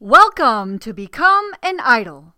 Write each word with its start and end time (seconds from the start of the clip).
Welcome 0.00 0.78
to 0.78 0.94
Become 0.94 1.54
an 1.60 1.80
Idol. 1.80 2.34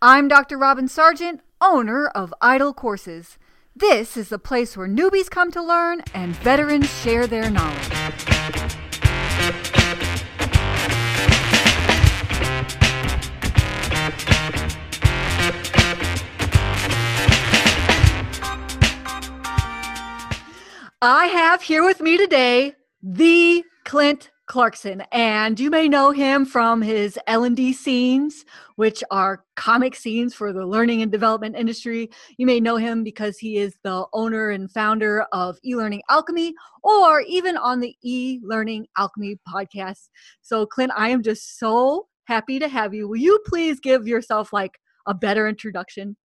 I'm 0.00 0.28
Dr. 0.28 0.56
Robin 0.56 0.88
Sargent, 0.88 1.42
owner 1.60 2.06
of 2.06 2.32
Idol 2.40 2.72
Courses. 2.72 3.36
This 3.74 4.16
is 4.16 4.30
the 4.30 4.38
place 4.38 4.78
where 4.78 4.88
newbies 4.88 5.28
come 5.28 5.50
to 5.50 5.62
learn 5.62 6.00
and 6.14 6.34
veterans 6.36 6.90
share 7.02 7.26
their 7.26 7.50
knowledge. 7.50 7.90
I 21.02 21.26
have 21.26 21.60
here 21.60 21.84
with 21.84 22.00
me 22.00 22.16
today 22.16 22.72
the 23.02 23.64
Clint 23.84 24.30
Clarkson, 24.46 25.02
and 25.10 25.58
you 25.58 25.70
may 25.70 25.88
know 25.88 26.12
him 26.12 26.44
from 26.46 26.80
his 26.80 27.18
L&D 27.26 27.72
scenes, 27.72 28.44
which 28.76 29.02
are 29.10 29.44
comic 29.56 29.96
scenes 29.96 30.34
for 30.34 30.52
the 30.52 30.64
learning 30.64 31.02
and 31.02 31.10
development 31.10 31.56
industry. 31.56 32.08
You 32.38 32.46
may 32.46 32.60
know 32.60 32.76
him 32.76 33.02
because 33.02 33.38
he 33.38 33.56
is 33.56 33.76
the 33.82 34.06
owner 34.12 34.50
and 34.50 34.70
founder 34.70 35.22
of 35.32 35.58
eLearning 35.66 36.00
Alchemy, 36.08 36.54
or 36.84 37.22
even 37.22 37.56
on 37.56 37.80
the 37.80 37.96
eLearning 38.06 38.84
Alchemy 38.96 39.38
podcast. 39.48 40.08
So, 40.42 40.64
Clint, 40.64 40.92
I 40.96 41.08
am 41.08 41.22
just 41.22 41.58
so 41.58 42.06
happy 42.26 42.60
to 42.60 42.68
have 42.68 42.94
you. 42.94 43.08
Will 43.08 43.16
you 43.16 43.40
please 43.46 43.80
give 43.80 44.06
yourself 44.06 44.52
like 44.52 44.78
a 45.06 45.14
better 45.14 45.48
introduction? 45.48 46.16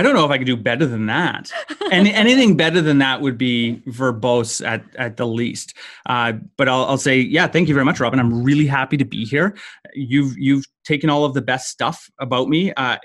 I 0.00 0.02
don't 0.02 0.14
know 0.14 0.24
if 0.24 0.30
I 0.30 0.38
could 0.38 0.46
do 0.46 0.56
better 0.56 0.86
than 0.86 1.04
that. 1.06 1.52
and 1.92 2.08
anything 2.24 2.56
better 2.56 2.80
than 2.80 2.96
that 2.98 3.20
would 3.20 3.36
be 3.36 3.82
verbose 3.86 4.66
at, 4.66 4.82
at 4.96 5.18
the 5.18 5.26
least. 5.26 5.74
Uh, 6.06 6.32
but 6.56 6.70
I'll, 6.70 6.86
I'll 6.86 6.96
say, 6.96 7.20
yeah, 7.20 7.46
thank 7.46 7.68
you 7.68 7.74
very 7.74 7.84
much, 7.84 8.00
Robin. 8.00 8.18
I'm 8.18 8.42
really 8.42 8.64
happy 8.64 8.96
to 8.96 9.04
be 9.04 9.26
here. 9.26 9.54
You've 9.92 10.38
you've 10.38 10.64
taken 10.84 11.10
all 11.10 11.26
of 11.26 11.34
the 11.34 11.42
best 11.42 11.68
stuff 11.68 12.10
about 12.18 12.48
me. 12.48 12.72
Uh, 12.78 12.96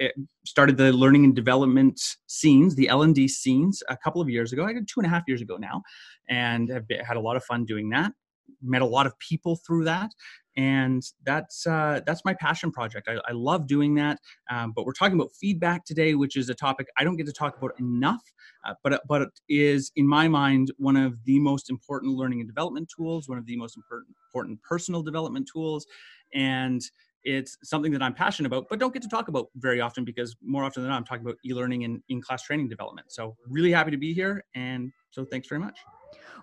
started 0.45 0.77
the 0.77 0.93
learning 0.93 1.25
and 1.25 1.35
development 1.35 1.99
scenes, 2.27 2.75
the 2.75 2.87
L 2.87 3.01
and 3.01 3.13
D 3.13 3.27
scenes, 3.27 3.83
a 3.89 3.97
couple 3.97 4.21
of 4.21 4.29
years 4.29 4.53
ago. 4.53 4.63
I 4.63 4.71
did 4.71 4.87
two 4.87 5.01
and 5.01 5.05
a 5.05 5.09
half 5.09 5.23
years 5.27 5.41
ago 5.41 5.57
now, 5.57 5.83
and 6.29 6.69
have 6.69 6.87
been, 6.87 7.03
had 7.03 7.17
a 7.17 7.19
lot 7.19 7.35
of 7.35 7.43
fun 7.43 7.65
doing 7.65 7.89
that. 7.89 8.13
Met 8.61 8.81
a 8.81 8.85
lot 8.85 9.05
of 9.05 9.19
people 9.19 9.57
through 9.67 9.83
that, 9.83 10.11
and 10.57 11.03
that's 11.25 11.67
uh, 11.67 12.01
that's 12.05 12.23
my 12.25 12.33
passion 12.33 12.71
project. 12.71 13.07
I, 13.09 13.17
I 13.27 13.33
love 13.33 13.67
doing 13.67 13.95
that. 13.95 14.19
Um, 14.49 14.71
but 14.75 14.85
we're 14.85 14.93
talking 14.93 15.15
about 15.15 15.31
feedback 15.39 15.85
today, 15.85 16.15
which 16.15 16.37
is 16.37 16.49
a 16.49 16.55
topic 16.55 16.87
I 16.97 17.03
don't 17.03 17.17
get 17.17 17.25
to 17.27 17.33
talk 17.33 17.57
about 17.57 17.71
enough, 17.79 18.23
uh, 18.65 18.73
but 18.83 19.01
but 19.07 19.21
it 19.23 19.29
is 19.49 19.91
in 19.95 20.07
my 20.07 20.27
mind 20.27 20.71
one 20.77 20.95
of 20.95 21.23
the 21.25 21.39
most 21.39 21.69
important 21.69 22.15
learning 22.15 22.39
and 22.39 22.47
development 22.47 22.89
tools, 22.95 23.27
one 23.27 23.37
of 23.37 23.45
the 23.45 23.57
most 23.57 23.77
important 23.77 24.15
important 24.29 24.61
personal 24.63 25.01
development 25.01 25.49
tools, 25.51 25.85
and 26.33 26.81
it's 27.23 27.57
something 27.63 27.91
that 27.91 28.03
I'm 28.03 28.13
passionate 28.13 28.47
about, 28.47 28.67
but 28.69 28.77
don't 28.77 28.93
get 28.93 29.01
to 29.01 29.09
talk 29.09 29.29
about 29.29 29.47
very 29.55 29.81
often 29.81 30.05
because 30.05 30.35
more 30.43 30.63
often 30.63 30.83
than 30.83 30.91
not, 30.91 30.97
I'm 30.97 31.05
talking 31.05 31.25
about 31.25 31.37
e-learning 31.43 31.83
and 31.83 32.03
in-class 32.07 32.43
training 32.43 32.69
development. 32.69 33.11
So 33.11 33.35
really 33.47 33.71
happy 33.71 33.89
to 33.89 33.97
be 33.97 34.13
here, 34.13 34.45
and 34.53 34.91
so 35.15 35.23
thanks 35.23 35.47
very 35.47 35.59
much. 35.59 35.79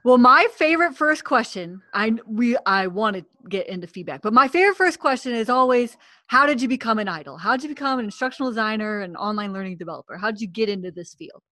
Well, 0.02 0.18
my 0.18 0.48
favorite 0.56 0.96
first 0.96 1.24
question, 1.24 1.82
I 1.92 2.14
we 2.26 2.56
I 2.66 2.86
want 2.86 3.16
to 3.16 3.24
get 3.48 3.68
into 3.68 3.86
feedback, 3.86 4.22
but 4.22 4.32
my 4.32 4.48
favorite 4.48 4.76
first 4.76 4.98
question 4.98 5.34
is 5.34 5.48
always, 5.48 5.96
how 6.26 6.46
did 6.46 6.60
you 6.60 6.68
become 6.68 6.98
an 6.98 7.06
idol? 7.06 7.36
How 7.36 7.52
did 7.52 7.64
you 7.64 7.68
become 7.68 7.98
an 7.98 8.06
instructional 8.06 8.50
designer 8.50 9.02
and 9.02 9.16
online 9.16 9.52
learning 9.52 9.76
developer? 9.76 10.16
How 10.16 10.30
did 10.30 10.40
you 10.40 10.48
get 10.48 10.68
into 10.68 10.90
this 10.90 11.14
field? 11.14 11.42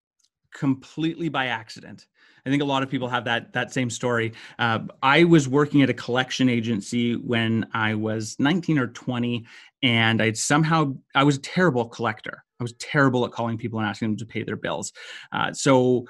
Completely 0.53 1.29
by 1.29 1.45
accident. 1.45 2.07
I 2.45 2.49
think 2.49 2.61
a 2.61 2.65
lot 2.65 2.83
of 2.83 2.89
people 2.89 3.07
have 3.07 3.23
that 3.25 3.53
that 3.53 3.71
same 3.71 3.89
story. 3.89 4.33
Uh, 4.57 4.79
I 5.01 5.23
was 5.23 5.47
working 5.47 5.83
at 5.83 5.89
a 5.89 5.93
collection 5.93 6.49
agency 6.49 7.15
when 7.15 7.67
I 7.73 7.93
was 7.93 8.35
19 8.39 8.79
or 8.79 8.87
20, 8.87 9.45
and 9.83 10.21
I'd 10.21 10.37
somehow 10.37 10.95
I 11.15 11.23
was 11.23 11.37
a 11.37 11.41
terrible 11.41 11.85
collector. 11.85 12.43
I 12.59 12.63
was 12.63 12.73
terrible 12.73 13.25
at 13.25 13.31
calling 13.31 13.57
people 13.57 13.79
and 13.79 13.87
asking 13.87 14.09
them 14.09 14.17
to 14.17 14.25
pay 14.25 14.43
their 14.43 14.55
bills. 14.55 14.91
Uh, 15.31 15.51
so 15.53 16.05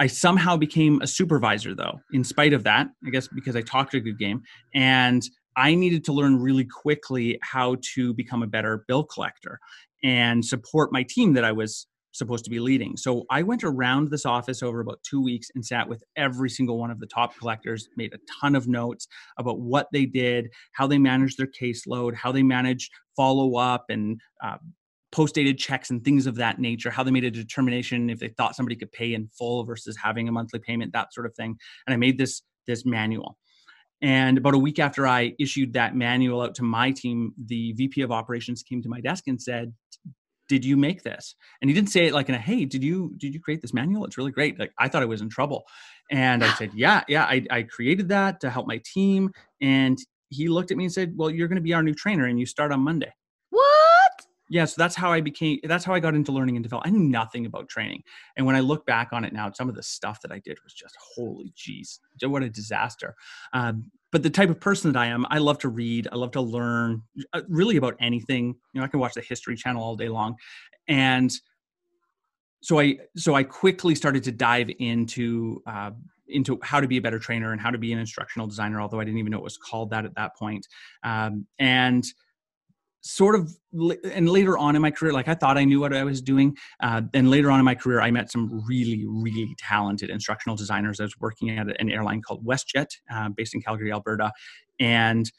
I 0.00 0.06
somehow 0.06 0.56
became 0.56 1.00
a 1.02 1.06
supervisor, 1.06 1.74
though, 1.74 2.00
in 2.12 2.22
spite 2.22 2.52
of 2.52 2.64
that, 2.64 2.88
I 3.06 3.10
guess 3.10 3.28
because 3.28 3.56
I 3.56 3.62
talked 3.62 3.94
a 3.94 4.00
good 4.00 4.18
game. 4.18 4.42
And 4.74 5.22
I 5.56 5.74
needed 5.74 6.04
to 6.04 6.12
learn 6.12 6.40
really 6.40 6.64
quickly 6.64 7.38
how 7.42 7.76
to 7.94 8.14
become 8.14 8.42
a 8.42 8.46
better 8.46 8.84
bill 8.86 9.02
collector 9.02 9.58
and 10.04 10.44
support 10.44 10.92
my 10.92 11.04
team 11.08 11.32
that 11.34 11.44
I 11.44 11.50
was 11.50 11.88
supposed 12.12 12.44
to 12.44 12.50
be 12.50 12.60
leading. 12.60 12.96
So 12.96 13.24
I 13.30 13.42
went 13.42 13.64
around 13.64 14.10
this 14.10 14.24
office 14.24 14.62
over 14.62 14.80
about 14.80 15.00
two 15.08 15.22
weeks 15.22 15.48
and 15.54 15.64
sat 15.64 15.88
with 15.88 16.02
every 16.16 16.50
single 16.50 16.78
one 16.78 16.90
of 16.90 17.00
the 17.00 17.06
top 17.06 17.36
collectors, 17.36 17.88
made 17.96 18.14
a 18.14 18.18
ton 18.40 18.54
of 18.54 18.68
notes 18.68 19.06
about 19.38 19.60
what 19.60 19.88
they 19.92 20.06
did, 20.06 20.48
how 20.72 20.86
they 20.86 20.98
managed 20.98 21.38
their 21.38 21.48
caseload, 21.48 22.14
how 22.14 22.32
they 22.32 22.42
managed 22.42 22.90
follow 23.16 23.56
up 23.56 23.86
and 23.88 24.20
uh, 24.44 24.58
post 25.10 25.34
dated 25.34 25.58
checks 25.58 25.90
and 25.90 26.04
things 26.04 26.26
of 26.26 26.36
that 26.36 26.58
nature, 26.58 26.90
how 26.90 27.02
they 27.02 27.10
made 27.10 27.24
a 27.24 27.30
determination 27.30 28.10
if 28.10 28.18
they 28.18 28.28
thought 28.28 28.56
somebody 28.56 28.76
could 28.76 28.92
pay 28.92 29.14
in 29.14 29.28
full 29.28 29.64
versus 29.64 29.96
having 29.96 30.28
a 30.28 30.32
monthly 30.32 30.60
payment, 30.60 30.92
that 30.92 31.12
sort 31.12 31.26
of 31.26 31.34
thing. 31.34 31.56
And 31.86 31.94
I 31.94 31.96
made 31.96 32.18
this 32.18 32.42
this 32.66 32.84
manual. 32.84 33.38
And 34.00 34.38
about 34.38 34.54
a 34.54 34.58
week 34.58 34.78
after 34.78 35.06
I 35.06 35.34
issued 35.40 35.72
that 35.72 35.96
manual 35.96 36.40
out 36.42 36.54
to 36.56 36.62
my 36.62 36.92
team, 36.92 37.32
the 37.46 37.72
VP 37.72 38.02
of 38.02 38.12
operations 38.12 38.62
came 38.62 38.80
to 38.82 38.88
my 38.88 39.00
desk 39.00 39.24
and 39.26 39.40
said, 39.40 39.72
"Did 40.48 40.64
you 40.64 40.76
make 40.76 41.02
this?" 41.02 41.34
And 41.60 41.68
he 41.68 41.74
didn't 41.74 41.90
say 41.90 42.06
it 42.06 42.12
like 42.12 42.28
in 42.28 42.34
a, 42.34 42.38
"Hey, 42.38 42.64
did 42.64 42.84
you 42.84 43.14
did 43.16 43.34
you 43.34 43.40
create 43.40 43.62
this 43.62 43.74
manual? 43.74 44.04
It's 44.04 44.18
really 44.18 44.30
great." 44.30 44.58
Like 44.58 44.72
I 44.78 44.88
thought 44.88 45.02
I 45.02 45.06
was 45.06 45.20
in 45.20 45.28
trouble, 45.28 45.64
and 46.10 46.44
I 46.44 46.52
said, 46.54 46.70
"Yeah, 46.74 47.02
yeah, 47.08 47.24
I, 47.24 47.44
I 47.50 47.62
created 47.62 48.08
that 48.10 48.40
to 48.40 48.50
help 48.50 48.66
my 48.68 48.80
team." 48.84 49.32
And 49.60 49.98
he 50.28 50.48
looked 50.48 50.70
at 50.70 50.76
me 50.76 50.84
and 50.84 50.92
said, 50.92 51.14
"Well, 51.16 51.30
you're 51.30 51.48
going 51.48 51.56
to 51.56 51.62
be 51.62 51.74
our 51.74 51.82
new 51.82 51.94
trainer, 51.94 52.26
and 52.26 52.38
you 52.38 52.46
start 52.46 52.72
on 52.72 52.80
Monday." 52.80 53.12
Yeah 54.48 54.64
so 54.64 54.74
that's 54.78 54.94
how 54.94 55.12
i 55.12 55.20
became 55.20 55.58
that's 55.64 55.84
how 55.84 55.94
i 55.94 56.00
got 56.00 56.14
into 56.14 56.32
learning 56.32 56.56
and 56.56 56.62
development 56.62 56.94
i 56.94 56.98
knew 56.98 57.08
nothing 57.08 57.46
about 57.46 57.68
training. 57.68 58.02
And 58.36 58.46
when 58.46 58.56
i 58.56 58.60
look 58.60 58.86
back 58.86 59.08
on 59.12 59.24
it 59.24 59.32
now 59.32 59.50
some 59.52 59.68
of 59.68 59.74
the 59.74 59.82
stuff 59.82 60.20
that 60.22 60.32
i 60.32 60.38
did 60.38 60.58
was 60.64 60.72
just 60.72 60.96
holy 61.14 61.52
jeez 61.56 61.98
what 62.22 62.42
a 62.42 62.50
disaster. 62.50 63.14
Um, 63.52 63.90
but 64.10 64.22
the 64.22 64.30
type 64.30 64.50
of 64.50 64.60
person 64.60 64.92
that 64.92 64.98
i 64.98 65.06
am 65.06 65.26
i 65.30 65.38
love 65.38 65.58
to 65.58 65.68
read 65.68 66.08
i 66.12 66.16
love 66.16 66.32
to 66.32 66.40
learn 66.40 67.02
uh, 67.32 67.42
really 67.48 67.76
about 67.76 67.94
anything. 68.00 68.56
You 68.72 68.80
know 68.80 68.84
i 68.84 68.88
can 68.88 69.00
watch 69.00 69.14
the 69.14 69.20
history 69.20 69.56
channel 69.56 69.82
all 69.82 69.96
day 69.96 70.08
long. 70.08 70.36
And 70.88 71.32
so 72.60 72.80
i 72.80 72.98
so 73.16 73.34
i 73.34 73.42
quickly 73.42 73.94
started 73.94 74.24
to 74.24 74.32
dive 74.32 74.70
into 74.78 75.62
uh, 75.66 75.90
into 76.28 76.58
how 76.62 76.80
to 76.80 76.88
be 76.88 76.98
a 76.98 77.00
better 77.00 77.18
trainer 77.18 77.52
and 77.52 77.60
how 77.60 77.70
to 77.70 77.78
be 77.78 77.92
an 77.92 77.98
instructional 77.98 78.46
designer 78.46 78.80
although 78.80 79.00
i 79.00 79.04
didn't 79.04 79.18
even 79.18 79.30
know 79.30 79.38
it 79.38 79.44
was 79.44 79.56
called 79.56 79.90
that 79.90 80.04
at 80.04 80.14
that 80.16 80.36
point. 80.36 80.66
Um, 81.02 81.46
and 81.58 82.04
sort 83.08 83.34
of 83.34 83.50
and 84.04 84.28
later 84.28 84.58
on 84.58 84.76
in 84.76 84.82
my 84.82 84.90
career 84.90 85.14
like 85.14 85.28
i 85.28 85.34
thought 85.34 85.56
i 85.56 85.64
knew 85.64 85.80
what 85.80 85.94
i 85.94 86.04
was 86.04 86.20
doing 86.20 86.54
uh, 86.82 87.00
and 87.14 87.30
later 87.30 87.50
on 87.50 87.58
in 87.58 87.64
my 87.64 87.74
career 87.74 88.02
i 88.02 88.10
met 88.10 88.30
some 88.30 88.62
really 88.66 89.06
really 89.06 89.54
talented 89.58 90.10
instructional 90.10 90.56
designers. 90.56 91.00
I 91.00 91.04
was 91.04 91.18
working 91.18 91.50
at 91.50 91.68
an 91.80 91.90
airline 91.90 92.22
called 92.22 92.44
westjet 92.44 92.88
uh, 93.10 93.28
based 93.30 93.54
in 93.54 93.62
calgary 93.62 93.92
alberta 93.92 94.32
and 94.78 95.30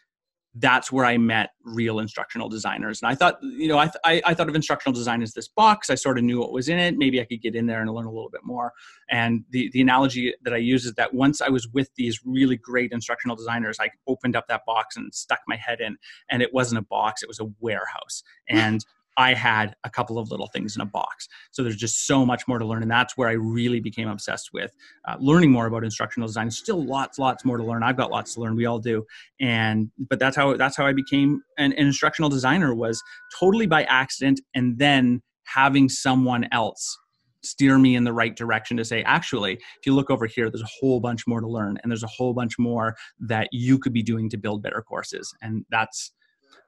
that's 0.55 0.91
where 0.91 1.05
I 1.05 1.17
met 1.17 1.51
real 1.63 1.99
instructional 1.99 2.49
designers. 2.49 3.01
And 3.01 3.11
I 3.11 3.15
thought, 3.15 3.37
you 3.41 3.67
know, 3.67 3.77
I, 3.77 3.85
th- 3.85 3.97
I, 4.03 4.21
I, 4.25 4.33
thought 4.33 4.49
of 4.49 4.55
instructional 4.55 4.93
design 4.93 5.21
as 5.21 5.33
this 5.33 5.47
box. 5.47 5.91
I 5.91 5.95
sort 5.95 6.17
of 6.17 6.23
knew 6.23 6.39
what 6.39 6.51
was 6.51 6.69
in 6.69 6.79
it. 6.79 6.97
Maybe 6.97 7.21
I 7.21 7.25
could 7.25 7.41
get 7.41 7.53
in 7.55 7.67
there 7.67 7.81
and 7.81 7.91
learn 7.91 8.07
a 8.07 8.11
little 8.11 8.31
bit 8.31 8.41
more. 8.43 8.73
And 9.09 9.43
the, 9.51 9.69
the 9.73 9.81
analogy 9.81 10.33
that 10.41 10.53
I 10.53 10.57
use 10.57 10.85
is 10.85 10.95
that 10.95 11.13
once 11.13 11.39
I 11.39 11.49
was 11.49 11.67
with 11.67 11.91
these 11.95 12.19
really 12.25 12.57
great 12.57 12.91
instructional 12.91 13.35
designers, 13.35 13.77
I 13.79 13.91
opened 14.07 14.35
up 14.35 14.47
that 14.47 14.61
box 14.65 14.97
and 14.97 15.13
stuck 15.13 15.39
my 15.47 15.55
head 15.55 15.81
in, 15.81 15.97
and 16.31 16.41
it 16.41 16.51
wasn't 16.51 16.79
a 16.79 16.83
box, 16.83 17.21
it 17.21 17.29
was 17.29 17.39
a 17.39 17.49
warehouse. 17.59 18.23
And 18.47 18.83
I 19.19 19.33
had 19.33 19.75
a 19.83 19.89
couple 19.89 20.17
of 20.17 20.31
little 20.31 20.47
things 20.47 20.77
in 20.77 20.81
a 20.81 20.85
box. 20.85 21.27
So 21.51 21.61
there's 21.61 21.75
just 21.75 22.07
so 22.07 22.25
much 22.25 22.47
more 22.47 22.57
to 22.57 22.65
learn. 22.65 22.81
And 22.81 22.89
that's 22.89 23.17
where 23.17 23.27
I 23.27 23.33
really 23.33 23.81
became 23.81 24.07
obsessed 24.07 24.51
with 24.53 24.71
uh, 25.09 25.17
learning 25.19 25.51
more 25.51 25.67
about 25.67 25.83
instructional 25.83 26.25
design. 26.25 26.49
Still 26.49 26.85
lots, 26.85 27.19
lots 27.19 27.43
more 27.43 27.57
to 27.57 27.63
learn. 27.63 27.83
I've 27.83 27.97
got 27.97 28.11
lots 28.11 28.33
to 28.35 28.39
learn. 28.39 28.55
We 28.55 28.65
all 28.65 28.79
do. 28.79 29.05
And, 29.41 29.91
but 30.09 30.19
that's 30.19 30.37
how, 30.37 30.55
that's 30.55 30.77
how 30.77 30.87
I 30.87 30.93
became 30.93 31.41
an, 31.57 31.73
an 31.73 31.87
instructional 31.87 32.29
designer 32.29 32.73
was 32.73 33.03
totally 33.37 33.67
by 33.67 33.83
accident. 33.83 34.39
And 34.55 34.79
then 34.79 35.21
having 35.43 35.89
someone 35.89 36.47
else 36.53 36.97
steer 37.43 37.77
me 37.77 37.95
in 37.95 38.05
the 38.05 38.13
right 38.13 38.37
direction 38.37 38.77
to 38.77 38.85
say 38.85 39.01
actually 39.03 39.53
if 39.53 39.85
you 39.85 39.95
look 39.95 40.09
over 40.09 40.25
here 40.25 40.49
there's 40.49 40.61
a 40.61 40.77
whole 40.81 40.99
bunch 40.99 41.25
more 41.25 41.39
to 41.39 41.47
learn 41.47 41.77
and 41.81 41.89
there's 41.89 42.03
a 42.03 42.07
whole 42.07 42.33
bunch 42.33 42.59
more 42.59 42.93
that 43.17 43.47
you 43.53 43.79
could 43.79 43.93
be 43.93 44.03
doing 44.03 44.29
to 44.29 44.35
build 44.35 44.61
better 44.61 44.81
courses 44.81 45.33
and 45.41 45.63
that's 45.71 46.11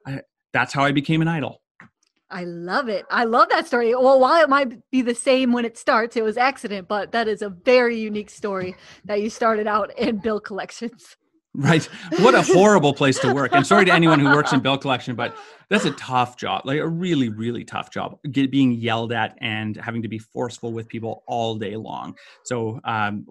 I, 0.08 0.22
that's 0.54 0.72
how 0.72 0.86
i 0.86 0.94
became 0.94 1.22
an 1.22 1.28
idol 1.28 1.62
I 2.32 2.46
love 2.46 2.88
it. 2.88 3.06
I 3.12 3.26
love 3.26 3.50
that 3.50 3.68
story. 3.68 3.94
Well, 3.94 4.20
while 4.20 4.42
it 4.42 4.50
might 4.50 4.90
be 4.90 5.02
the 5.02 5.16
same 5.16 5.52
when 5.52 5.66
it 5.66 5.78
starts, 5.78 6.16
it 6.16 6.24
was 6.24 6.38
accident, 6.38 6.88
but 6.88 7.12
that 7.12 7.28
is 7.28 7.42
a 7.42 7.50
very 7.50 8.00
unique 8.00 8.30
story 8.30 8.76
that 9.06 9.22
you 9.22 9.30
started 9.30 9.68
out 9.68 9.98
in 10.00 10.18
bill 10.18 10.40
collections. 10.40 11.18
Right. 11.54 11.84
What 12.20 12.34
a 12.34 12.42
horrible 12.42 12.94
place 12.94 13.20
to 13.20 13.34
work. 13.34 13.54
And 13.54 13.68
sorry 13.68 13.84
to 13.84 13.92
anyone 13.92 14.22
who 14.22 14.28
works 14.28 14.54
in 14.54 14.62
bill 14.62 14.78
collection, 14.78 15.18
but 15.18 15.36
that's 15.70 15.84
a 15.84 15.92
tough 15.92 16.38
job, 16.38 16.62
like 16.64 16.80
a 16.80 16.88
really, 16.88 17.28
really 17.28 17.66
tough 17.66 17.92
job, 17.92 18.18
Get, 18.32 18.52
being 18.52 18.72
yelled 18.72 19.12
at 19.12 19.38
and 19.42 19.76
having 19.76 20.02
to 20.02 20.08
be 20.08 20.18
forceful 20.18 20.72
with 20.72 20.88
people 20.88 21.24
all 21.28 21.56
day 21.56 21.76
long. 21.76 22.16
So, 22.46 22.80
um, 22.86 23.26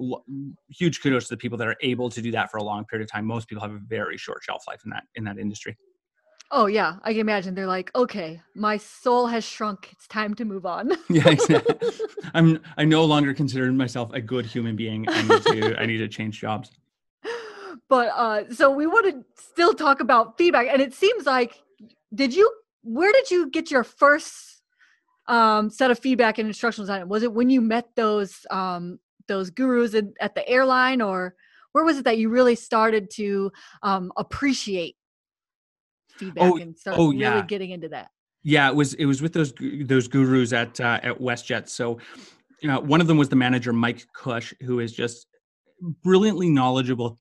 huge 0.69 1.01
kudos 1.01 1.29
to 1.29 1.35
the 1.35 1.39
people 1.39 1.57
that 1.59 1.67
are 1.67 1.77
able 1.81 2.11
to 2.11 2.21
do 2.21 2.31
that 2.33 2.51
for 2.51 2.59
a 2.59 2.63
long 2.63 2.85
period 2.85 3.05
of 3.05 3.11
time. 3.11 3.25
Most 3.25 3.49
people 3.49 3.63
have 3.63 3.73
a 3.73 3.81
very 3.87 4.19
short 4.19 4.43
shelf 4.43 4.65
life 4.69 4.83
in 4.85 4.91
that 4.91 5.05
in 5.15 5.25
that 5.25 5.39
industry. 5.39 5.79
Oh 6.53 6.67
yeah, 6.67 6.97
I 7.05 7.13
can 7.13 7.21
imagine 7.21 7.55
they're 7.55 7.67
like, 7.67 7.93
okay, 7.95 8.41
my 8.57 8.77
soul 8.77 9.29
has 9.29 9.45
shrunk. 9.45 9.89
It's 9.93 10.09
time 10.09 10.35
to 10.35 10.45
move 10.45 10.67
on. 10.67 10.91
yeah, 11.09 11.29
exactly. 11.29 11.77
I'm 12.35 12.61
I 12.77 12.85
no 12.85 13.05
longer 13.05 13.33
consider 13.33 13.71
myself 13.73 14.13
a 14.13 14.21
good 14.21 14.47
human 14.47 14.75
being. 14.75 15.09
I 15.09 15.23
need 15.23 15.43
to 15.43 15.77
I 15.81 15.87
need 15.87 15.99
to 15.99 16.09
change 16.09 16.41
jobs. 16.41 16.73
But 17.89 18.09
uh 18.09 18.53
so 18.53 18.71
we 18.71 18.87
want 18.87 19.07
to 19.07 19.25
still 19.43 19.75
talk 19.75 20.01
about 20.01 20.39
feedback 20.39 20.67
and 20.69 20.83
it 20.83 20.93
seems 20.93 21.25
like 21.25 21.63
did 22.15 22.35
you 22.35 22.51
where 22.83 23.13
did 23.13 23.31
you 23.31 23.49
get 23.51 23.71
your 23.71 23.85
first 23.85 24.63
um 25.29 25.71
set 25.71 25.93
of 25.93 25.99
feedback 26.01 26.41
in 26.41 26.47
instructional 26.47 26.87
design? 26.87 27.09
Was 27.09 27.23
it 27.23 27.33
when 27.33 27.49
you 27.49 27.61
met 27.61 27.87
those 27.95 28.45
um 28.51 28.99
those 29.29 29.51
gurus 29.51 29.95
in, 29.95 30.15
at 30.21 30.35
the 30.35 30.49
airline 30.49 31.01
or 31.01 31.37
where 31.73 31.85
was 31.85 31.99
it 31.99 32.05
that 32.05 32.19
you 32.19 32.29
really 32.29 32.57
started 32.57 33.09
to 33.11 33.53
um 33.85 34.13
appreciate 34.17 34.97
feedback 36.21 36.45
Oh, 36.45 36.57
and 36.57 36.79
start 36.79 36.97
oh, 36.99 37.09
really 37.09 37.19
yeah. 37.19 37.43
getting 37.47 37.71
into 37.71 37.89
that. 37.89 38.11
Yeah, 38.43 38.69
it 38.69 38.75
was 38.77 38.95
it 38.95 39.07
was 39.07 39.21
with 39.21 39.33
those 39.33 39.53
those 39.85 40.09
gurus 40.09 40.53
at 40.53 40.81
uh, 40.81 41.01
at 41.03 41.19
WestJet. 41.19 41.69
So, 41.69 41.99
uh, 42.69 42.81
one 42.81 43.01
of 43.01 43.07
them 43.07 43.19
was 43.19 43.29
the 43.29 43.37
manager 43.37 43.73
Mike 43.73 44.07
Cush, 44.15 44.55
who 44.63 44.81
is 44.81 44.93
just 44.93 45.27
brilliantly 46.03 46.49
knowledgeable 46.49 47.19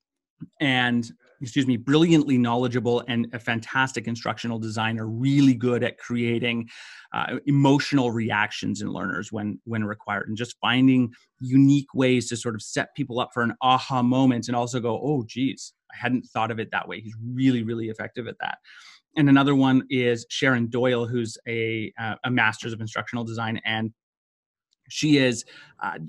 and 0.61 1.09
excuse 1.41 1.67
me, 1.67 1.77
brilliantly 1.77 2.37
knowledgeable 2.37 3.03
and 3.07 3.27
a 3.33 3.39
fantastic 3.39 4.07
instructional 4.07 4.59
designer. 4.59 5.07
Really 5.07 5.53
good 5.53 5.83
at 5.83 5.97
creating 5.97 6.69
uh, 7.13 7.37
emotional 7.45 8.11
reactions 8.11 8.81
in 8.81 8.91
learners 8.91 9.31
when 9.31 9.59
when 9.65 9.83
required, 9.83 10.27
and 10.27 10.37
just 10.37 10.57
finding 10.61 11.11
unique 11.39 11.93
ways 11.93 12.29
to 12.29 12.37
sort 12.37 12.55
of 12.55 12.61
set 12.61 12.93
people 12.95 13.19
up 13.19 13.29
for 13.33 13.43
an 13.43 13.53
aha 13.61 14.01
moment, 14.01 14.47
and 14.47 14.55
also 14.55 14.79
go, 14.79 14.99
oh, 15.01 15.23
geez, 15.27 15.73
I 15.91 15.97
hadn't 15.97 16.27
thought 16.27 16.51
of 16.51 16.59
it 16.59 16.69
that 16.71 16.87
way. 16.87 17.01
He's 17.01 17.15
really 17.21 17.63
really 17.63 17.89
effective 17.89 18.27
at 18.27 18.35
that 18.39 18.57
and 19.17 19.29
another 19.29 19.55
one 19.55 19.83
is 19.89 20.25
Sharon 20.29 20.67
Doyle, 20.67 21.05
who's 21.05 21.37
a 21.47 21.91
uh, 21.99 22.15
a 22.23 22.31
master's 22.31 22.73
of 22.73 22.81
instructional 22.81 23.23
design, 23.23 23.59
and 23.65 23.91
she 24.89 25.17
is. 25.17 25.45
Uh, 25.81 25.99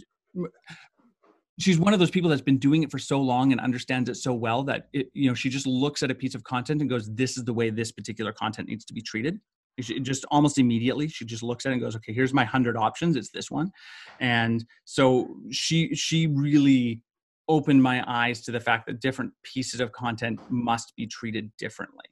she's 1.61 1.79
one 1.79 1.93
of 1.93 2.01
those 2.01 2.11
people 2.11 2.31
that's 2.31 2.43
been 2.43 2.59
doing 2.59 2.83
it 2.83 2.91
for 2.91 2.99
so 2.99 3.21
long 3.21 3.53
and 3.53 3.61
understands 3.61 4.09
it 4.09 4.17
so 4.17 4.33
well 4.33 4.62
that 4.65 4.89
it, 4.93 5.11
you 5.15 5.29
know 5.29 5.35
she 5.35 5.49
just 5.49 5.67
looks 5.67 6.03
at 6.03 6.11
a 6.11 6.15
piece 6.15 6.35
of 6.35 6.43
content 6.43 6.81
and 6.81 6.91
goes 6.91 7.12
this 7.15 7.37
is 7.37 7.45
the 7.45 7.53
way 7.53 7.71
this 7.71 7.93
particular 7.93 8.33
content 8.33 8.69
needs 8.69 8.85
to 8.85 8.95
be 8.95 9.03
treated. 9.03 9.39
She 9.81 10.01
just 10.01 10.25
almost 10.31 10.59
immediately 10.59 11.09
she 11.09 11.25
just 11.25 11.43
looks 11.43 11.65
at 11.65 11.71
it 11.71 11.75
and 11.75 11.83
goes 11.83 11.97
okay 11.97 12.12
here's 12.12 12.35
my 12.35 12.43
100 12.43 12.77
options. 12.77 13.17
It's 13.17 13.31
this 13.31 13.51
one. 13.51 13.71
And 14.19 14.65
so 14.85 15.37
she 15.51 15.95
she 15.95 16.27
really 16.27 17.03
opened 17.49 17.83
my 17.83 18.05
eyes 18.06 18.43
to 18.43 18.53
the 18.53 18.61
fact 18.61 18.87
that 18.87 19.01
different 19.01 19.33
pieces 19.43 19.81
of 19.81 19.91
content 19.93 20.39
must 20.51 20.95
be 20.97 21.06
treated 21.06 21.51
differently. 21.59 22.05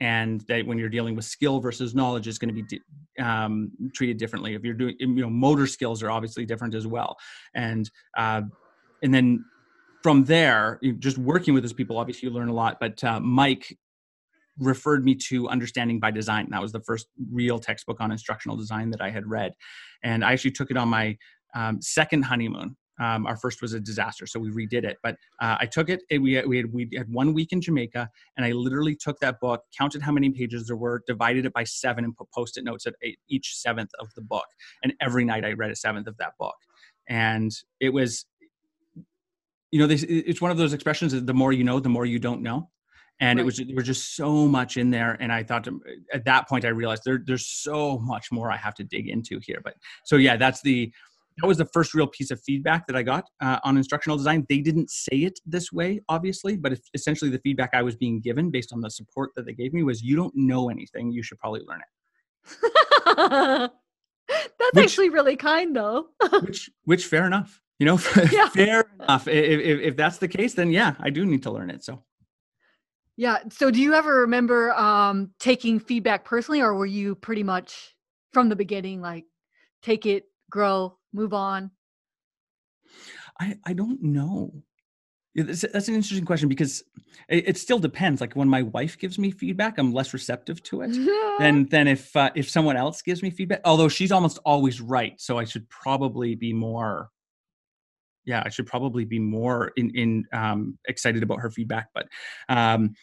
And 0.00 0.42
that 0.42 0.66
when 0.66 0.78
you're 0.78 0.88
dealing 0.88 1.16
with 1.16 1.24
skill 1.24 1.60
versus 1.60 1.94
knowledge 1.94 2.28
is 2.28 2.38
going 2.38 2.54
to 2.54 2.62
be 2.62 2.80
um, 3.22 3.70
treated 3.94 4.18
differently. 4.18 4.54
If 4.54 4.64
you're 4.64 4.74
doing 4.74 4.96
you 4.98 5.06
know 5.06 5.30
motor 5.30 5.66
skills 5.66 6.02
are 6.02 6.10
obviously 6.10 6.44
different 6.44 6.74
as 6.74 6.86
well. 6.86 7.16
And 7.54 7.90
uh, 8.16 8.42
and 9.04 9.14
then 9.14 9.44
from 10.02 10.24
there 10.24 10.80
just 10.98 11.18
working 11.18 11.54
with 11.54 11.62
those 11.62 11.72
people 11.72 11.96
obviously 11.96 12.28
you 12.28 12.34
learn 12.34 12.48
a 12.48 12.52
lot 12.52 12.78
but 12.80 13.02
uh, 13.04 13.20
mike 13.20 13.76
referred 14.58 15.04
me 15.04 15.14
to 15.14 15.48
understanding 15.48 15.98
by 15.98 16.10
design. 16.10 16.48
That 16.50 16.62
was 16.62 16.72
the 16.72 16.80
first 16.80 17.08
real 17.32 17.58
textbook 17.58 18.00
on 18.00 18.12
instructional 18.12 18.56
design 18.56 18.90
that 18.90 19.00
i 19.00 19.10
had 19.10 19.26
read. 19.26 19.52
And 20.02 20.24
i 20.24 20.32
actually 20.32 20.52
took 20.52 20.70
it 20.70 20.76
on 20.76 20.88
my 20.88 21.16
um, 21.54 21.80
second 21.80 22.22
honeymoon. 22.22 22.76
Um, 23.00 23.26
our 23.26 23.36
first 23.36 23.60
was 23.60 23.72
a 23.72 23.80
disaster 23.80 24.24
so 24.24 24.38
we 24.38 24.50
redid 24.50 24.84
it. 24.84 24.98
But 25.02 25.16
uh, 25.40 25.56
i 25.58 25.66
took 25.66 25.88
it 25.88 26.02
we 26.10 26.40
we, 26.46 26.56
had, 26.56 26.72
we 26.72 26.88
had 26.96 27.12
one 27.12 27.34
week 27.34 27.52
in 27.52 27.60
jamaica 27.60 28.08
and 28.36 28.46
i 28.46 28.52
literally 28.52 28.94
took 28.94 29.18
that 29.18 29.40
book 29.40 29.62
counted 29.76 30.00
how 30.00 30.12
many 30.12 30.30
pages 30.30 30.68
there 30.68 30.76
were 30.76 31.02
divided 31.06 31.44
it 31.44 31.52
by 31.52 31.64
seven 31.64 32.04
and 32.04 32.16
put 32.16 32.30
post-it 32.30 32.62
notes 32.64 32.86
at 32.86 32.94
each 33.28 33.56
seventh 33.56 33.90
of 33.98 34.14
the 34.14 34.22
book. 34.22 34.46
And 34.82 34.94
every 35.00 35.24
night 35.24 35.44
i 35.44 35.52
read 35.52 35.70
a 35.70 35.76
seventh 35.76 36.06
of 36.06 36.16
that 36.18 36.34
book. 36.38 36.56
And 37.08 37.52
it 37.80 37.90
was 37.90 38.24
you 39.74 39.80
know, 39.80 39.88
this 39.88 40.04
it's 40.04 40.40
one 40.40 40.52
of 40.52 40.56
those 40.56 40.72
expressions 40.72 41.10
that 41.10 41.26
the 41.26 41.34
more 41.34 41.52
you 41.52 41.64
know, 41.64 41.80
the 41.80 41.88
more 41.88 42.06
you 42.06 42.20
don't 42.20 42.42
know. 42.42 42.70
And 43.18 43.40
it 43.40 43.42
was 43.42 43.56
there 43.56 43.74
was 43.74 43.86
just 43.86 44.14
so 44.14 44.46
much 44.46 44.76
in 44.76 44.90
there, 44.90 45.16
and 45.18 45.32
I 45.32 45.42
thought 45.42 45.64
to, 45.64 45.80
at 46.12 46.24
that 46.26 46.48
point 46.48 46.64
I 46.64 46.68
realized 46.68 47.02
there 47.04 47.20
there's 47.26 47.48
so 47.48 47.98
much 47.98 48.30
more 48.30 48.52
I 48.52 48.56
have 48.56 48.76
to 48.76 48.84
dig 48.84 49.08
into 49.08 49.40
here. 49.42 49.60
But 49.64 49.74
so 50.04 50.14
yeah, 50.14 50.36
that's 50.36 50.62
the 50.62 50.92
that 51.38 51.48
was 51.48 51.58
the 51.58 51.64
first 51.64 51.92
real 51.92 52.06
piece 52.06 52.30
of 52.30 52.40
feedback 52.40 52.86
that 52.86 52.94
I 52.94 53.02
got 53.02 53.24
uh, 53.40 53.58
on 53.64 53.76
instructional 53.76 54.16
design. 54.16 54.46
They 54.48 54.58
didn't 54.58 54.90
say 54.90 55.16
it 55.24 55.40
this 55.44 55.72
way, 55.72 56.00
obviously, 56.08 56.56
but 56.56 56.78
essentially 56.94 57.32
the 57.32 57.40
feedback 57.40 57.70
I 57.72 57.82
was 57.82 57.96
being 57.96 58.20
given 58.20 58.52
based 58.52 58.72
on 58.72 58.80
the 58.80 58.90
support 58.90 59.30
that 59.34 59.44
they 59.44 59.54
gave 59.54 59.72
me 59.72 59.82
was, 59.82 60.04
"You 60.04 60.14
don't 60.14 60.36
know 60.36 60.70
anything. 60.70 61.10
You 61.10 61.24
should 61.24 61.40
probably 61.40 61.62
learn 61.66 61.80
it." 61.80 61.90
That's 64.28 64.72
Which- 64.72 64.84
actually 64.84 65.10
really 65.10 65.34
kind 65.34 65.74
though. 65.74 66.10
Which 66.42 66.70
which 66.84 67.06
fair 67.06 67.26
enough. 67.26 67.60
You 67.78 67.86
know, 67.86 67.96
Yeah. 68.32 68.48
fair 68.48 68.84
enough. 69.00 69.26
If, 69.28 69.60
if 69.60 69.80
if 69.80 69.96
that's 69.96 70.18
the 70.18 70.28
case, 70.28 70.54
then 70.54 70.70
yeah, 70.70 70.94
I 71.00 71.10
do 71.10 71.26
need 71.26 71.42
to 71.44 71.50
learn 71.50 71.70
it. 71.70 71.84
So. 71.84 72.02
yeah. 73.16 73.38
So 73.50 73.70
do 73.70 73.80
you 73.80 73.94
ever 73.94 74.20
remember 74.20 74.72
um 74.74 75.30
taking 75.38 75.78
feedback 75.80 76.24
personally 76.24 76.60
or 76.62 76.74
were 76.74 76.86
you 76.86 77.14
pretty 77.14 77.42
much 77.42 77.94
from 78.32 78.48
the 78.48 78.56
beginning 78.56 79.00
like 79.00 79.24
take 79.82 80.06
it, 80.06 80.24
grow, 80.50 80.96
move 81.12 81.32
on? 81.34 81.70
I, 83.40 83.56
I 83.64 83.72
don't 83.72 84.02
know. 84.02 84.62
That's, 85.34 85.62
that's 85.72 85.88
an 85.88 85.94
interesting 85.96 86.24
question 86.24 86.48
because 86.48 86.84
it, 87.28 87.48
it 87.48 87.58
still 87.58 87.80
depends. 87.80 88.20
Like 88.20 88.34
when 88.34 88.48
my 88.48 88.62
wife 88.62 88.96
gives 88.98 89.18
me 89.18 89.32
feedback, 89.32 89.78
I'm 89.78 89.92
less 89.92 90.12
receptive 90.12 90.62
to 90.64 90.82
it 90.82 90.92
than 91.40 91.66
than 91.68 91.88
if 91.88 92.14
uh, 92.14 92.30
if 92.36 92.48
someone 92.48 92.76
else 92.76 93.02
gives 93.02 93.20
me 93.22 93.30
feedback. 93.30 93.60
Although 93.64 93.88
she's 93.88 94.12
almost 94.12 94.38
always 94.44 94.80
right, 94.80 95.20
so 95.20 95.36
I 95.38 95.44
should 95.44 95.68
probably 95.68 96.36
be 96.36 96.52
more. 96.52 97.10
Yeah, 98.26 98.42
I 98.44 98.48
should 98.48 98.66
probably 98.66 99.04
be 99.04 99.18
more 99.18 99.72
in 99.76 99.90
in 99.94 100.24
um, 100.32 100.78
excited 100.88 101.22
about 101.22 101.40
her 101.40 101.50
feedback. 101.50 101.88
But 101.94 102.08
um, 102.48 102.94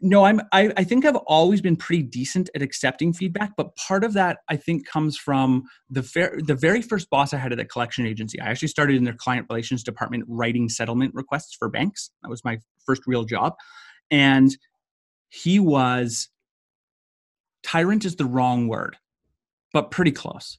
no, 0.00 0.24
I'm. 0.24 0.40
I, 0.52 0.72
I 0.76 0.84
think 0.84 1.04
I've 1.04 1.16
always 1.16 1.60
been 1.60 1.76
pretty 1.76 2.02
decent 2.02 2.48
at 2.54 2.62
accepting 2.62 3.12
feedback, 3.12 3.52
but 3.56 3.76
part 3.76 4.02
of 4.02 4.14
that 4.14 4.38
I 4.48 4.56
think 4.56 4.86
comes 4.86 5.16
from 5.16 5.64
the 5.90 6.02
fair, 6.02 6.38
the 6.42 6.54
very 6.54 6.80
first 6.80 7.10
boss 7.10 7.34
I 7.34 7.36
had 7.36 7.52
at 7.52 7.60
a 7.60 7.64
collection 7.64 8.06
agency. 8.06 8.40
I 8.40 8.46
actually 8.46 8.68
started 8.68 8.96
in 8.96 9.04
their 9.04 9.14
client 9.14 9.46
relations 9.50 9.82
department 9.82 10.24
writing 10.26 10.68
settlement 10.68 11.14
requests 11.14 11.54
for 11.54 11.68
banks. 11.68 12.10
That 12.22 12.30
was 12.30 12.44
my 12.44 12.58
first 12.86 13.02
real 13.06 13.24
job, 13.24 13.54
and 14.10 14.56
he 15.28 15.58
was 15.58 16.30
tyrant 17.62 18.04
is 18.04 18.16
the 18.16 18.24
wrong 18.24 18.68
word, 18.68 18.96
but 19.72 19.90
pretty 19.90 20.12
close. 20.12 20.56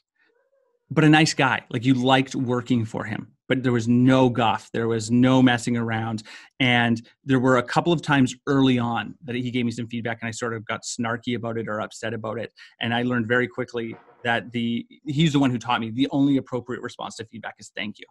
But 0.91 1.03
a 1.03 1.09
nice 1.09 1.33
guy. 1.33 1.63
Like 1.71 1.83
you 1.83 1.95
liked 1.95 2.35
working 2.35 2.85
for 2.85 3.05
him, 3.05 3.34
but 3.47 3.63
there 3.63 3.71
was 3.71 3.87
no 3.87 4.29
guff. 4.29 4.69
There 4.73 4.87
was 4.87 5.11
no 5.11 5.41
messing 5.41 5.77
around. 5.77 6.23
And 6.59 7.01
there 7.23 7.39
were 7.39 7.57
a 7.57 7.63
couple 7.63 7.93
of 7.93 8.01
times 8.01 8.35
early 8.47 8.79
on 8.79 9.15
that 9.23 9.35
he 9.35 9.51
gave 9.51 9.65
me 9.65 9.71
some 9.71 9.87
feedback 9.87 10.19
and 10.21 10.27
I 10.27 10.31
sort 10.31 10.53
of 10.53 10.65
got 10.65 10.81
snarky 10.83 11.35
about 11.35 11.57
it 11.57 11.67
or 11.67 11.81
upset 11.81 12.13
about 12.13 12.39
it. 12.39 12.51
And 12.81 12.93
I 12.93 13.03
learned 13.03 13.27
very 13.27 13.47
quickly 13.47 13.95
that 14.23 14.51
the 14.51 14.85
he's 15.05 15.33
the 15.33 15.39
one 15.39 15.51
who 15.51 15.59
taught 15.59 15.81
me 15.81 15.91
the 15.91 16.07
only 16.11 16.37
appropriate 16.37 16.81
response 16.81 17.15
to 17.17 17.25
feedback 17.25 17.55
is 17.59 17.71
thank 17.75 17.99
you. 17.99 18.05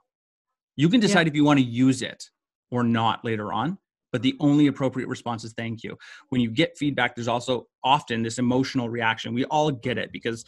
You 0.76 0.88
can 0.88 1.00
decide 1.00 1.28
if 1.28 1.34
you 1.34 1.44
want 1.44 1.58
to 1.58 1.64
use 1.64 2.02
it 2.02 2.30
or 2.70 2.82
not 2.82 3.24
later 3.24 3.52
on, 3.52 3.78
but 4.12 4.22
the 4.22 4.36
only 4.40 4.66
appropriate 4.66 5.08
response 5.08 5.44
is 5.44 5.52
thank 5.52 5.82
you. 5.82 5.96
When 6.30 6.40
you 6.40 6.50
get 6.50 6.76
feedback, 6.76 7.14
there's 7.14 7.28
also 7.28 7.66
often 7.82 8.22
this 8.22 8.38
emotional 8.38 8.88
reaction. 8.88 9.34
We 9.34 9.44
all 9.46 9.70
get 9.70 9.98
it 9.98 10.12
because 10.12 10.44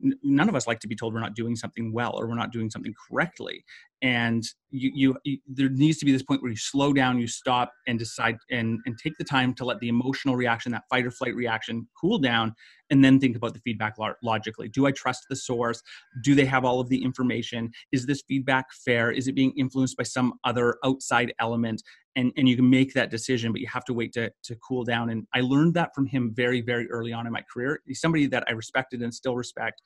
none 0.00 0.48
of 0.48 0.54
us 0.54 0.66
like 0.66 0.80
to 0.80 0.88
be 0.88 0.96
told 0.96 1.14
we're 1.14 1.20
not 1.20 1.34
doing 1.34 1.56
something 1.56 1.92
well 1.92 2.12
or 2.16 2.26
we're 2.26 2.34
not 2.34 2.52
doing 2.52 2.70
something 2.70 2.94
correctly 3.08 3.64
and 4.04 4.44
you, 4.70 4.90
you, 4.94 5.16
you 5.24 5.38
there 5.48 5.70
needs 5.70 5.96
to 5.98 6.04
be 6.04 6.12
this 6.12 6.22
point 6.22 6.42
where 6.42 6.50
you 6.50 6.56
slow 6.56 6.92
down 6.92 7.18
you 7.18 7.26
stop 7.26 7.72
and 7.88 7.98
decide 7.98 8.36
and 8.50 8.78
and 8.84 8.98
take 9.02 9.14
the 9.18 9.24
time 9.24 9.54
to 9.54 9.64
let 9.64 9.80
the 9.80 9.88
emotional 9.88 10.36
reaction 10.36 10.70
that 10.72 10.82
fight 10.90 11.06
or 11.06 11.10
flight 11.10 11.34
reaction 11.34 11.88
cool 11.98 12.18
down 12.18 12.54
and 12.90 13.02
then 13.02 13.18
think 13.18 13.34
about 13.34 13.54
the 13.54 13.60
feedback 13.60 13.96
lo- 13.98 14.12
logically. 14.22 14.68
Do 14.68 14.86
i 14.86 14.92
trust 14.92 15.22
the 15.30 15.36
source? 15.36 15.82
Do 16.22 16.34
they 16.34 16.44
have 16.44 16.66
all 16.66 16.80
of 16.80 16.90
the 16.90 17.02
information? 17.02 17.70
Is 17.92 18.04
this 18.04 18.22
feedback 18.28 18.66
fair? 18.84 19.10
Is 19.10 19.26
it 19.26 19.34
being 19.34 19.54
influenced 19.56 19.96
by 19.96 20.02
some 20.04 20.34
other 20.44 20.76
outside 20.84 21.32
element? 21.40 21.82
And 22.14 22.30
and 22.36 22.46
you 22.46 22.56
can 22.56 22.68
make 22.68 22.92
that 22.92 23.10
decision 23.10 23.52
but 23.52 23.62
you 23.62 23.68
have 23.68 23.86
to 23.86 23.94
wait 23.94 24.12
to 24.12 24.30
to 24.44 24.56
cool 24.56 24.84
down. 24.84 25.08
And 25.08 25.26
i 25.34 25.40
learned 25.40 25.72
that 25.74 25.94
from 25.94 26.06
him 26.06 26.32
very 26.34 26.60
very 26.60 26.90
early 26.90 27.14
on 27.14 27.26
in 27.26 27.32
my 27.32 27.42
career. 27.52 27.80
He's 27.86 28.00
somebody 28.00 28.26
that 28.26 28.44
i 28.48 28.52
respected 28.52 29.00
and 29.00 29.14
still 29.14 29.36
respect. 29.36 29.80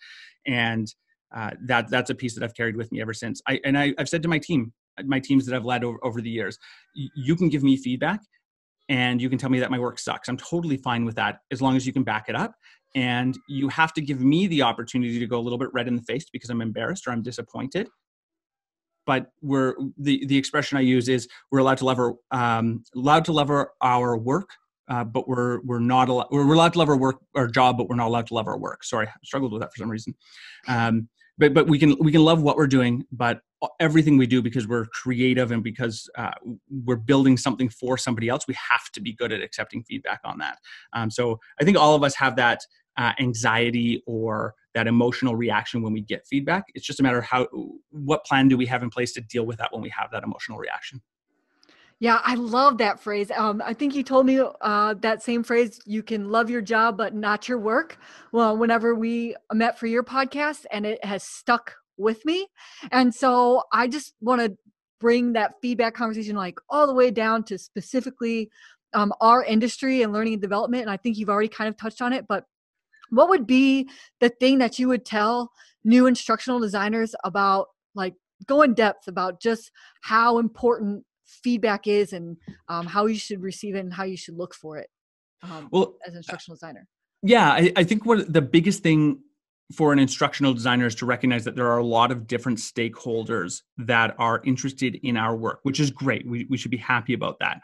And 0.45 0.93
uh, 1.35 1.50
that 1.66 1.90
that's 1.90 2.11
a 2.11 2.14
piece 2.14 2.35
that 2.35 2.42
i've 2.42 2.54
carried 2.54 2.76
with 2.76 2.90
me 2.92 3.00
ever 3.00 3.14
since. 3.14 3.40
I 3.47 3.61
and 3.64 3.78
I, 3.78 3.94
i've 3.99 4.08
said 4.08 4.23
to 4.23 4.28
my 4.28 4.38
team 4.38 4.73
my 5.04 5.20
teams 5.20 5.47
that 5.47 5.54
i've 5.54 5.64
led 5.64 5.85
over, 5.85 5.99
over 6.02 6.20
the 6.20 6.30
years 6.30 6.58
you 6.94 7.37
can 7.37 7.49
give 7.49 7.62
me 7.62 7.76
feedback 7.76 8.20
and 8.88 9.20
you 9.20 9.28
can 9.28 9.38
tell 9.38 9.50
me 9.50 9.61
that 9.61 9.70
my 9.70 9.78
work 9.78 9.99
sucks. 9.99 10.28
I'm 10.28 10.37
totally 10.37 10.76
fine 10.78 11.04
with 11.04 11.16
that 11.16 11.40
as 11.50 11.61
long 11.61 11.76
as 11.76 11.87
you 11.87 11.92
can 11.92 12.04
back 12.04 12.28
it 12.28 12.35
up. 12.35 12.54
And 12.94 13.38
you 13.47 13.68
have 13.68 13.92
to 13.94 14.00
give 14.00 14.20
me 14.20 14.47
the 14.47 14.62
opportunity 14.62 15.18
to 15.18 15.26
go 15.26 15.38
a 15.38 15.42
little 15.42 15.58
bit 15.58 15.68
red 15.75 15.88
in 15.88 15.97
the 15.97 16.02
face 16.02 16.25
because 16.32 16.49
i'm 16.49 16.62
embarrassed 16.62 17.06
or 17.06 17.11
i'm 17.11 17.23
disappointed. 17.23 17.88
But 19.06 19.26
we're 19.42 19.75
the 19.99 20.25
the 20.26 20.37
expression 20.37 20.78
I 20.78 20.82
use 20.82 21.08
is 21.08 21.28
we're 21.50 21.61
allowed 21.61 21.78
to 21.78 21.85
lever 21.85 22.14
um, 22.30 22.82
allowed 22.94 23.25
to 23.26 23.32
lever 23.32 23.73
our 23.82 24.16
work 24.16 24.50
uh, 24.88 25.04
but 25.04 25.28
we're 25.28 25.61
we're 25.62 25.80
not 25.80 26.08
allowed 26.08 26.28
we're 26.30 26.52
allowed 26.52 26.73
to 26.73 26.78
love 26.78 26.88
our 26.88 26.97
work 26.97 27.16
our 27.35 27.47
job 27.47 27.76
but 27.76 27.88
we're 27.88 27.97
not 27.97 28.08
allowed 28.08 28.26
to 28.28 28.35
love 28.35 28.47
our 28.47 28.58
work. 28.58 28.85
Sorry 28.85 29.06
i 29.06 29.12
struggled 29.23 29.52
with 29.52 29.61
that 29.61 29.73
for 29.73 29.78
some 29.78 29.90
reason. 29.90 30.14
Um, 30.66 31.08
but 31.38 31.54
but 31.54 31.66
we 31.66 31.78
can 31.78 31.97
we 32.00 32.12
can 32.12 32.23
love 32.23 32.42
what 32.42 32.57
we're 32.57 32.66
doing 32.66 33.04
but 33.12 33.40
everything 33.80 34.16
we 34.16 34.26
do 34.26 34.40
because 34.40 34.68
we're 34.68 34.87
creative 34.87 35.50
and 35.50 35.64
because 35.64 36.09
uh, 36.16 36.30
we're 36.85 36.97
building 36.97 37.37
something 37.37 37.68
for 37.68 37.99
somebody 37.99 38.28
else 38.28 38.47
we 38.47 38.54
have 38.54 38.90
to 38.92 39.00
be 39.00 39.12
good 39.12 39.33
at 39.33 39.42
accepting 39.42 39.83
feedback 39.83 40.21
on 40.25 40.38
that. 40.38 40.59
Um, 40.92 41.11
so 41.11 41.40
i 41.61 41.64
think 41.64 41.76
all 41.76 41.95
of 41.95 42.02
us 42.02 42.14
have 42.14 42.37
that 42.37 42.61
uh, 42.99 43.12
anxiety 43.21 44.02
or 44.07 44.54
that 44.75 44.87
emotional 44.87 45.37
reaction 45.37 45.83
when 45.83 45.92
we 45.92 46.00
get 46.00 46.26
feedback. 46.26 46.64
It's 46.75 46.85
just 46.85 47.00
a 47.00 47.02
matter 47.02 47.18
of 47.18 47.25
how 47.25 47.47
what 47.90 48.25
plan 48.25 48.49
do 48.49 48.57
we 48.57 48.66
have 48.66 48.83
in 48.83 48.90
place 48.90 49.12
to 49.12 49.21
deal 49.21 49.47
with 49.47 49.59
that 49.59 49.73
when 49.73 49.83
we 49.83 49.88
have 49.90 50.11
that 50.11 50.25
emotional 50.25 50.59
reaction 50.59 51.00
yeah, 52.00 52.21
I 52.23 52.35
love 52.35 52.78
that 52.78 53.00
phrase. 53.00 53.31
Um, 53.37 53.61
I 53.64 53.75
think 53.75 53.95
you 53.95 54.05
told 54.05 54.26
me 54.26 54.40
uh, 54.61 54.95
that 55.00 55.23
same 55.23 55.43
phrase. 55.43 55.81
You 55.85 56.02
can 56.02 56.31
love 56.31 56.49
your 56.49 56.62
job, 56.62 56.97
but 56.97 57.14
not 57.14 57.49
your 57.49 57.59
work. 57.59 57.99
Well, 58.31 58.57
whenever 58.57 58.95
we 58.95 59.35
met 59.52 59.78
for 59.78 59.87
your 59.87 60.05
podcast, 60.05 60.64
and 60.71 60.87
it 60.87 61.05
has 61.05 61.25
stuck 61.25 61.75
with 61.97 62.25
me. 62.25 62.47
And 62.93 63.12
so 63.12 63.64
I 63.73 63.88
just 63.88 64.14
want 64.21 64.40
to 64.40 64.57
bring 65.00 65.33
that 65.33 65.55
feedback 65.61 65.95
conversation 65.95 66.37
like 66.37 66.59
all 66.71 66.87
the 66.87 66.95
way 66.95 67.11
down 67.11 67.43
to 67.45 67.59
specifically 67.59 68.50
um, 68.95 69.12
our 69.21 69.45
industry 69.45 70.02
and 70.02 70.12
learning 70.12 70.35
and 70.35 70.43
development. 70.43 70.83
And 70.83 70.90
I 70.90 70.97
think 70.97 71.19
you've 71.19 71.28
already 71.28 71.49
kind 71.49 71.69
of 71.69 71.76
touched 71.76 72.00
on 72.00 72.12
it, 72.12 72.26
but 72.28 72.45
what 73.11 73.28
would 73.28 73.47
be 73.47 73.88
the 74.21 74.28
thing 74.28 74.59
that 74.59 74.78
you 74.78 74.88
would 74.88 75.05
tell 75.05 75.50
new 75.85 76.07
instructional 76.07 76.61
designers 76.61 77.14
about 77.25 77.69
like 77.95 78.14
go 78.47 78.62
in 78.62 78.75
depth 78.75 79.09
about 79.09 79.40
just 79.40 79.71
how 80.02 80.38
important 80.38 81.05
feedback 81.42 81.87
is 81.87 82.12
and 82.12 82.37
um, 82.68 82.87
how 82.87 83.06
you 83.06 83.16
should 83.16 83.42
receive 83.42 83.75
it 83.75 83.80
and 83.80 83.92
how 83.92 84.04
you 84.04 84.16
should 84.16 84.37
look 84.37 84.54
for 84.54 84.78
it 84.78 84.88
um, 85.42 85.68
well 85.70 85.94
as 86.06 86.12
an 86.12 86.18
instructional 86.18 86.56
designer 86.56 86.87
yeah 87.23 87.50
I, 87.50 87.73
I 87.76 87.85
think 87.85 88.06
what 88.06 88.32
the 88.32 88.42
biggest 88.42 88.82
thing 88.82 89.20
for 89.73 89.92
an 89.92 89.99
instructional 89.99 90.54
designer 90.54 90.87
is 90.87 90.94
to 90.94 91.04
recognize 91.04 91.44
that 91.44 91.54
there 91.54 91.70
are 91.70 91.78
a 91.78 91.85
lot 91.85 92.11
of 92.11 92.26
different 92.26 92.58
stakeholders 92.58 93.62
that 93.76 94.14
are 94.18 94.40
interested 94.44 94.99
in 95.02 95.16
our 95.16 95.37
work, 95.37 95.61
which 95.62 95.78
is 95.78 95.90
great. 95.90 96.26
We, 96.26 96.47
we 96.49 96.56
should 96.56 96.70
be 96.70 96.78
happy 96.78 97.12
about 97.12 97.38
that. 97.40 97.61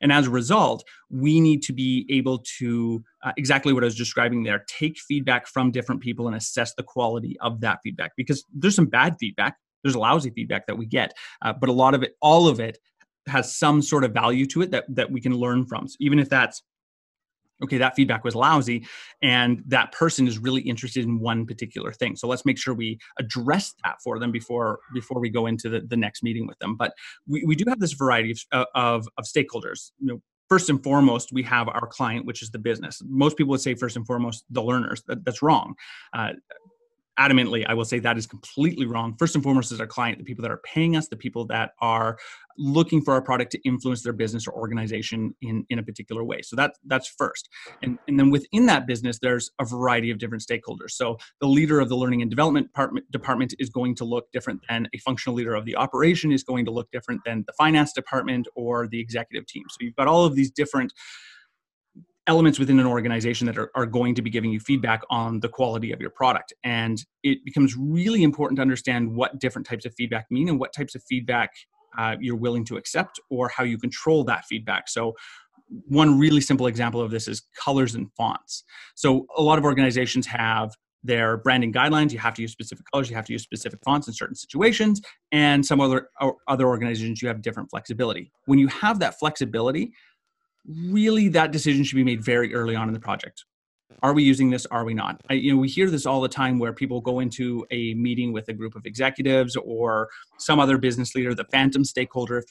And 0.00 0.12
as 0.12 0.28
a 0.28 0.30
result, 0.30 0.84
we 1.10 1.40
need 1.40 1.62
to 1.64 1.72
be 1.72 2.06
able 2.10 2.44
to, 2.58 3.02
uh, 3.24 3.32
exactly 3.36 3.72
what 3.72 3.82
I 3.82 3.86
was 3.86 3.96
describing 3.96 4.44
there, 4.44 4.64
take 4.68 4.98
feedback 4.98 5.48
from 5.48 5.72
different 5.72 6.00
people 6.00 6.28
and 6.28 6.36
assess 6.36 6.74
the 6.74 6.84
quality 6.84 7.36
of 7.40 7.60
that 7.62 7.80
feedback 7.82 8.12
because 8.16 8.44
there's 8.54 8.76
some 8.76 8.86
bad 8.86 9.16
feedback. 9.18 9.56
There's 9.82 9.96
lousy 9.96 10.30
feedback 10.30 10.66
that 10.68 10.76
we 10.76 10.86
get, 10.86 11.14
uh, 11.42 11.52
but 11.52 11.68
a 11.68 11.72
lot 11.72 11.94
of 11.94 12.02
it, 12.04 12.14
all 12.20 12.46
of 12.46 12.60
it, 12.60 12.78
has 13.28 13.56
some 13.56 13.82
sort 13.82 14.04
of 14.04 14.12
value 14.12 14.46
to 14.46 14.62
it 14.62 14.70
that 14.70 14.84
that 14.88 15.10
we 15.10 15.20
can 15.20 15.34
learn 15.34 15.66
from. 15.66 15.88
So 15.88 15.96
even 16.00 16.18
if 16.18 16.28
that's 16.28 16.62
okay, 17.62 17.78
that 17.78 17.96
feedback 17.96 18.24
was 18.24 18.34
lousy, 18.34 18.86
and 19.22 19.62
that 19.66 19.92
person 19.92 20.28
is 20.28 20.38
really 20.38 20.60
interested 20.62 21.04
in 21.04 21.18
one 21.18 21.44
particular 21.44 21.92
thing. 21.92 22.16
So 22.16 22.28
let's 22.28 22.44
make 22.44 22.58
sure 22.58 22.74
we 22.74 22.98
address 23.18 23.74
that 23.84 23.96
for 24.02 24.18
them 24.18 24.30
before 24.32 24.78
before 24.94 25.20
we 25.20 25.30
go 25.30 25.46
into 25.46 25.68
the, 25.68 25.80
the 25.80 25.96
next 25.96 26.22
meeting 26.22 26.46
with 26.46 26.58
them. 26.58 26.76
But 26.76 26.92
we, 27.26 27.44
we 27.44 27.56
do 27.56 27.64
have 27.68 27.80
this 27.80 27.92
variety 27.92 28.32
of, 28.32 28.40
uh, 28.52 28.64
of, 28.74 29.08
of 29.18 29.24
stakeholders. 29.24 29.90
You 29.98 30.06
know, 30.06 30.22
first 30.48 30.70
and 30.70 30.82
foremost, 30.82 31.32
we 31.32 31.42
have 31.42 31.68
our 31.68 31.86
client, 31.86 32.26
which 32.26 32.42
is 32.42 32.50
the 32.50 32.58
business. 32.58 33.02
Most 33.04 33.36
people 33.36 33.50
would 33.50 33.60
say 33.60 33.74
first 33.74 33.96
and 33.96 34.06
foremost 34.06 34.44
the 34.50 34.62
learners. 34.62 35.02
That, 35.06 35.24
that's 35.24 35.42
wrong. 35.42 35.74
Uh, 36.12 36.32
adamantly, 37.18 37.64
I 37.68 37.74
will 37.74 37.84
say 37.84 37.98
that 37.98 38.16
is 38.16 38.26
completely 38.26 38.86
wrong. 38.86 39.16
First 39.18 39.34
and 39.34 39.42
foremost 39.42 39.72
is 39.72 39.80
our 39.80 39.86
client, 39.86 40.18
the 40.18 40.24
people 40.24 40.42
that 40.42 40.50
are 40.50 40.60
paying 40.64 40.96
us, 40.96 41.08
the 41.08 41.16
people 41.16 41.46
that 41.46 41.72
are 41.80 42.18
looking 42.58 43.00
for 43.00 43.14
our 43.14 43.22
product 43.22 43.52
to 43.52 43.60
influence 43.68 44.02
their 44.02 44.12
business 44.12 44.46
or 44.46 44.52
organization 44.52 45.34
in, 45.42 45.64
in 45.70 45.78
a 45.78 45.82
particular 45.82 46.24
way. 46.24 46.42
So 46.42 46.56
that, 46.56 46.74
that's 46.86 47.06
first. 47.06 47.48
And, 47.82 47.98
and 48.08 48.18
then 48.18 48.30
within 48.30 48.66
that 48.66 48.86
business, 48.86 49.18
there's 49.20 49.50
a 49.60 49.64
variety 49.64 50.10
of 50.10 50.18
different 50.18 50.42
stakeholders. 50.42 50.90
So 50.90 51.18
the 51.40 51.46
leader 51.46 51.78
of 51.80 51.88
the 51.88 51.96
learning 51.96 52.22
and 52.22 52.30
development 52.30 52.68
department, 52.68 53.10
department 53.12 53.54
is 53.58 53.70
going 53.70 53.94
to 53.96 54.04
look 54.04 54.30
different 54.32 54.60
than 54.68 54.88
a 54.94 54.98
functional 54.98 55.36
leader 55.36 55.54
of 55.54 55.64
the 55.64 55.76
operation 55.76 56.32
is 56.32 56.42
going 56.42 56.64
to 56.64 56.72
look 56.72 56.90
different 56.90 57.20
than 57.24 57.44
the 57.46 57.52
finance 57.52 57.92
department 57.92 58.48
or 58.56 58.88
the 58.88 59.00
executive 59.00 59.46
team. 59.46 59.64
So 59.70 59.76
you've 59.80 59.96
got 59.96 60.08
all 60.08 60.24
of 60.24 60.34
these 60.34 60.50
different 60.50 60.92
elements 62.28 62.58
within 62.58 62.78
an 62.78 62.86
organization 62.86 63.46
that 63.46 63.58
are, 63.58 63.70
are 63.74 63.86
going 63.86 64.14
to 64.14 64.22
be 64.22 64.30
giving 64.30 64.52
you 64.52 64.60
feedback 64.60 65.02
on 65.10 65.40
the 65.40 65.48
quality 65.48 65.90
of 65.92 66.00
your 66.00 66.10
product. 66.10 66.52
And 66.62 67.02
it 67.24 67.38
becomes 67.44 67.74
really 67.76 68.22
important 68.22 68.58
to 68.58 68.62
understand 68.62 69.16
what 69.16 69.40
different 69.40 69.66
types 69.66 69.86
of 69.86 69.94
feedback 69.94 70.26
mean 70.30 70.48
and 70.48 70.60
what 70.60 70.72
types 70.72 70.94
of 70.94 71.02
feedback 71.08 71.50
uh, 71.98 72.16
you're 72.20 72.36
willing 72.36 72.64
to 72.66 72.76
accept 72.76 73.18
or 73.30 73.48
how 73.48 73.64
you 73.64 73.78
control 73.78 74.22
that 74.24 74.44
feedback. 74.44 74.88
So, 74.88 75.14
one 75.88 76.18
really 76.18 76.40
simple 76.40 76.66
example 76.66 77.00
of 77.00 77.10
this 77.10 77.28
is 77.28 77.42
colors 77.58 77.94
and 77.94 78.08
fonts. 78.16 78.64
So, 78.94 79.26
a 79.36 79.42
lot 79.42 79.58
of 79.58 79.64
organizations 79.64 80.26
have 80.26 80.70
their 81.04 81.38
branding 81.38 81.72
guidelines. 81.72 82.12
You 82.12 82.18
have 82.18 82.34
to 82.34 82.42
use 82.42 82.52
specific 82.52 82.84
colors. 82.92 83.08
You 83.08 83.16
have 83.16 83.24
to 83.26 83.32
use 83.32 83.42
specific 83.42 83.80
fonts 83.84 84.08
in 84.08 84.14
certain 84.14 84.34
situations. 84.34 85.00
And 85.32 85.64
some 85.64 85.80
other 85.80 86.08
other 86.46 86.66
organizations, 86.66 87.22
you 87.22 87.28
have 87.28 87.42
different 87.42 87.70
flexibility. 87.70 88.30
When 88.46 88.58
you 88.58 88.68
have 88.68 88.98
that 89.00 89.18
flexibility, 89.18 89.92
really 90.68 91.28
that 91.28 91.50
decision 91.50 91.82
should 91.84 91.96
be 91.96 92.04
made 92.04 92.22
very 92.22 92.54
early 92.54 92.76
on 92.76 92.88
in 92.88 92.94
the 92.94 93.00
project. 93.00 93.44
Are 94.02 94.12
we 94.12 94.22
using 94.22 94.50
this? 94.50 94.66
Are 94.66 94.84
we 94.84 94.94
not? 94.94 95.20
I, 95.30 95.34
you 95.34 95.52
know 95.52 95.58
we 95.58 95.68
hear 95.68 95.90
this 95.90 96.06
all 96.06 96.20
the 96.20 96.28
time 96.28 96.58
where 96.58 96.72
people 96.72 97.00
go 97.00 97.20
into 97.20 97.66
a 97.70 97.94
meeting 97.94 98.32
with 98.32 98.48
a 98.48 98.52
group 98.52 98.76
of 98.76 98.86
executives 98.86 99.56
or 99.56 100.08
some 100.38 100.60
other 100.60 100.78
business 100.78 101.14
leader 101.14 101.34
the 101.34 101.44
phantom 101.44 101.84
stakeholder 101.84 102.38
if, 102.38 102.44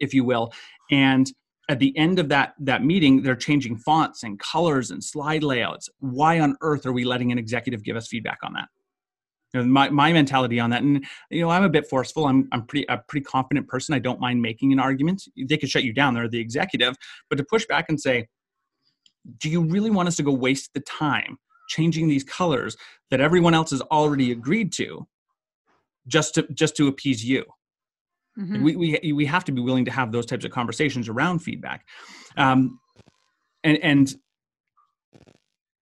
if 0.00 0.14
you 0.14 0.24
will 0.24 0.52
and 0.90 1.32
at 1.70 1.78
the 1.78 1.96
end 1.96 2.18
of 2.18 2.28
that 2.28 2.54
that 2.58 2.84
meeting 2.84 3.22
they're 3.22 3.36
changing 3.36 3.78
fonts 3.78 4.24
and 4.24 4.38
colors 4.40 4.90
and 4.90 5.02
slide 5.02 5.42
layouts. 5.42 5.88
Why 6.00 6.40
on 6.40 6.56
earth 6.60 6.84
are 6.86 6.92
we 6.92 7.04
letting 7.04 7.32
an 7.32 7.38
executive 7.38 7.82
give 7.82 7.96
us 7.96 8.08
feedback 8.08 8.38
on 8.42 8.52
that 8.54 8.68
you 9.54 9.60
know, 9.60 9.66
my, 9.66 9.88
my 9.88 10.12
mentality 10.12 10.58
on 10.58 10.70
that 10.70 10.82
and 10.82 11.04
you 11.30 11.40
know 11.40 11.48
i'm 11.48 11.62
a 11.62 11.68
bit 11.68 11.86
forceful. 11.86 12.26
I'm, 12.26 12.48
I'm 12.52 12.66
pretty 12.66 12.84
a 12.88 12.98
pretty 12.98 13.24
confident 13.24 13.68
person. 13.68 13.94
I 13.94 14.00
don't 14.00 14.20
mind 14.20 14.42
making 14.42 14.72
an 14.72 14.80
argument. 14.80 15.22
They 15.36 15.56
could 15.56 15.70
shut 15.70 15.84
you 15.84 15.92
down. 15.92 16.14
They're 16.14 16.28
the 16.28 16.40
executive. 16.40 16.96
But 17.30 17.36
to 17.36 17.44
push 17.44 17.64
back 17.66 17.86
and 17.88 18.00
say 18.00 18.28
do 19.38 19.48
you 19.48 19.62
really 19.62 19.90
want 19.90 20.08
us 20.08 20.16
to 20.16 20.22
go 20.22 20.32
waste 20.32 20.70
the 20.74 20.80
time 20.80 21.38
changing 21.68 22.08
these 22.08 22.24
colors 22.24 22.76
that 23.10 23.20
everyone 23.20 23.54
else 23.54 23.70
has 23.70 23.80
already 23.82 24.32
agreed 24.32 24.70
to 24.72 25.06
just 26.06 26.34
to 26.34 26.46
just 26.52 26.76
to 26.76 26.88
appease 26.88 27.24
you? 27.24 27.44
Mm-hmm. 28.38 28.64
we, 28.64 28.76
we 28.76 29.12
we 29.12 29.26
have 29.26 29.44
to 29.44 29.52
be 29.52 29.62
willing 29.62 29.84
to 29.84 29.92
have 29.92 30.10
those 30.10 30.26
types 30.26 30.44
of 30.44 30.50
conversations 30.50 31.08
around 31.08 31.38
feedback. 31.38 31.86
Um, 32.36 32.80
and 33.62 33.78
and 33.78 34.14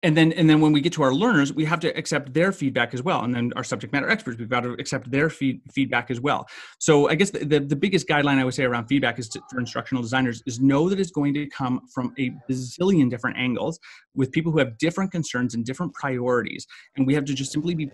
and 0.04 0.14
then 0.16 0.32
and 0.32 0.48
then 0.48 0.60
when 0.60 0.70
we 0.70 0.80
get 0.80 0.92
to 0.92 1.02
our 1.02 1.14
learners 1.14 1.52
we 1.52 1.64
have 1.64 1.80
to 1.80 1.88
accept 1.96 2.32
their 2.32 2.52
feedback 2.52 2.94
as 2.94 3.02
well. 3.02 3.24
And 3.24 3.34
then 3.34 3.52
our 3.56 3.64
subject 3.64 3.92
matter 3.92 4.08
experts 4.08 4.38
we've 4.38 4.48
got 4.48 4.60
to 4.60 4.74
accept 4.74 5.10
their 5.10 5.30
feed, 5.30 5.62
feedback 5.72 6.10
as 6.10 6.20
well. 6.20 6.46
So 6.78 7.08
i 7.08 7.14
guess 7.14 7.30
the, 7.30 7.44
the, 7.44 7.60
the, 7.60 7.76
biggest 7.84 8.06
guideline 8.06 8.38
i 8.38 8.44
would 8.44 8.54
say 8.54 8.64
around 8.64 8.86
feedback 8.86 9.18
is 9.18 9.28
to, 9.30 9.40
for 9.50 9.58
instructional 9.58 10.02
designers 10.02 10.42
is 10.46 10.60
know 10.60 10.88
that 10.88 11.00
it's 11.00 11.10
going 11.10 11.34
to 11.34 11.46
come 11.48 11.80
from 11.92 12.12
a 12.18 12.30
bazillion 12.48 13.10
different 13.10 13.36
angles 13.38 13.80
with 14.14 14.30
people 14.30 14.52
who 14.52 14.58
have 14.58 14.76
different 14.78 15.10
concerns 15.10 15.54
and 15.54 15.64
different 15.64 15.92
priorities. 15.94 16.66
And 16.96 17.06
we 17.06 17.14
have 17.14 17.24
to 17.24 17.34
just 17.34 17.52
simply 17.52 17.74
be 17.74 17.90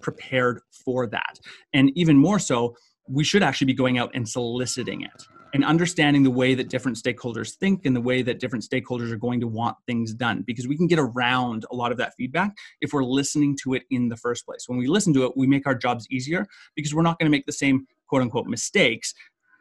prepared 0.00 0.60
for 0.84 1.06
that. 1.08 1.38
And 1.72 1.90
even 1.94 2.16
more 2.16 2.38
so 2.38 2.74
we 3.08 3.24
should 3.24 3.42
actually 3.42 3.66
be 3.66 3.74
going 3.74 3.98
out 3.98 4.10
and 4.14 4.28
soliciting 4.28 5.02
it 5.02 5.26
and 5.54 5.64
understanding 5.64 6.22
the 6.22 6.30
way 6.30 6.54
that 6.54 6.68
different 6.68 6.96
stakeholders 6.96 7.54
think 7.54 7.84
and 7.84 7.94
the 7.94 8.00
way 8.00 8.22
that 8.22 8.38
different 8.38 8.64
stakeholders 8.64 9.10
are 9.10 9.16
going 9.16 9.40
to 9.40 9.46
want 9.46 9.76
things 9.86 10.14
done 10.14 10.42
because 10.46 10.68
we 10.68 10.76
can 10.76 10.86
get 10.86 10.98
around 10.98 11.64
a 11.70 11.74
lot 11.74 11.92
of 11.92 11.98
that 11.98 12.12
feedback 12.16 12.54
if 12.80 12.92
we're 12.92 13.04
listening 13.04 13.56
to 13.62 13.74
it 13.74 13.82
in 13.90 14.08
the 14.08 14.16
first 14.16 14.46
place. 14.46 14.64
When 14.66 14.78
we 14.78 14.86
listen 14.86 15.12
to 15.14 15.24
it 15.24 15.36
we 15.36 15.46
make 15.46 15.66
our 15.66 15.74
jobs 15.74 16.06
easier 16.10 16.46
because 16.76 16.94
we're 16.94 17.02
not 17.02 17.18
going 17.18 17.26
to 17.26 17.36
make 17.36 17.46
the 17.46 17.52
same 17.52 17.86
quote 18.06 18.22
unquote 18.22 18.46
mistakes 18.46 19.14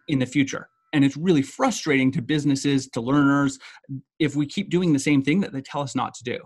in 0.07 0.19
the 0.19 0.25
future. 0.25 0.69
And 0.93 1.05
it's 1.05 1.17
really 1.17 1.43
frustrating 1.43 2.11
to 2.13 2.21
businesses 2.21 2.87
to 2.89 3.01
learners 3.01 3.59
if 4.17 4.35
we 4.35 4.47
keep 4.47 4.69
doing 4.69 4.91
the 4.91 4.99
same 4.99 5.21
thing 5.21 5.39
that 5.41 5.53
they 5.53 5.61
tell 5.61 5.81
us 5.81 5.95
not 5.95 6.13
to 6.15 6.23
do 6.23 6.39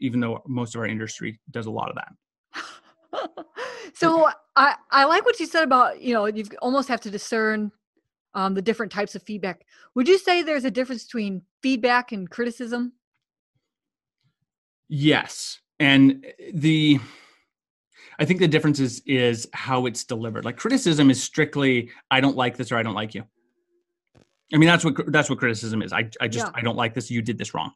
even 0.00 0.18
though 0.18 0.42
most 0.48 0.74
of 0.74 0.80
our 0.80 0.88
industry 0.88 1.38
does 1.52 1.66
a 1.66 1.70
lot 1.70 1.88
of 1.88 1.94
that. 1.94 3.44
So 3.94 4.28
I, 4.54 4.76
I 4.92 5.04
like 5.06 5.24
what 5.24 5.40
you 5.40 5.46
said 5.46 5.64
about 5.64 6.00
you 6.00 6.14
know 6.14 6.26
you 6.26 6.44
almost 6.62 6.88
have 6.88 7.00
to 7.00 7.10
discern 7.10 7.72
um, 8.38 8.54
the 8.54 8.62
different 8.62 8.92
types 8.92 9.16
of 9.16 9.22
feedback. 9.24 9.66
Would 9.96 10.06
you 10.06 10.16
say 10.16 10.42
there's 10.42 10.64
a 10.64 10.70
difference 10.70 11.02
between 11.02 11.42
feedback 11.60 12.12
and 12.12 12.30
criticism? 12.30 12.92
Yes, 14.88 15.58
and 15.80 16.24
eh, 16.24 16.50
the 16.54 17.00
I 18.20 18.24
think 18.24 18.38
the 18.38 18.46
difference 18.46 18.78
is 18.78 19.02
is 19.06 19.48
how 19.52 19.86
it's 19.86 20.04
delivered. 20.04 20.44
Like 20.44 20.56
criticism 20.56 21.10
is 21.10 21.20
strictly 21.20 21.90
I 22.12 22.20
don't 22.20 22.36
like 22.36 22.56
this 22.56 22.70
or 22.70 22.76
I 22.76 22.84
don't 22.84 22.94
like 22.94 23.12
you. 23.12 23.24
I 24.54 24.56
mean 24.56 24.68
that's 24.68 24.84
what 24.84 25.10
that's 25.10 25.28
what 25.28 25.40
criticism 25.40 25.82
is. 25.82 25.92
I 25.92 26.08
I 26.20 26.28
just 26.28 26.46
yeah. 26.46 26.52
I 26.54 26.60
don't 26.60 26.76
like 26.76 26.94
this. 26.94 27.10
You 27.10 27.22
did 27.22 27.38
this 27.38 27.54
wrong. 27.54 27.72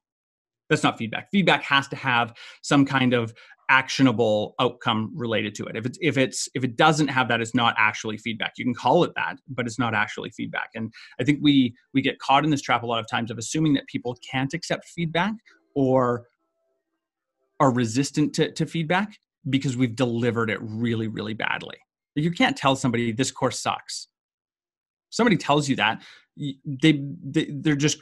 That's 0.71 0.85
not 0.85 0.97
feedback. 0.97 1.29
Feedback 1.33 1.65
has 1.65 1.89
to 1.89 1.97
have 1.97 2.35
some 2.63 2.87
kind 2.87 3.15
of 3.15 3.35
actionable 3.73 4.55
outcome 4.61 5.11
related 5.15 5.55
to 5.55 5.65
it. 5.65 5.75
If 5.77 5.87
it's 5.87 5.99
if 6.03 6.19
it's 6.19 6.47
if 6.55 6.63
it 6.63 6.77
doesn't 6.77 7.09
have 7.09 7.27
that 7.29 7.41
it's 7.41 7.55
not 7.55 7.75
actually 7.79 8.19
feedback. 8.19 8.53
You 8.59 8.67
can 8.67 8.75
call 8.75 9.03
it 9.03 9.13
that 9.17 9.39
but 9.49 9.67
it's 9.67 9.79
not 9.79 9.95
actually 9.95 10.31
feedback. 10.31 10.69
And 10.75 10.93
i 11.19 11.25
think 11.25 11.39
we 11.41 11.75
we 11.95 12.03
get 12.03 12.19
caught 12.19 12.45
in 12.45 12.51
this 12.51 12.61
trap 12.61 12.83
a 12.83 12.87
lot 12.87 13.01
of 13.01 13.09
times 13.09 13.31
of 13.31 13.39
assuming 13.39 13.73
that 13.75 13.87
people 13.87 14.15
can't 14.31 14.53
accept 14.53 14.85
feedback 14.85 15.33
or 15.75 16.27
are 17.61 17.73
resistant 17.73 18.35
to, 18.35 18.53
to 18.53 18.67
feedback 18.67 19.17
because 19.49 19.75
we've 19.75 19.97
delivered 19.97 20.51
it 20.51 20.59
really 20.61 21.09
really 21.09 21.35
badly. 21.35 21.79
You 22.15 22.31
can't 22.31 22.57
tell 22.57 22.77
somebody 22.77 23.11
this 23.11 23.31
course 23.31 23.59
sucks. 23.59 24.09
Somebody 25.09 25.39
tells 25.39 25.67
you 25.67 25.77
that 25.77 26.03
they, 26.37 27.03
they 27.25 27.47
they're 27.51 27.75
just 27.75 28.01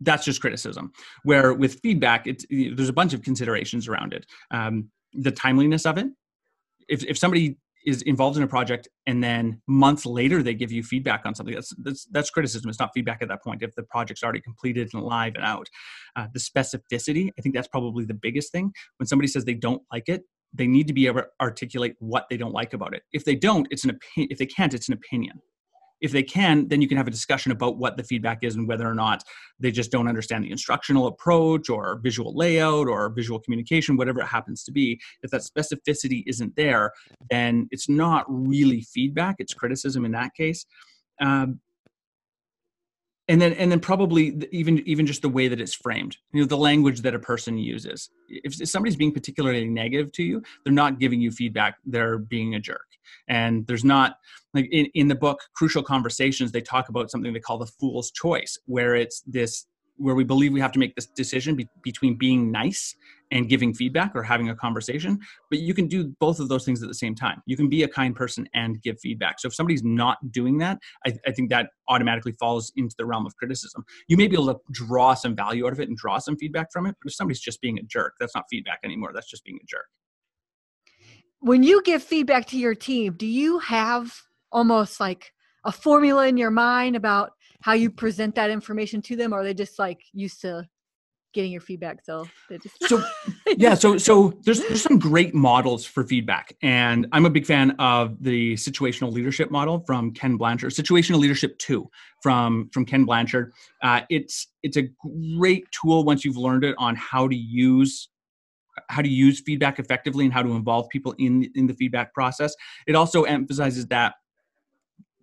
that's 0.00 0.24
just 0.24 0.40
criticism. 0.40 0.90
Where 1.24 1.52
with 1.52 1.80
feedback 1.80 2.26
it's 2.26 2.46
there's 2.50 2.88
a 2.88 2.94
bunch 2.94 3.12
of 3.12 3.20
considerations 3.20 3.88
around 3.88 4.14
it. 4.14 4.24
Um, 4.50 4.88
the 5.14 5.30
timeliness 5.30 5.86
of 5.86 5.98
it. 5.98 6.06
If 6.88 7.04
if 7.04 7.18
somebody 7.18 7.56
is 7.84 8.02
involved 8.02 8.36
in 8.36 8.42
a 8.42 8.46
project 8.46 8.88
and 9.06 9.22
then 9.22 9.60
months 9.66 10.06
later 10.06 10.42
they 10.42 10.54
give 10.54 10.70
you 10.70 10.82
feedback 10.82 11.22
on 11.24 11.34
something 11.34 11.54
that's 11.54 11.74
that's, 11.78 12.06
that's 12.12 12.30
criticism. 12.30 12.68
It's 12.70 12.78
not 12.78 12.90
feedback 12.94 13.22
at 13.22 13.28
that 13.28 13.42
point. 13.42 13.62
If 13.62 13.74
the 13.74 13.82
project's 13.82 14.22
already 14.22 14.40
completed 14.40 14.90
and 14.92 15.02
live 15.02 15.34
and 15.34 15.44
out 15.44 15.66
uh, 16.16 16.26
the 16.32 16.40
specificity 16.40 17.30
i 17.38 17.42
think 17.42 17.54
that's 17.54 17.68
probably 17.68 18.04
the 18.04 18.14
biggest 18.14 18.52
thing. 18.52 18.72
When 18.98 19.06
somebody 19.06 19.28
says 19.28 19.44
they 19.44 19.54
don't 19.54 19.82
like 19.92 20.08
it 20.08 20.22
they 20.54 20.66
need 20.66 20.86
to 20.86 20.92
be 20.92 21.06
able 21.06 21.22
to 21.22 21.26
articulate 21.40 21.94
what 21.98 22.26
they 22.28 22.36
don't 22.36 22.52
like 22.52 22.74
about 22.74 22.94
it. 22.94 23.02
If 23.12 23.24
they 23.24 23.34
don't 23.34 23.66
it's 23.70 23.84
an 23.84 23.90
opinion 23.90 24.28
if 24.30 24.38
they 24.38 24.46
can't 24.46 24.74
it's 24.74 24.88
an 24.88 24.94
opinion 24.94 25.40
if 26.02 26.10
they 26.10 26.22
can, 26.22 26.68
then 26.68 26.82
you 26.82 26.88
can 26.88 26.96
have 26.96 27.06
a 27.06 27.12
discussion 27.12 27.52
about 27.52 27.78
what 27.78 27.96
the 27.96 28.02
feedback 28.02 28.42
is 28.42 28.56
and 28.56 28.66
whether 28.68 28.86
or 28.86 28.94
not 28.94 29.22
they 29.60 29.70
just 29.70 29.92
don't 29.92 30.08
understand 30.08 30.44
the 30.44 30.50
instructional 30.50 31.06
approach 31.06 31.70
or 31.70 32.00
visual 32.02 32.36
layout 32.36 32.88
or 32.88 33.08
visual 33.10 33.38
communication, 33.38 33.96
whatever 33.96 34.20
it 34.20 34.26
happens 34.26 34.64
to 34.64 34.72
be. 34.72 35.00
If 35.22 35.30
that 35.30 35.42
specificity 35.42 36.24
isn't 36.26 36.56
there, 36.56 36.92
then 37.30 37.68
it's 37.70 37.88
not 37.88 38.26
really 38.28 38.82
feedback, 38.82 39.36
it's 39.38 39.54
criticism 39.54 40.04
in 40.04 40.12
that 40.12 40.34
case. 40.34 40.66
Um, 41.20 41.60
and 43.28 43.40
then 43.40 43.52
and 43.54 43.70
then 43.70 43.80
probably 43.80 44.36
even 44.50 44.78
even 44.86 45.06
just 45.06 45.22
the 45.22 45.28
way 45.28 45.48
that 45.48 45.60
it's 45.60 45.74
framed 45.74 46.16
you 46.32 46.40
know 46.40 46.46
the 46.46 46.56
language 46.56 47.00
that 47.02 47.14
a 47.14 47.18
person 47.18 47.56
uses. 47.58 48.10
If, 48.28 48.60
if 48.60 48.68
somebody's 48.68 48.96
being 48.96 49.12
particularly 49.12 49.68
negative 49.68 50.12
to 50.12 50.22
you 50.22 50.42
they're 50.64 50.72
not 50.72 50.98
giving 50.98 51.20
you 51.20 51.30
feedback. 51.30 51.76
They're 51.84 52.18
being 52.18 52.54
a 52.54 52.60
jerk. 52.60 52.86
And 53.28 53.66
there's 53.66 53.84
not 53.84 54.16
like 54.54 54.68
in, 54.72 54.86
in 54.94 55.08
the 55.08 55.14
book 55.14 55.40
crucial 55.54 55.82
conversations 55.82 56.52
they 56.52 56.60
talk 56.60 56.88
about 56.88 57.10
something 57.10 57.32
they 57.32 57.40
call 57.40 57.58
the 57.58 57.66
fool's 57.66 58.10
choice 58.10 58.58
where 58.66 58.94
it's 58.94 59.20
this 59.26 59.66
where 59.96 60.14
we 60.14 60.24
believe 60.24 60.52
we 60.52 60.60
have 60.60 60.72
to 60.72 60.78
make 60.78 60.94
this 60.94 61.06
decision 61.06 61.54
be- 61.54 61.68
between 61.82 62.16
being 62.16 62.50
nice 62.50 62.96
and 63.32 63.48
giving 63.48 63.74
feedback 63.74 64.14
or 64.14 64.22
having 64.22 64.50
a 64.50 64.54
conversation 64.54 65.18
but 65.50 65.58
you 65.58 65.74
can 65.74 65.88
do 65.88 66.14
both 66.20 66.38
of 66.38 66.48
those 66.48 66.64
things 66.64 66.82
at 66.82 66.88
the 66.88 66.94
same 66.94 67.14
time. 67.14 67.42
You 67.46 67.56
can 67.56 67.68
be 67.68 67.82
a 67.82 67.88
kind 67.88 68.14
person 68.14 68.48
and 68.54 68.80
give 68.82 69.00
feedback. 69.00 69.40
So 69.40 69.48
if 69.48 69.54
somebody's 69.54 69.82
not 69.82 70.18
doing 70.30 70.58
that 70.58 70.78
I, 71.04 71.14
I, 71.26 71.32
think 71.32 71.50
that 71.50 71.70
automatically 71.88 72.32
falls 72.32 72.72
into 72.76 72.94
the 72.96 73.06
realm 73.06 73.26
of 73.26 73.34
criticism. 73.36 73.84
You 74.08 74.16
may 74.16 74.28
be 74.28 74.36
able 74.36 74.54
to 74.54 74.60
draw 74.70 75.14
some 75.14 75.34
value 75.34 75.66
out 75.66 75.72
of 75.72 75.80
it 75.80 75.88
and 75.88 75.96
draw 75.96 76.18
some 76.18 76.36
feedback 76.36 76.70
from 76.70 76.86
it 76.86 76.94
but 77.02 77.10
if 77.10 77.14
somebody's 77.14 77.40
just 77.40 77.60
being 77.60 77.78
a 77.78 77.82
jerk 77.82 78.14
that's 78.20 78.34
not 78.34 78.44
feedback 78.50 78.80
anymore. 78.84 79.10
That's 79.12 79.28
just 79.28 79.44
being 79.44 79.58
a 79.60 79.66
jerk. 79.66 79.86
When 81.40 81.64
you 81.64 81.82
give 81.82 82.02
feedback 82.02 82.46
to 82.48 82.58
your 82.58 82.74
team 82.74 83.14
do 83.18 83.26
you 83.26 83.58
have 83.58 84.14
almost 84.52 85.00
like 85.00 85.32
a 85.64 85.72
formula 85.72 86.26
in 86.26 86.36
your 86.36 86.50
mind 86.50 86.96
about 86.96 87.32
how 87.62 87.72
you 87.72 87.90
present 87.90 88.34
that 88.34 88.50
information 88.50 89.00
to 89.00 89.16
them 89.16 89.32
or 89.32 89.40
are 89.40 89.44
they 89.44 89.54
just 89.54 89.78
like 89.78 90.00
used 90.12 90.40
to 90.42 90.68
getting 91.32 91.52
your 91.52 91.60
feedback 91.60 92.04
so 92.04 92.26
just 92.62 92.76
so 92.88 93.02
yeah 93.56 93.74
so 93.74 93.96
so 93.96 94.38
there's 94.44 94.60
there's 94.60 94.82
some 94.82 94.98
great 94.98 95.34
models 95.34 95.84
for 95.84 96.04
feedback 96.04 96.54
and 96.62 97.06
i'm 97.12 97.24
a 97.24 97.30
big 97.30 97.46
fan 97.46 97.70
of 97.78 98.22
the 98.22 98.54
situational 98.54 99.12
leadership 99.12 99.50
model 99.50 99.82
from 99.86 100.12
ken 100.12 100.36
blanchard 100.36 100.70
situational 100.72 101.18
leadership 101.18 101.58
2 101.58 101.88
from 102.22 102.70
from 102.72 102.84
ken 102.84 103.04
blanchard. 103.04 103.52
Uh, 103.82 104.02
it's 104.08 104.48
it's 104.62 104.76
a 104.76 104.88
great 105.36 105.64
tool 105.72 106.04
once 106.04 106.24
you've 106.24 106.36
learned 106.36 106.64
it 106.64 106.74
on 106.78 106.94
how 106.96 107.28
to 107.28 107.36
use 107.36 108.08
how 108.88 109.02
to 109.02 109.08
use 109.08 109.40
feedback 109.40 109.78
effectively 109.78 110.24
and 110.24 110.32
how 110.32 110.42
to 110.42 110.52
involve 110.52 110.88
people 110.88 111.14
in 111.18 111.50
in 111.54 111.66
the 111.66 111.74
feedback 111.74 112.14
process. 112.14 112.54
It 112.86 112.94
also 112.94 113.24
emphasizes 113.24 113.86
that 113.88 114.14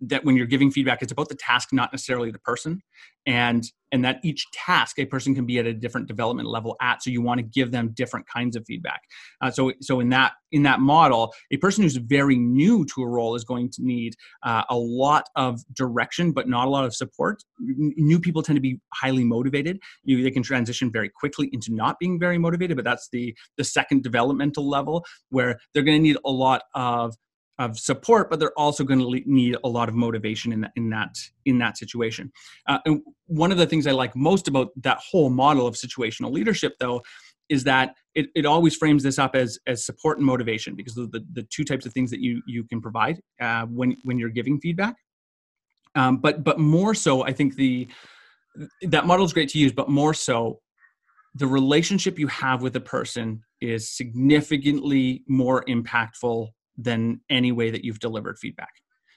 that 0.00 0.24
when 0.24 0.36
you're 0.36 0.46
giving 0.46 0.70
feedback 0.70 1.02
it's 1.02 1.12
about 1.12 1.28
the 1.28 1.34
task 1.34 1.70
not 1.72 1.92
necessarily 1.92 2.30
the 2.30 2.38
person. 2.38 2.82
And 3.26 3.64
and 3.92 4.04
that 4.04 4.18
each 4.22 4.46
task 4.52 4.98
a 4.98 5.04
person 5.04 5.34
can 5.34 5.44
be 5.44 5.58
at 5.58 5.66
a 5.66 5.74
different 5.74 6.06
development 6.08 6.48
level 6.48 6.76
at 6.80 7.02
so 7.02 7.10
you 7.10 7.20
want 7.20 7.38
to 7.38 7.42
give 7.42 7.70
them 7.70 7.90
different 7.92 8.26
kinds 8.26 8.56
of 8.56 8.64
feedback. 8.66 9.02
Uh, 9.40 9.50
so 9.50 9.72
so 9.80 10.00
in 10.00 10.08
that 10.08 10.32
in 10.52 10.62
that 10.62 10.80
model 10.80 11.32
a 11.50 11.56
person 11.58 11.82
who's 11.82 11.96
very 11.96 12.36
new 12.36 12.84
to 12.86 13.02
a 13.02 13.06
role 13.06 13.34
is 13.34 13.44
going 13.44 13.70
to 13.70 13.84
need 13.84 14.14
uh, 14.42 14.62
a 14.70 14.76
lot 14.76 15.28
of 15.36 15.60
direction 15.74 16.32
but 16.32 16.48
not 16.48 16.66
a 16.66 16.70
lot 16.70 16.84
of 16.84 16.94
support. 16.94 17.42
N- 17.60 17.92
new 17.96 18.18
people 18.18 18.42
tend 18.42 18.56
to 18.56 18.60
be 18.60 18.80
highly 18.94 19.24
motivated. 19.24 19.78
You, 20.04 20.22
they 20.22 20.30
can 20.30 20.42
transition 20.42 20.90
very 20.90 21.10
quickly 21.10 21.50
into 21.52 21.74
not 21.74 21.98
being 21.98 22.18
very 22.18 22.38
motivated 22.38 22.76
but 22.76 22.84
that's 22.84 23.08
the 23.12 23.36
the 23.58 23.64
second 23.64 24.02
developmental 24.02 24.68
level 24.68 25.04
where 25.28 25.58
they're 25.74 25.82
going 25.82 25.98
to 25.98 26.02
need 26.02 26.16
a 26.24 26.30
lot 26.30 26.62
of 26.74 27.14
of 27.60 27.78
support, 27.78 28.30
but 28.30 28.40
they're 28.40 28.58
also 28.58 28.82
going 28.82 28.98
to 28.98 29.30
need 29.30 29.54
a 29.62 29.68
lot 29.68 29.90
of 29.90 29.94
motivation 29.94 30.50
in 30.50 30.62
that 30.62 30.72
in 30.76 30.88
that 30.88 31.14
in 31.44 31.58
that 31.58 31.76
situation. 31.76 32.32
Uh, 32.66 32.78
and 32.86 33.02
one 33.26 33.52
of 33.52 33.58
the 33.58 33.66
things 33.66 33.86
I 33.86 33.92
like 33.92 34.16
most 34.16 34.48
about 34.48 34.68
that 34.82 34.98
whole 34.98 35.28
model 35.28 35.66
of 35.66 35.74
situational 35.74 36.32
leadership, 36.32 36.72
though, 36.80 37.02
is 37.50 37.62
that 37.64 37.96
it, 38.14 38.28
it 38.34 38.46
always 38.46 38.74
frames 38.74 39.02
this 39.02 39.18
up 39.18 39.36
as 39.36 39.58
as 39.66 39.84
support 39.84 40.16
and 40.16 40.26
motivation 40.26 40.74
because 40.74 40.94
the 40.94 41.22
the, 41.34 41.46
two 41.50 41.62
types 41.62 41.84
of 41.84 41.92
things 41.92 42.10
that 42.10 42.20
you 42.20 42.42
you 42.46 42.64
can 42.64 42.80
provide 42.80 43.20
uh, 43.40 43.66
when 43.66 43.94
when 44.04 44.18
you're 44.18 44.30
giving 44.30 44.58
feedback. 44.58 44.96
Um, 45.94 46.16
but 46.16 46.42
but 46.42 46.58
more 46.58 46.94
so, 46.94 47.24
I 47.24 47.32
think 47.34 47.56
the 47.56 47.88
that 48.82 49.06
model 49.06 49.26
is 49.26 49.34
great 49.34 49.50
to 49.50 49.58
use, 49.58 49.72
but 49.72 49.90
more 49.90 50.14
so 50.14 50.60
the 51.34 51.46
relationship 51.46 52.18
you 52.18 52.26
have 52.26 52.62
with 52.62 52.74
a 52.74 52.80
person 52.80 53.42
is 53.60 53.94
significantly 53.94 55.22
more 55.28 55.62
impactful 55.68 56.48
than 56.82 57.20
any 57.30 57.52
way 57.52 57.70
that 57.70 57.84
you've 57.84 58.00
delivered 58.00 58.38
feedback. 58.38 58.72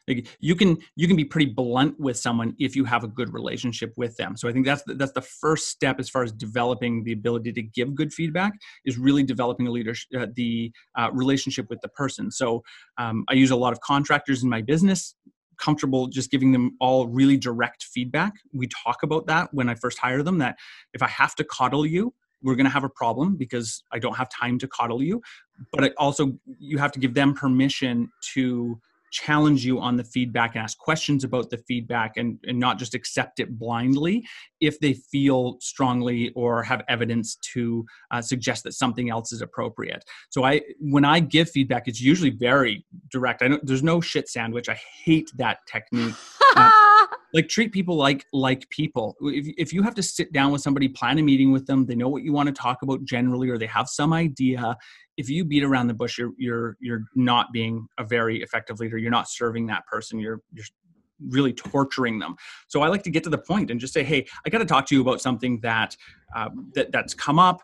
Like 0.08 0.28
you 0.40 0.56
can 0.56 0.78
you 0.96 1.08
can 1.08 1.16
be 1.16 1.24
pretty 1.24 1.52
blunt 1.52 2.00
with 2.00 2.18
someone 2.18 2.56
if 2.60 2.76
you 2.76 2.84
have 2.86 3.04
a 3.04 3.08
good 3.08 3.34
relationship 3.34 3.94
with 3.96 4.18
them. 4.18 4.36
So 4.36 4.50
i 4.50 4.52
think 4.52 4.66
that's 4.66 4.84
the, 4.84 4.96
that's 4.96 5.14
the 5.14 5.22
first 5.22 5.70
step 5.70 6.00
as 6.00 6.10
far 6.10 6.24
as 6.24 6.32
developing 6.32 7.04
the 7.04 7.14
ability 7.14 7.54
to 7.54 7.62
give 7.62 7.96
good 7.96 8.14
feedback 8.14 8.54
is 8.86 8.98
really 8.98 9.24
developing 9.24 9.68
a 9.68 9.72
leadership 9.72 10.10
uh, 10.20 10.28
the 10.36 10.72
uh, 10.98 11.10
relationship 11.14 11.70
with 11.70 11.80
the 11.82 11.88
person. 11.90 12.32
So 12.32 12.64
um, 12.98 13.24
i 13.30 13.34
use 13.34 13.52
a 13.52 13.56
lot 13.56 13.72
of 13.74 13.80
contractors 13.80 14.44
in 14.44 14.50
my 14.50 14.62
business 14.62 15.16
comfortable 15.58 16.08
just 16.08 16.32
giving 16.32 16.52
them 16.52 16.76
all 16.82 17.08
really 17.08 17.38
direct 17.38 17.84
feedback. 17.84 18.34
We 18.54 18.68
talk 18.84 19.04
about 19.04 19.28
that 19.28 19.54
when 19.54 19.70
i 19.70 19.76
first 19.76 20.00
hire 20.00 20.24
them 20.24 20.40
that 20.40 20.58
if 20.94 21.02
i 21.02 21.08
have 21.08 21.36
to 21.36 21.44
coddle 21.46 21.86
you 21.86 22.14
we're 22.44 22.56
going 22.56 22.66
to 22.66 22.72
have 22.72 22.84
a 22.84 22.90
problem 22.90 23.36
because 23.36 23.84
I 23.92 24.00
don't 24.00 24.16
have 24.16 24.30
time 24.30 24.60
to 24.60 24.68
coddle 24.68 25.02
you. 25.02 25.22
But 25.72 25.94
also, 25.98 26.34
you 26.60 26.78
have 26.78 26.92
to 26.94 27.00
give 27.00 27.14
them 27.14 27.34
permission 27.34 28.12
to 28.34 28.80
challenge 29.14 29.64
you 29.64 29.80
on 29.80 29.96
the 29.96 30.04
feedback 30.04 30.56
and 30.56 30.64
ask 30.64 30.78
questions 30.80 31.24
about 31.24 31.52
the 31.52 31.58
feedback 31.60 32.18
and, 32.18 32.40
and 32.46 32.60
not 32.60 32.80
just 32.80 32.96
accept 32.96 33.40
it 33.40 33.58
blindly 33.60 34.26
if 34.60 34.80
they 34.80 34.94
feel 34.94 35.58
strongly 35.62 36.32
or 36.36 36.64
have 36.64 36.82
evidence 36.90 37.36
to 37.54 37.86
uh, 38.10 38.22
suggest 38.22 38.64
that 38.64 38.74
something 38.74 39.12
else 39.12 39.32
is 39.32 39.42
appropriate. 39.42 40.04
So 40.32 40.44
i 40.44 40.62
when 40.80 41.06
i 41.06 41.20
give 41.20 41.50
feedback 41.50 41.88
it's 41.88 42.02
usually 42.02 42.32
very 42.32 42.86
direct. 43.12 43.44
I 43.44 43.48
don't 43.50 43.66
there's 43.66 43.84
no 43.84 44.02
shit 44.02 44.28
sandwich. 44.28 44.68
I 44.68 44.80
hate 45.06 45.32
that 45.38 45.60
technique. 45.72 46.16
Uh, 46.56 46.70
like 47.34 47.50
treat 47.50 47.72
people 47.72 47.96
like 47.96 48.26
like 48.32 48.70
people. 48.70 49.16
If, 49.22 49.54
if 49.58 49.74
you 49.74 49.82
have 49.84 49.96
to 49.96 50.04
sit 50.04 50.32
down 50.32 50.52
with 50.52 50.62
somebody 50.62 50.88
plan 50.88 51.20
a 51.20 51.24
meeting 51.24 51.52
with 51.52 51.66
them 51.66 51.86
they 51.86 51.96
know 51.96 52.08
what 52.08 52.24
you 52.24 52.34
want 52.34 52.48
to 52.48 52.54
talk 52.54 52.82
about 52.82 53.04
generally 53.04 53.50
or 53.50 53.58
they 53.58 53.66
have 53.68 53.90
some 53.90 54.14
idea 54.14 54.78
if 55.18 55.30
you 55.30 55.44
beat 55.44 55.64
around 55.64 55.88
the 55.88 55.94
bush 55.94 56.18
you're 56.18 56.32
you're 56.38 56.78
you're 56.80 57.04
not 57.16 57.52
being 57.52 57.88
a 57.98 58.04
very 58.04 58.42
effective 58.42 58.80
leader. 58.80 58.98
You're 58.98 59.12
not 59.12 59.30
serving 59.30 59.68
that 59.68 59.86
person. 59.88 60.20
You're 60.20 60.42
you're 60.54 60.66
really 61.30 61.54
torturing 61.54 62.20
them. 62.20 62.36
So 62.68 62.82
i 62.82 62.88
like 62.88 63.04
to 63.04 63.10
get 63.10 63.24
to 63.24 63.30
the 63.30 63.38
point 63.38 63.72
and 63.72 63.80
just 63.80 63.94
say 63.94 64.04
hey 64.04 64.26
i 64.46 64.50
got 64.50 64.60
to 64.60 64.66
talk 64.66 64.86
to 64.88 64.96
you 64.96 65.02
about 65.02 65.22
something 65.22 65.60
that 65.62 65.96
uh, 66.36 66.50
that 66.76 66.92
that's 66.92 67.14
come 67.14 67.40
up 67.40 67.62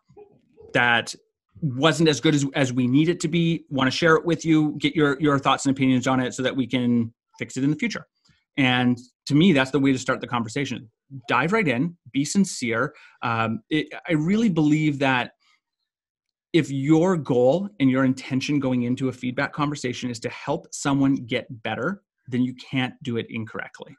that 0.74 1.16
wasn't 1.62 2.10
as 2.10 2.22
good 2.22 2.36
as, 2.36 2.46
as 2.56 2.72
we 2.72 2.88
need 2.88 3.10
it 3.10 3.20
to 3.22 3.28
be. 3.28 3.66
Want 3.70 3.88
to 3.88 3.96
share 3.96 4.16
it 4.16 4.26
with 4.26 4.46
you. 4.46 4.76
Get 4.78 4.96
your 4.96 5.20
your 5.20 5.40
thoughts 5.40 5.66
and 5.66 5.76
opinions 5.76 6.08
on 6.08 6.20
it 6.20 6.34
so 6.34 6.44
that 6.44 6.56
we 6.56 6.68
can 6.68 7.14
fix 7.38 7.58
it 7.58 7.64
in 7.64 7.70
the 7.70 7.76
future. 7.76 8.06
And 8.58 9.00
to 9.30 9.36
me, 9.36 9.54
that's 9.54 9.70
the 9.70 9.80
way 9.80 9.92
to 9.92 10.00
start 10.00 10.22
the 10.22 10.28
conversation. 10.28 10.90
Dive 11.28 11.54
right 11.54 11.68
in, 11.68 11.96
be 12.12 12.26
sincere. 12.26 12.96
Um, 13.22 13.62
it, 13.70 13.88
I 14.08 14.14
really 14.14 14.50
believe 14.50 14.98
that 15.00 15.34
if 16.52 16.72
your 16.72 17.16
goal 17.16 17.70
and 17.80 17.92
your 17.92 18.06
intention 18.06 18.60
going 18.60 18.84
into 18.84 19.10
a 19.10 19.14
feedback 19.14 19.54
conversation 19.54 20.10
is 20.10 20.20
to 20.22 20.30
help 20.30 20.66
someone 20.72 21.14
get 21.14 21.46
better, 21.62 22.02
then 22.28 22.42
you 22.42 22.56
can't 22.56 22.96
do 23.04 23.18
it 23.18 23.28
incorrectly. 23.30 23.96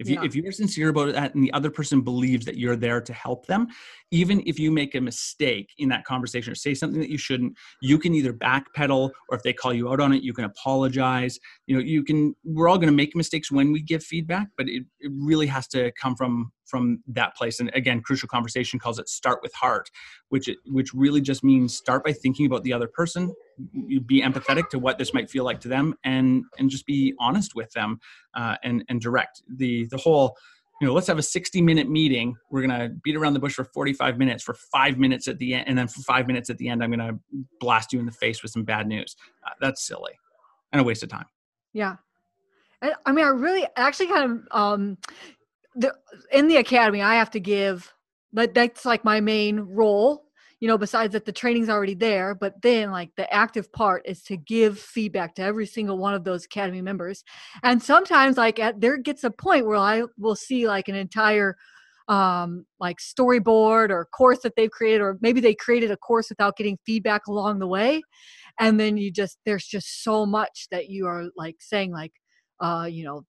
If 0.00 0.08
you 0.08 0.16
Yeah. 0.16 0.24
if 0.24 0.34
you're 0.34 0.50
sincere 0.50 0.88
about 0.88 1.12
that 1.12 1.34
and 1.34 1.44
the 1.44 1.52
other 1.52 1.70
person 1.70 2.00
believes 2.00 2.46
that 2.46 2.56
you're 2.56 2.74
there 2.74 3.00
to 3.02 3.12
help 3.12 3.46
them, 3.46 3.68
even 4.10 4.42
if 4.46 4.58
you 4.58 4.70
make 4.70 4.94
a 4.94 5.00
mistake 5.00 5.72
in 5.78 5.90
that 5.90 6.04
conversation 6.04 6.50
or 6.50 6.56
say 6.56 6.74
something 6.74 6.98
that 7.00 7.10
you 7.10 7.18
shouldn't, 7.18 7.56
you 7.82 7.98
can 7.98 8.14
either 8.14 8.32
backpedal 8.32 9.10
or 9.28 9.36
if 9.36 9.42
they 9.42 9.52
call 9.52 9.74
you 9.74 9.92
out 9.92 10.00
on 10.00 10.12
it, 10.12 10.22
you 10.22 10.32
can 10.32 10.44
apologize. 10.46 11.38
You 11.66 11.76
know, 11.76 11.82
you 11.82 12.02
can 12.02 12.34
we're 12.44 12.68
all 12.68 12.78
going 12.78 12.88
to 12.88 12.96
make 12.96 13.14
mistakes 13.14 13.52
when 13.52 13.72
we 13.72 13.82
give 13.82 14.02
feedback, 14.02 14.48
but 14.56 14.68
it, 14.68 14.84
it 15.00 15.12
really 15.14 15.46
has 15.46 15.68
to 15.68 15.92
come 15.92 16.16
from 16.16 16.50
from 16.64 17.02
that 17.08 17.34
place. 17.36 17.60
And 17.60 17.70
again, 17.74 18.00
crucial 18.00 18.28
conversation 18.28 18.78
calls 18.78 18.98
it 18.98 19.08
start 19.08 19.40
with 19.42 19.52
heart, 19.54 19.90
which 20.30 20.48
which 20.66 20.94
really 20.94 21.20
just 21.20 21.44
means 21.44 21.76
start 21.76 22.04
by 22.04 22.12
thinking 22.12 22.46
about 22.46 22.62
the 22.62 22.72
other 22.72 22.88
person, 22.88 23.34
be 24.06 24.22
empathetic 24.22 24.68
to 24.70 24.78
what 24.78 24.98
this 24.98 25.12
might 25.14 25.30
feel 25.30 25.44
like 25.44 25.60
to 25.60 25.68
them 25.68 25.94
and 26.04 26.44
and 26.58 26.70
just 26.70 26.86
be 26.86 27.14
honest 27.18 27.54
with 27.54 27.70
them 27.72 27.98
uh, 28.34 28.56
and 28.62 28.84
and 28.88 29.00
direct. 29.00 29.42
The 29.48 29.86
the 29.86 29.96
whole 29.96 30.36
you 30.80 30.86
know 30.86 30.94
let's 30.94 31.06
have 31.06 31.18
a 31.18 31.22
60 31.22 31.62
minute 31.62 31.88
meeting. 31.88 32.36
We're 32.50 32.66
going 32.66 32.78
to 32.78 32.88
beat 33.02 33.16
around 33.16 33.34
the 33.34 33.40
bush 33.40 33.54
for 33.54 33.64
45 33.64 34.18
minutes. 34.18 34.42
For 34.42 34.54
five 34.54 34.98
minutes 34.98 35.28
at 35.28 35.38
the 35.38 35.54
end 35.54 35.64
and 35.68 35.78
then 35.78 35.88
for 35.88 36.02
five 36.02 36.26
minutes 36.26 36.50
at 36.50 36.58
the 36.58 36.68
end 36.68 36.82
i'm 36.82 36.90
going 36.90 37.06
to 37.06 37.18
blast 37.60 37.92
you 37.92 38.00
in 38.00 38.06
the 38.06 38.12
face 38.12 38.42
with 38.42 38.52
some 38.52 38.64
bad 38.64 38.86
news. 38.86 39.16
Uh, 39.46 39.50
that's 39.60 39.86
silly 39.86 40.12
and 40.72 40.80
a 40.80 40.84
waste 40.84 41.02
of 41.02 41.08
time. 41.08 41.26
Yeah. 41.72 41.96
I 43.04 43.12
mean, 43.12 43.24
I 43.24 43.28
really 43.28 43.66
actually 43.76 44.06
kind 44.06 44.30
of 44.30 44.58
um 44.58 44.98
the 45.74 45.94
in 46.32 46.48
the 46.48 46.56
academy 46.56 47.02
I 47.02 47.16
have 47.16 47.30
to 47.32 47.40
give 47.40 47.92
but 48.32 48.54
that's 48.54 48.84
like 48.84 49.04
my 49.04 49.20
main 49.20 49.60
role, 49.60 50.24
you 50.60 50.68
know, 50.68 50.78
besides 50.78 51.14
that 51.14 51.24
the 51.24 51.32
training's 51.32 51.70
already 51.70 51.94
there, 51.94 52.34
but 52.34 52.60
then 52.62 52.90
like 52.90 53.10
the 53.16 53.32
active 53.32 53.72
part 53.72 54.02
is 54.04 54.22
to 54.24 54.36
give 54.36 54.78
feedback 54.78 55.34
to 55.34 55.42
every 55.42 55.66
single 55.66 55.98
one 55.98 56.14
of 56.14 56.22
those 56.22 56.44
academy 56.44 56.82
members. 56.82 57.24
And 57.62 57.82
sometimes 57.82 58.36
like 58.36 58.58
at 58.58 58.80
there 58.80 58.98
gets 58.98 59.24
a 59.24 59.30
point 59.30 59.66
where 59.66 59.76
I 59.76 60.04
will 60.18 60.36
see 60.36 60.68
like 60.68 60.88
an 60.88 60.94
entire 60.94 61.56
um 62.08 62.66
like 62.80 62.98
storyboard 62.98 63.90
or 63.90 64.04
course 64.06 64.40
that 64.40 64.56
they've 64.56 64.70
created 64.70 65.00
or 65.00 65.16
maybe 65.20 65.40
they 65.40 65.54
created 65.54 65.90
a 65.92 65.96
course 65.96 66.28
without 66.28 66.56
getting 66.56 66.76
feedback 66.84 67.26
along 67.28 67.60
the 67.60 67.68
way 67.68 68.02
and 68.58 68.80
then 68.80 68.96
you 68.96 69.12
just 69.12 69.38
there's 69.46 69.64
just 69.64 70.02
so 70.02 70.26
much 70.26 70.66
that 70.72 70.88
you 70.88 71.06
are 71.06 71.26
like 71.36 71.54
saying 71.60 71.92
like 71.92 72.12
uh 72.60 72.86
you 72.90 73.04
know 73.04 73.22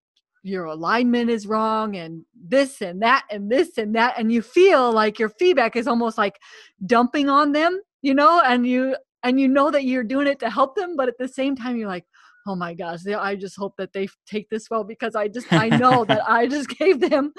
your 0.44 0.66
alignment 0.66 1.30
is 1.30 1.46
wrong 1.46 1.96
and 1.96 2.26
this 2.36 2.82
and 2.82 3.02
that 3.02 3.26
and 3.30 3.52
this 3.52 3.78
and 3.78 3.96
that 3.96 4.16
and 4.18 4.32
you 4.32 4.42
feel 4.42 4.92
like 4.92 5.20
your 5.20 5.30
feedback 5.30 5.76
is 5.76 5.88
almost 5.88 6.18
like 6.18 6.40
dumping 6.86 7.30
on 7.30 7.52
them 7.52 7.80
you 8.02 8.14
know 8.14 8.42
and 8.46 8.66
you 8.66 8.96
and 9.24 9.40
you 9.40 9.48
know 9.48 9.70
that 9.70 9.84
you're 9.84 10.04
doing 10.04 10.28
it 10.28 10.40
to 10.40 10.50
help 10.50 10.76
them 10.76 10.96
but 10.96 11.08
at 11.08 11.18
the 11.20 11.28
same 11.28 11.56
time 11.56 11.78
you're 11.78 11.88
like 11.88 12.06
oh 12.48 12.56
my 12.56 12.74
gosh 12.74 13.06
i 13.08 13.36
just 13.36 13.56
hope 13.56 13.76
that 13.78 13.94
they 13.94 14.08
take 14.26 14.50
this 14.50 14.68
well 14.70 14.84
because 14.84 15.16
i 15.16 15.28
just 15.28 15.52
i 15.54 15.70
know 15.70 16.04
that 16.08 16.28
i 16.28 16.48
just 16.48 16.70
gave 16.80 17.00
them 17.00 17.32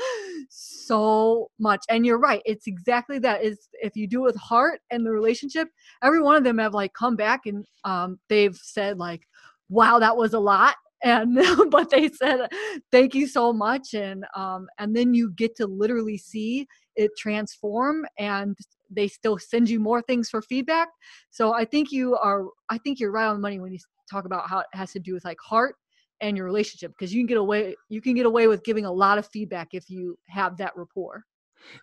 so 0.49 1.49
much. 1.59 1.85
And 1.89 2.05
you're 2.05 2.19
right 2.19 2.43
it's 2.45 2.67
exactly 2.67 3.19
that 3.21 3.43
is 3.43 3.69
if 3.83 3.97
you 3.97 4.07
do 4.07 4.21
it 4.21 4.33
with 4.33 4.37
heart 4.37 4.81
and 4.91 5.05
the 5.05 5.11
relationship 5.11 5.69
every 6.03 6.21
one 6.21 6.37
of 6.37 6.45
them 6.45 6.59
have 6.59 6.75
like 6.75 6.93
come 6.93 7.17
back 7.17 7.47
and 7.47 7.65
um 7.85 8.19
they've 8.29 8.57
said 8.57 8.99
like 8.99 9.23
wow 9.69 9.99
that 9.99 10.17
was 10.17 10.35
a 10.35 10.39
lot 10.39 10.77
and 11.03 11.39
but 11.71 11.91
they 11.91 12.09
said 12.09 12.49
thank 12.91 13.15
you 13.15 13.27
so 13.27 13.53
much. 13.53 13.95
And 13.95 14.25
um 14.37 14.69
and 14.79 14.95
then 14.95 15.15
you 15.15 15.33
get 15.33 15.57
to 15.57 15.67
literally 15.67 16.19
see 16.19 16.67
it 16.97 17.11
transform 17.19 18.05
and 18.19 18.57
they 18.91 19.09
still 19.09 19.39
send 19.39 19.71
you 19.71 19.81
more 19.81 20.03
things 20.03 20.29
for 20.29 20.43
feedback. 20.43 20.89
So 21.31 21.53
i 21.53 21.65
think 21.65 21.93
you 21.93 22.17
are 22.17 22.45
i 22.69 22.79
think 22.79 23.01
you're 23.01 23.13
right 23.13 23.27
on 23.27 23.37
the 23.37 23.43
money 23.43 23.59
when 23.61 23.73
you 23.73 23.79
talk 24.11 24.25
about 24.25 24.49
how 24.49 24.59
it 24.61 24.67
has 24.75 24.93
to 24.93 25.01
do 25.01 25.15
with 25.15 25.25
like 25.25 25.39
heart 25.41 25.77
and 26.21 26.37
your 26.37 26.47
relationship 26.47 26.93
because 26.93 27.13
you 27.13 27.21
can 27.21 27.27
get 27.27 27.39
away 27.39 27.75
you 27.89 28.01
can 28.01 28.15
get 28.15 28.27
away 28.27 28.47
with 28.47 28.63
giving 28.65 28.85
a 28.85 28.93
lot 28.93 29.19
of 29.19 29.27
feedback 29.27 29.69
if 29.73 29.91
you 29.91 30.17
have 30.29 30.57
that 30.57 30.73
rapport. 30.77 31.25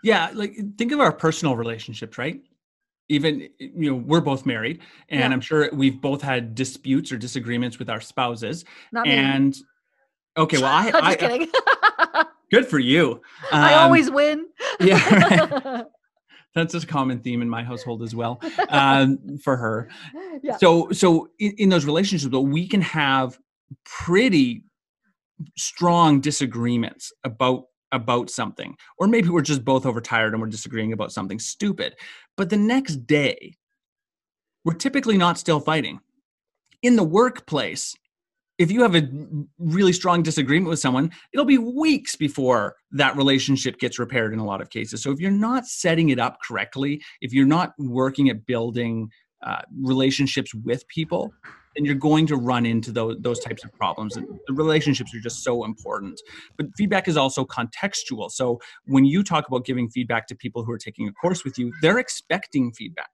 Yeah 0.03 0.31
like 0.33 0.55
think 0.77 0.91
of 0.91 0.99
our 0.99 1.11
personal 1.11 1.55
relationships 1.55 2.17
right 2.17 2.41
even 3.09 3.49
you 3.59 3.89
know 3.91 3.95
we're 3.95 4.21
both 4.21 4.45
married 4.45 4.79
and 5.09 5.19
Yeah. 5.19 5.27
i'm 5.29 5.41
sure 5.41 5.69
we've 5.73 5.99
both 5.99 6.21
had 6.21 6.55
disputes 6.55 7.11
or 7.11 7.17
disagreements 7.17 7.79
with 7.79 7.89
our 7.89 7.99
spouses 8.01 8.65
not 8.91 9.05
me. 9.05 9.11
and 9.13 9.55
okay 10.37 10.57
well 10.57 10.67
i, 10.71 10.87
I'm 10.93 11.03
I 11.03 11.15
just 11.15 11.19
kidding. 11.19 11.47
good 12.51 12.65
for 12.67 12.79
you 12.79 13.21
I 13.51 13.73
Um, 13.73 13.83
always 13.85 14.09
win. 14.11 14.45
yeah, 14.79 15.83
that's 16.55 16.73
a 16.73 16.85
common 16.85 17.19
theme 17.19 17.41
in 17.41 17.49
my 17.49 17.63
household 17.63 18.01
as 18.03 18.15
well 18.15 18.39
um, 18.69 19.17
for 19.43 19.55
her 19.57 19.89
yeah. 20.43 20.57
so 20.57 20.89
so 20.91 21.29
in, 21.39 21.53
in 21.57 21.69
those 21.69 21.85
relationships 21.85 22.31
though 22.31 22.41
we 22.41 22.67
can 22.67 22.81
have 22.81 23.37
pretty 23.85 24.63
strong 25.57 26.19
disagreements 26.19 27.11
about 27.23 27.65
about 27.91 28.29
something 28.29 28.75
or 28.99 29.07
maybe 29.07 29.29
we're 29.29 29.41
just 29.41 29.63
both 29.65 29.85
overtired 29.85 30.33
and 30.33 30.41
we're 30.41 30.47
disagreeing 30.49 30.93
about 30.93 31.11
something 31.11 31.39
stupid 31.39 31.95
but 32.39 32.49
the 32.49 32.55
next 32.55 33.05
day 33.05 33.53
we're 34.63 34.73
typically 34.73 35.17
not 35.17 35.37
still 35.37 35.59
fighting. 35.59 35.99
In 36.81 36.95
the 36.95 37.03
workplace 37.03 37.93
if 38.57 38.71
you 38.71 38.81
have 38.81 38.95
a 38.95 39.09
really 39.57 39.91
strong 39.91 40.23
disagreement 40.23 40.69
with 40.69 40.79
someone 40.79 41.11
it'll 41.33 41.45
be 41.45 41.57
weeks 41.57 42.15
before 42.15 42.77
that 42.91 43.17
relationship 43.17 43.77
gets 43.77 43.99
repaired 43.99 44.31
in 44.31 44.39
a 44.39 44.45
lot 44.45 44.61
of 44.61 44.69
cases. 44.69 45.03
So 45.03 45.11
if 45.11 45.19
you're 45.19 45.31
not 45.31 45.67
setting 45.67 46.09
it 46.09 46.19
up 46.19 46.37
correctly 46.41 47.01
if 47.19 47.33
you're 47.33 47.45
not 47.45 47.73
working 47.77 48.29
at 48.29 48.45
building 48.45 49.09
uh, 49.45 49.63
relationships 49.77 50.55
with 50.55 50.87
people 50.87 51.33
then 51.75 51.85
you're 51.85 51.95
going 51.95 52.27
to 52.27 52.35
run 52.35 52.65
into 52.65 52.91
those, 52.91 53.17
those 53.19 53.39
types 53.39 53.63
of 53.63 53.71
problems 53.73 54.15
and 54.17 54.27
the 54.47 54.53
relationships 54.53 55.13
are 55.13 55.19
just 55.19 55.43
so 55.43 55.63
important. 55.63 56.19
But 56.57 56.67
feedback 56.77 57.07
is 57.07 57.17
also 57.17 57.45
contextual. 57.45 58.31
So 58.31 58.59
when 58.85 59.05
you 59.05 59.23
talk 59.23 59.47
about 59.47 59.65
giving 59.65 59.89
feedback 59.89 60.27
to 60.27 60.35
people 60.35 60.63
who 60.63 60.71
are 60.71 60.77
taking 60.77 61.07
a 61.07 61.13
course 61.13 61.43
with 61.43 61.57
you 61.57 61.71
they're 61.81 61.99
expecting 61.99 62.71
feedback. 62.71 63.09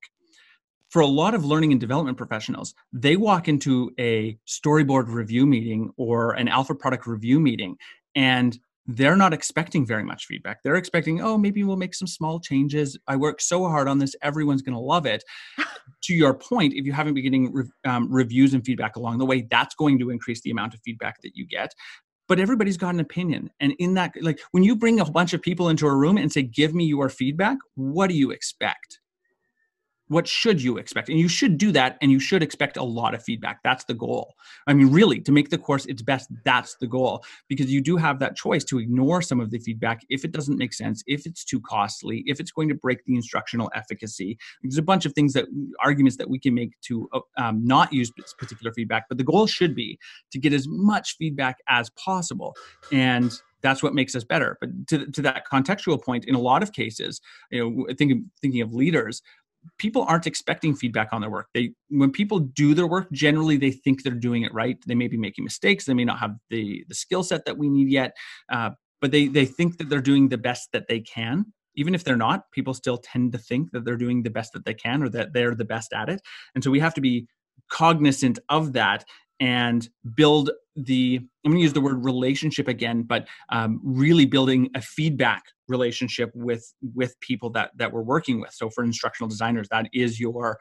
For 0.90 1.02
a 1.02 1.08
lot 1.08 1.34
of 1.34 1.44
learning 1.44 1.72
and 1.72 1.82
development 1.82 2.18
professionals, 2.18 2.74
they 2.94 3.18
walk 3.18 3.48
into 3.48 3.92
a 4.00 4.38
storyboard 4.48 5.08
review 5.08 5.46
meeting 5.46 5.92
or 5.98 6.32
an 6.34 6.48
alpha 6.48 6.74
product 6.74 7.06
review 7.06 7.40
meeting 7.40 7.78
and 8.16 8.58
they're 8.88 9.16
not 9.16 9.34
expecting 9.34 9.86
very 9.86 10.04
much 10.04 10.26
feedback. 10.28 10.62
They're 10.64 10.76
expecting, 10.76 11.22
oh, 11.22 11.38
maybe 11.38 11.64
we'll 11.64 11.76
make 11.76 11.96
some 11.96 12.08
small 12.08 12.40
changes. 12.40 12.98
I 13.08 13.16
worked 13.16 13.42
so 13.42 13.68
hard 13.68 13.88
on 13.88 13.98
this, 13.98 14.16
everyone's 14.22 14.62
going 14.62 14.76
to 14.76 14.80
love 14.80 15.06
it. 15.06 15.24
to 16.04 16.14
your 16.14 16.34
point, 16.34 16.74
if 16.74 16.86
you 16.86 16.94
haven't 16.94 17.16
been 17.16 17.24
getting 17.24 17.54
re- 17.54 17.66
um, 17.86 18.12
reviews 18.12 18.54
and 18.54 18.64
feedback 18.64 18.96
along 18.96 19.18
the 19.18 19.26
way, 19.26 19.48
that's 19.50 19.76
going 19.76 19.98
to 20.00 20.12
increase 20.12 20.42
the 20.42 20.52
amount 20.52 20.74
of 20.74 20.80
feedback 20.86 21.22
that 21.22 21.36
you 21.36 21.48
get. 21.48 21.74
But 22.28 22.40
everybody's 22.40 22.78
got 22.78 22.94
an 22.94 23.00
opinion. 23.00 23.52
And 23.60 23.74
in 23.80 23.94
that, 23.96 24.14
like 24.22 24.40
when 24.52 24.64
you 24.64 24.76
bring 24.76 25.00
a 25.00 25.06
bunch 25.06 25.34
of 25.34 25.42
people 25.42 25.70
into 25.70 25.88
a 25.88 25.96
room 25.96 26.18
and 26.18 26.32
say, 26.32 26.44
give 26.44 26.74
me 26.74 26.86
your 26.86 27.10
feedback, 27.10 27.58
what 27.76 28.08
do 28.08 28.16
you 28.16 28.32
expect? 28.32 29.00
What 30.08 30.28
should 30.28 30.62
you 30.62 30.78
expect? 30.78 31.10
And 31.10 31.20
you 31.20 31.28
should 31.28 31.58
do 31.58 31.72
that 31.72 31.98
and 32.02 32.12
you 32.12 32.20
should 32.20 32.44
expect 32.44 32.78
a 32.78 32.84
lot 32.84 33.16
of 33.16 33.24
feedback. 33.24 33.62
That's 33.64 33.84
the 33.86 33.94
goal. 33.94 34.36
I 34.68 34.74
mean 34.74 34.92
really 34.92 35.20
to 35.22 35.32
make 35.32 35.50
the 35.50 35.58
course 35.58 35.86
its 35.86 36.02
best 36.02 36.30
that's 36.44 36.76
the 36.76 36.88
goal 36.88 37.24
because 37.48 37.72
you 37.72 37.82
do 37.82 37.98
have 37.98 38.20
that 38.20 38.36
choice 38.36 38.64
to 38.66 38.80
ignore 38.80 39.22
some 39.22 39.40
of 39.40 39.50
the 39.52 39.60
feedback 39.60 40.02
if 40.10 40.24
it 40.24 40.32
doesn't 40.32 40.58
make 40.58 40.74
sense 40.74 41.04
if 41.08 41.26
it's 41.26 41.44
too 41.44 41.60
costly 41.62 42.24
if 42.28 42.40
it's 42.40 42.52
going 42.52 42.70
to 42.70 42.76
break 42.76 43.04
the 43.06 43.16
instructional 43.16 43.72
efficacy. 43.76 44.38
There's 44.62 44.78
a 44.78 44.84
bunch 44.84 45.06
of 45.06 45.14
things 45.14 45.34
that 45.34 45.46
arguments 45.84 46.18
that 46.18 46.30
we 46.30 46.40
can 46.40 46.54
make 46.54 46.80
to 46.82 47.10
uh, 47.14 47.20
um, 47.38 47.66
not 47.66 47.92
use 47.92 48.12
particular 48.38 48.72
feedback 48.74 49.06
but 49.10 49.18
the 49.18 49.24
goal 49.24 49.48
should 49.48 49.76
be 49.76 49.98
to 50.32 50.40
get 50.40 50.54
as 50.54 50.68
much 50.68 51.18
feedback 51.18 51.58
as 51.68 51.90
possible 51.92 52.56
and 52.92 53.32
that's 53.62 53.82
what 53.82 53.96
makes 53.96 54.16
us 54.16 54.24
better. 54.24 54.60
But 54.62 54.88
to, 54.90 55.08
to 55.08 55.22
that 55.24 55.48
contextual 55.52 56.02
point 56.02 56.26
in 56.26 56.36
a 56.36 56.40
lot 56.40 56.62
of 56.62 56.72
cases 56.72 57.20
you 57.50 57.60
know 57.60 57.88
thinking 57.98 58.30
thinking 58.42 58.62
of 58.62 58.74
leaders 58.74 59.22
people 59.78 60.04
aren't 60.08 60.28
expecting 60.28 60.76
feedback 60.76 61.10
on 61.12 61.22
their 61.22 61.30
work. 61.30 61.48
They 61.54 61.72
when 61.90 62.12
people 62.12 62.40
do 62.40 62.74
their 62.74 62.88
work, 62.88 63.12
generally 63.12 63.58
they 63.58 63.72
think 63.72 64.04
they're 64.04 64.14
doing 64.14 64.44
it 64.44 64.54
right. 64.54 64.78
They 64.86 64.96
may 64.96 65.08
be 65.08 65.18
making 65.18 65.44
mistakes. 65.44 65.86
They 65.86 65.94
may 65.94 66.06
not 66.06 66.20
have 66.20 66.36
the 66.50 66.84
the 66.88 66.96
skill 66.96 67.24
set 67.24 67.46
that 67.46 67.58
we 67.58 67.70
need 67.70 67.90
yet, 67.90 68.16
uh, 68.52 68.72
but 69.02 69.12
they 69.12 69.28
they 69.28 69.46
think 69.46 69.78
that 69.78 69.90
they're 69.90 70.02
doing 70.02 70.30
the 70.30 70.38
best 70.38 70.70
that 70.74 70.88
they 70.88 71.00
can. 71.00 71.46
Even 71.76 71.94
if 71.94 72.04
they're 72.04 72.16
not, 72.16 72.50
people 72.52 72.74
still 72.74 72.98
tend 72.98 73.34
to 73.34 73.38
think 73.38 73.72
that 73.72 73.84
they're 73.84 73.98
doing 73.98 74.24
the 74.24 74.30
best 74.30 74.54
that 74.54 74.66
they 74.66 74.74
can 74.74 75.04
or 75.04 75.10
that 75.10 75.34
they're 75.34 75.56
the 75.56 75.66
best 75.66 75.92
at 75.94 76.08
it. 76.10 76.22
And 76.54 76.64
so 76.64 76.72
we 76.72 76.80
have 76.80 76.94
to 76.94 77.02
be 77.02 77.28
cognizant 77.70 78.40
of 78.50 78.74
that 78.74 79.06
and 79.40 79.90
build 80.16 80.52
the 80.76 81.20
i'm 81.46 81.52
going 81.52 81.58
to 81.58 81.64
use 81.64 81.74
the 81.74 81.82
word 81.82 82.04
relationship 82.04 82.68
again 82.68 83.04
but 83.04 83.28
um, 83.52 83.80
really 83.84 84.26
building 84.26 84.70
a 84.76 84.82
feedback 84.82 85.44
relationship 85.68 86.32
with 86.36 86.74
with 86.94 87.20
people 87.22 87.50
that 87.52 87.72
that 87.76 87.92
we're 87.92 88.02
working 88.02 88.40
with. 88.40 88.52
So 88.54 88.70
for 88.70 88.84
instructional 88.84 89.30
designers 89.30 89.68
that 89.72 89.88
is 89.94 90.20
your 90.20 90.58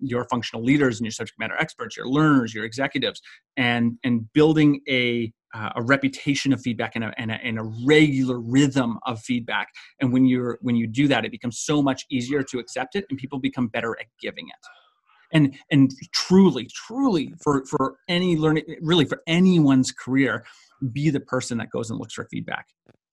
your 0.00 0.26
functional 0.28 0.64
leaders 0.64 0.98
and 0.98 1.06
your 1.06 1.12
subject 1.12 1.38
matter 1.38 1.56
experts 1.58 1.96
your 1.96 2.08
learners 2.08 2.54
your 2.54 2.64
executives 2.64 3.20
and 3.56 3.96
and 4.04 4.32
building 4.32 4.80
a 4.88 5.32
uh, 5.54 5.70
a 5.76 5.82
reputation 5.82 6.52
of 6.52 6.60
feedback 6.60 6.96
and 6.96 7.04
a, 7.04 7.14
and, 7.16 7.30
a, 7.30 7.34
and 7.34 7.60
a 7.60 7.62
regular 7.86 8.40
rhythm 8.40 8.98
of 9.06 9.20
feedback. 9.20 9.68
And 10.00 10.12
when 10.12 10.26
you're 10.26 10.58
when 10.62 10.76
you 10.76 10.86
do 10.86 11.08
that 11.08 11.24
it 11.24 11.30
becomes 11.30 11.60
so 11.60 11.82
much 11.82 12.04
easier 12.10 12.42
to 12.42 12.58
accept 12.58 12.96
it 12.96 13.04
and 13.10 13.18
people 13.18 13.38
become 13.38 13.68
better 13.68 13.96
at 14.00 14.06
giving 14.20 14.48
it 14.48 14.83
and 15.34 15.54
and 15.70 15.90
truly 16.12 16.66
truly 16.72 17.34
for 17.42 17.66
for 17.66 17.96
any 18.08 18.36
learning 18.36 18.64
really 18.80 19.04
for 19.04 19.20
anyone's 19.26 19.92
career 19.92 20.44
be 20.92 21.10
the 21.10 21.20
person 21.20 21.58
that 21.58 21.70
goes 21.70 21.90
and 21.90 21.98
looks 21.98 22.14
for 22.14 22.26
feedback. 22.30 22.66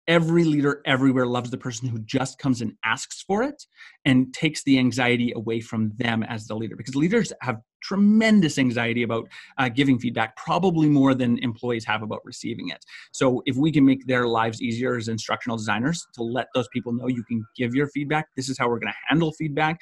Every 0.07 0.43
leader 0.43 0.81
everywhere 0.85 1.27
loves 1.27 1.51
the 1.51 1.57
person 1.57 1.87
who 1.87 1.99
just 1.99 2.37
comes 2.39 2.61
and 2.61 2.73
asks 2.83 3.21
for 3.21 3.43
it 3.43 3.63
and 4.03 4.33
takes 4.33 4.63
the 4.63 4.77
anxiety 4.79 5.31
away 5.35 5.61
from 5.61 5.91
them 5.97 6.23
as 6.23 6.47
the 6.47 6.55
leader 6.55 6.75
because 6.75 6.95
leaders 6.95 7.31
have 7.41 7.57
tremendous 7.83 8.57
anxiety 8.57 9.03
about 9.03 9.27
uh, 9.57 9.69
giving 9.69 9.99
feedback 9.99 10.35
probably 10.35 10.89
more 10.89 11.13
than 11.15 11.37
employees 11.39 11.85
have 11.85 12.03
about 12.03 12.19
receiving 12.25 12.69
it. 12.69 12.83
So 13.11 13.41
if 13.45 13.55
we 13.55 13.71
can 13.71 13.85
make 13.85 14.05
their 14.05 14.27
lives 14.27 14.61
easier 14.61 14.97
as 14.97 15.07
instructional 15.07 15.57
designers 15.57 16.05
to 16.15 16.23
let 16.23 16.47
those 16.53 16.67
people 16.73 16.93
know 16.93 17.07
you 17.07 17.23
can 17.23 17.43
give 17.55 17.73
your 17.73 17.87
feedback 17.87 18.27
this 18.35 18.49
is 18.49 18.57
how 18.57 18.67
we're 18.67 18.79
going 18.79 18.91
to 18.91 18.99
handle 19.07 19.31
feedback 19.33 19.79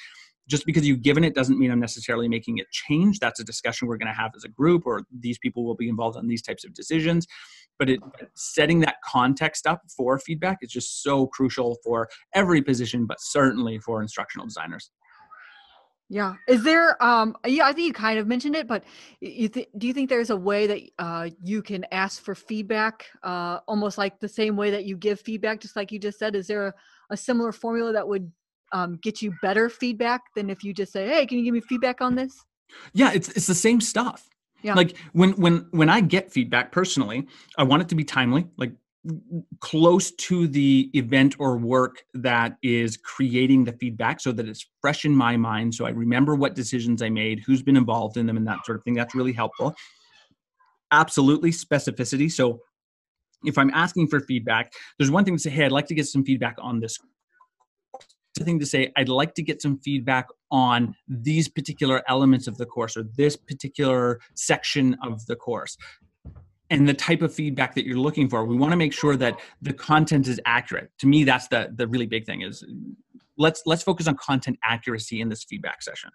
just 0.50 0.66
because 0.66 0.86
you've 0.86 1.04
given 1.04 1.24
it 1.24 1.36
doesn't 1.36 1.60
mean 1.60 1.72
I'm 1.72 1.80
necessarily 1.80 2.28
making 2.28 2.58
it 2.58 2.70
change. 2.72 3.20
That's 3.20 3.40
a 3.40 3.44
discussion 3.44 3.88
we're 3.88 3.98
going 3.98 4.14
to 4.14 4.20
have 4.20 4.32
as 4.36 4.44
a 4.44 4.50
group, 4.50 4.84
or 4.86 5.04
these 5.18 5.38
people 5.38 5.64
will 5.64 5.76
be 5.76 5.88
involved 5.88 6.18
on 6.18 6.28
these 6.28 6.42
types 6.42 6.66
of 6.66 6.74
decisions. 6.74 7.28
But 7.78 7.90
it, 7.90 8.00
setting 8.36 8.80
that 8.82 8.96
context 9.06 9.68
up 9.68 9.82
for 9.96 10.18
feedback 10.20 10.58
is 10.62 10.72
just 10.72 11.04
so 11.04 11.28
crucial 11.28 11.78
for 11.84 12.10
every 12.34 12.62
position, 12.62 13.06
but 13.06 13.18
certainly 13.22 13.80
for 13.80 14.02
instructional 14.02 14.48
designers. 14.48 14.92
Yeah. 16.12 16.34
Is 16.48 16.64
there? 16.64 17.02
Um. 17.04 17.36
Yeah, 17.46 17.66
I 17.66 17.74
think 17.74 17.86
you 17.86 17.94
kind 17.94 18.18
of 18.18 18.26
mentioned 18.26 18.56
it, 18.56 18.68
but 18.68 18.84
you 19.22 19.48
th- 19.48 19.70
do 19.78 19.86
you 19.86 19.94
think 19.94 20.10
there's 20.10 20.32
a 20.32 20.36
way 20.36 20.66
that 20.66 20.82
uh, 20.98 21.30
you 21.44 21.62
can 21.62 21.86
ask 21.92 22.24
for 22.24 22.34
feedback, 22.34 23.06
uh, 23.22 23.60
almost 23.68 24.00
like 24.00 24.20
the 24.20 24.28
same 24.28 24.56
way 24.56 24.72
that 24.72 24.86
you 24.86 24.98
give 24.98 25.22
feedback, 25.22 25.62
just 25.62 25.76
like 25.76 25.92
you 25.92 26.00
just 26.00 26.18
said? 26.18 26.36
Is 26.36 26.48
there 26.48 26.68
a, 26.68 26.74
a 27.12 27.18
similar 27.18 27.52
formula 27.52 27.94
that 27.94 28.08
would 28.08 28.32
um, 28.72 29.00
get 29.02 29.22
you 29.22 29.34
better 29.42 29.70
feedback 29.70 30.22
than 30.36 30.50
if 30.50 30.64
you 30.64 30.74
just 30.74 30.92
say, 30.92 31.08
"Hey, 31.08 31.26
can 31.26 31.38
you 31.38 31.46
give 31.46 31.54
me 31.54 31.62
feedback 31.62 32.02
on 32.02 32.16
this?" 32.16 32.44
Yeah, 32.94 33.12
it's 33.14 33.30
it's 33.30 33.48
the 33.48 33.56
same 33.56 33.82
stuff. 33.82 34.30
Yeah. 34.62 34.74
Like 34.74 34.98
when 35.14 35.32
when 35.32 35.68
when 35.72 35.90
I 35.90 36.02
get 36.02 36.32
feedback 36.32 36.72
personally, 36.72 37.28
I 37.58 37.64
want 37.64 37.82
it 37.82 37.90
to 37.90 37.96
be 37.96 38.04
timely, 38.04 38.48
like 38.58 38.72
close 39.62 40.12
to 40.12 40.48
the 40.48 40.90
event 40.94 41.36
or 41.40 41.58
work 41.58 42.04
that 42.14 42.58
is 42.62 42.98
creating 42.98 43.64
the 43.64 43.72
feedback 43.74 44.20
so 44.20 44.32
that 44.34 44.48
it's 44.48 44.66
fresh 44.82 45.06
in 45.06 45.16
my 45.16 45.38
mind 45.38 45.74
so 45.74 45.86
I 45.86 45.92
remember 45.92 46.36
what 46.36 46.54
decisions 46.54 47.02
I 47.02 47.10
made, 47.10 47.40
who's 47.46 47.64
been 47.64 47.78
involved 47.78 48.18
in 48.18 48.26
them 48.26 48.36
and 48.36 48.46
that 48.48 48.66
sort 48.66 48.78
of 48.78 48.84
thing. 48.84 48.96
That's 48.96 49.16
really 49.16 49.32
helpful. 49.32 49.74
Absolutely 50.92 51.52
specificity. 51.52 52.30
So 52.30 52.60
if 53.46 53.58
I'm 53.58 53.70
asking 53.70 54.10
for 54.10 54.20
feedback, 54.20 54.74
there's 54.98 55.12
one 55.12 55.24
thing 55.24 55.38
to 55.38 55.42
say, 55.42 55.50
hey, 55.50 55.66
I'd 55.66 55.72
like 55.72 55.88
to 55.88 55.96
get 55.96 56.08
some 56.08 56.26
feedback 56.26 56.58
on 56.60 56.82
this 56.82 57.00
thing 58.38 58.60
to 58.60 58.65
say. 58.65 58.92
I'd 58.96 59.10
like 59.10 59.34
to 59.36 59.44
get 59.44 59.62
some 59.62 59.78
feedback 59.80 60.28
on 60.52 60.96
these 61.08 61.48
particular 61.48 62.04
elements 62.08 62.48
of 62.48 62.58
the 62.58 62.65
course 62.65 62.98
or 62.98 63.04
this 63.18 63.36
particular 63.36 64.20
section 64.36 64.98
of 65.04 65.26
the 65.28 65.36
course 65.36 65.78
and 66.70 66.88
the 66.88 66.94
type 66.94 67.22
of 67.22 67.34
feedback 67.34 67.76
that 67.76 67.86
you're 67.86 67.98
looking 67.98 68.30
for. 68.30 68.46
We 68.46 68.56
want 68.56 68.72
to 68.72 68.78
make 68.78 68.94
sure 68.94 69.15
that 69.15 69.39
the 69.62 69.74
content 69.74 70.28
is 70.28 70.39
accurate. 70.46 70.92
To 71.00 71.08
me 71.08 71.24
that's 71.24 71.48
the 71.48 71.72
the 71.74 71.88
really 71.88 72.06
big 72.06 72.26
thing 72.26 72.42
is 72.42 72.63
let's 73.38 73.63
let's 73.65 73.82
focus 73.82 74.08
on 74.08 74.15
content 74.18 74.60
accuracy 74.63 75.22
in 75.22 75.30
this 75.30 75.44
feedback 75.44 75.82
session. 75.82 76.12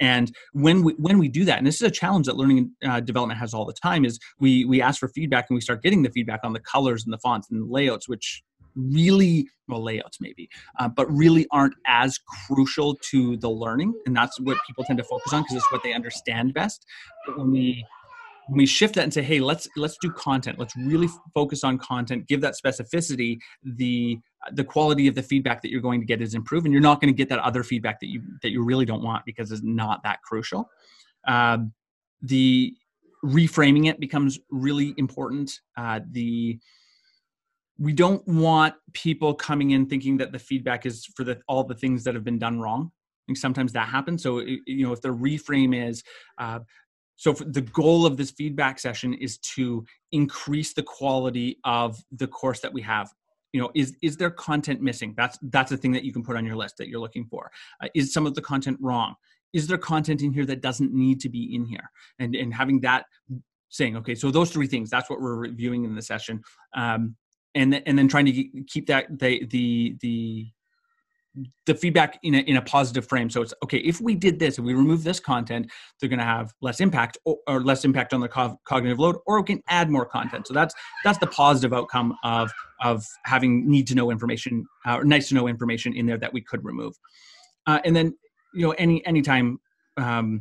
And 0.00 0.34
when 0.52 0.82
we 0.82 0.92
when 0.94 1.18
we 1.18 1.28
do 1.28 1.44
that 1.44 1.58
and 1.58 1.66
this 1.66 1.76
is 1.76 1.82
a 1.82 1.90
challenge 1.90 2.26
that 2.26 2.36
learning 2.36 2.72
uh, 2.84 3.00
development 3.00 3.38
has 3.40 3.52
all 3.52 3.66
the 3.66 3.74
time 3.74 4.04
is 4.04 4.18
we 4.38 4.64
we 4.64 4.80
ask 4.80 4.98
for 4.98 5.08
feedback 5.08 5.46
and 5.50 5.56
we 5.56 5.60
start 5.60 5.82
getting 5.82 6.02
the 6.02 6.10
feedback 6.10 6.40
on 6.44 6.52
the 6.52 6.60
colors 6.60 7.04
and 7.04 7.12
the 7.12 7.18
fonts 7.18 7.48
and 7.50 7.60
the 7.60 7.66
layouts 7.66 8.08
which 8.08 8.42
really 8.74 9.48
well 9.68 9.82
layouts 9.82 10.18
maybe 10.20 10.48
uh, 10.78 10.88
but 10.88 11.10
really 11.10 11.46
aren't 11.50 11.74
as 11.86 12.18
crucial 12.46 12.94
to 12.96 13.36
the 13.38 13.48
learning 13.48 13.92
and 14.06 14.16
that's 14.16 14.38
what 14.40 14.56
people 14.66 14.84
tend 14.84 14.98
to 14.98 15.04
focus 15.04 15.32
on 15.32 15.42
because 15.42 15.56
it's 15.56 15.72
what 15.72 15.82
they 15.82 15.92
understand 15.92 16.54
best. 16.54 16.86
But 17.26 17.38
when 17.38 17.50
we 17.50 17.84
when 18.48 18.58
we 18.58 18.66
shift 18.66 18.94
that 18.94 19.04
and 19.04 19.12
say 19.12 19.22
hey 19.22 19.40
let's 19.40 19.68
let's 19.76 19.96
do 20.00 20.10
content. 20.10 20.58
Let's 20.58 20.74
really 20.76 21.08
focus 21.34 21.64
on 21.64 21.78
content. 21.78 22.26
Give 22.26 22.40
that 22.40 22.54
specificity. 22.62 23.38
The 23.62 24.18
the 24.52 24.64
quality 24.64 25.06
of 25.08 25.14
the 25.14 25.22
feedback 25.22 25.62
that 25.62 25.70
you're 25.70 25.80
going 25.80 26.00
to 26.00 26.06
get 26.06 26.22
is 26.22 26.34
improved 26.34 26.66
and 26.66 26.72
you're 26.72 26.82
not 26.82 27.00
going 27.00 27.12
to 27.12 27.16
get 27.16 27.28
that 27.28 27.40
other 27.40 27.62
feedback 27.62 28.00
that 28.00 28.08
you 28.08 28.22
that 28.42 28.50
you 28.50 28.64
really 28.64 28.84
don't 28.84 29.02
want 29.02 29.24
because 29.24 29.52
it's 29.52 29.62
not 29.62 30.02
that 30.04 30.22
crucial 30.22 30.70
um, 31.26 31.72
the 32.22 32.72
reframing 33.24 33.88
it 33.88 33.98
becomes 33.98 34.38
really 34.50 34.94
important 34.96 35.60
uh, 35.76 35.98
the 36.12 36.58
we 37.78 37.92
don't 37.92 38.26
want 38.26 38.74
people 38.92 39.34
coming 39.34 39.70
in 39.70 39.86
thinking 39.86 40.16
that 40.18 40.32
the 40.32 40.38
feedback 40.38 40.84
is 40.84 41.06
for 41.16 41.24
the, 41.24 41.40
all 41.46 41.64
the 41.64 41.74
things 41.74 42.04
that 42.04 42.14
have 42.14 42.24
been 42.24 42.38
done 42.38 42.60
wrong. 42.60 42.90
And 43.28 43.36
sometimes 43.36 43.72
that 43.74 43.88
happens. 43.88 44.22
So, 44.22 44.40
you 44.40 44.86
know, 44.86 44.92
if 44.92 45.00
the 45.00 45.10
reframe 45.10 45.88
is, 45.88 46.02
uh, 46.38 46.60
so 47.16 47.32
the 47.32 47.60
goal 47.60 48.06
of 48.06 48.16
this 48.16 48.30
feedback 48.30 48.78
session 48.78 49.12
is 49.14 49.38
to 49.56 49.84
increase 50.12 50.72
the 50.72 50.82
quality 50.82 51.58
of 51.64 52.02
the 52.12 52.26
course 52.26 52.60
that 52.60 52.72
we 52.72 52.80
have. 52.82 53.10
You 53.52 53.60
know, 53.60 53.70
is 53.74 53.96
is 54.02 54.16
there 54.16 54.30
content 54.30 54.80
missing? 54.82 55.14
That's 55.16 55.38
that's 55.42 55.72
a 55.72 55.76
thing 55.76 55.92
that 55.92 56.04
you 56.04 56.12
can 56.12 56.22
put 56.22 56.36
on 56.36 56.46
your 56.46 56.54
list 56.54 56.76
that 56.78 56.88
you're 56.88 57.00
looking 57.00 57.24
for. 57.24 57.50
Uh, 57.82 57.88
is 57.94 58.12
some 58.12 58.26
of 58.26 58.34
the 58.34 58.42
content 58.42 58.78
wrong? 58.80 59.14
Is 59.52 59.66
there 59.66 59.78
content 59.78 60.22
in 60.22 60.32
here 60.32 60.44
that 60.46 60.60
doesn't 60.60 60.92
need 60.92 61.20
to 61.20 61.28
be 61.28 61.54
in 61.54 61.64
here? 61.64 61.90
And 62.18 62.36
and 62.36 62.54
having 62.54 62.80
that 62.80 63.06
saying, 63.68 63.96
okay, 63.96 64.14
so 64.14 64.30
those 64.30 64.50
three 64.50 64.66
things, 64.66 64.88
that's 64.88 65.10
what 65.10 65.20
we're 65.20 65.36
reviewing 65.36 65.84
in 65.84 65.94
the 65.94 66.02
session. 66.02 66.42
Um, 66.74 67.16
and 67.54 67.82
and 67.86 67.98
then 67.98 68.08
trying 68.08 68.26
to 68.26 68.62
keep 68.66 68.86
that 68.86 69.18
the 69.18 69.44
the 69.46 69.96
the 70.00 70.46
the 71.66 71.74
feedback 71.74 72.18
in 72.22 72.34
a, 72.34 72.38
in 72.38 72.56
a 72.56 72.62
positive 72.62 73.06
frame. 73.06 73.30
So 73.30 73.42
it's 73.42 73.54
okay 73.62 73.78
if 73.78 74.00
we 74.00 74.14
did 74.14 74.38
this, 74.38 74.58
if 74.58 74.64
we 74.64 74.74
remove 74.74 75.04
this 75.04 75.20
content, 75.20 75.70
they're 76.00 76.08
going 76.08 76.18
to 76.18 76.24
have 76.24 76.52
less 76.60 76.80
impact 76.80 77.18
or, 77.24 77.36
or 77.46 77.62
less 77.62 77.84
impact 77.84 78.12
on 78.12 78.20
the 78.20 78.28
co- 78.28 78.58
cognitive 78.64 78.98
load, 78.98 79.16
or 79.26 79.40
we 79.40 79.44
can 79.44 79.62
add 79.68 79.90
more 79.90 80.06
content. 80.06 80.46
So 80.46 80.54
that's 80.54 80.74
that's 81.04 81.18
the 81.18 81.26
positive 81.26 81.72
outcome 81.72 82.16
of 82.24 82.50
of 82.82 83.04
having 83.24 83.68
need 83.68 83.86
to 83.88 83.94
know 83.94 84.10
information 84.10 84.66
uh, 84.86 84.96
or 84.96 85.04
nice 85.04 85.28
to 85.28 85.34
know 85.34 85.48
information 85.48 85.94
in 85.94 86.06
there 86.06 86.18
that 86.18 86.32
we 86.32 86.40
could 86.40 86.64
remove. 86.64 86.94
Uh, 87.66 87.80
and 87.84 87.94
then 87.94 88.16
you 88.54 88.62
know 88.62 88.72
any 88.72 89.04
anytime 89.06 89.60
um, 89.96 90.40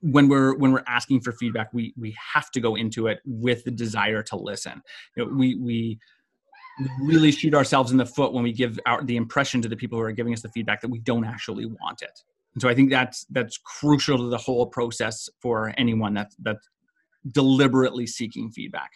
when 0.00 0.28
we're 0.28 0.54
when 0.56 0.72
we're 0.72 0.84
asking 0.86 1.20
for 1.20 1.32
feedback 1.32 1.72
we 1.72 1.92
we 1.96 2.16
have 2.34 2.50
to 2.50 2.60
go 2.60 2.74
into 2.74 3.06
it 3.06 3.20
with 3.24 3.64
the 3.64 3.70
desire 3.70 4.22
to 4.22 4.36
listen. 4.36 4.82
You 5.16 5.24
know, 5.24 5.32
we 5.32 5.56
we 5.56 5.98
really 7.00 7.30
shoot 7.30 7.54
ourselves 7.54 7.92
in 7.92 7.98
the 7.98 8.06
foot 8.06 8.32
when 8.32 8.42
we 8.42 8.52
give 8.52 8.78
our 8.86 9.02
the 9.04 9.16
impression 9.16 9.60
to 9.62 9.68
the 9.68 9.76
people 9.76 9.98
who 9.98 10.04
are 10.04 10.12
giving 10.12 10.32
us 10.32 10.42
the 10.42 10.48
feedback 10.48 10.80
that 10.80 10.88
we 10.88 11.00
don't 11.00 11.24
actually 11.24 11.66
want 11.66 12.02
it. 12.02 12.20
And 12.54 12.62
so 12.62 12.68
i 12.68 12.74
think 12.74 12.90
that's 12.90 13.24
that's 13.30 13.58
crucial 13.58 14.18
to 14.18 14.28
the 14.28 14.38
whole 14.38 14.66
process 14.66 15.28
for 15.40 15.72
anyone 15.78 16.14
that's 16.14 16.36
that's 16.40 16.68
deliberately 17.32 18.06
seeking 18.06 18.50
feedback. 18.50 18.90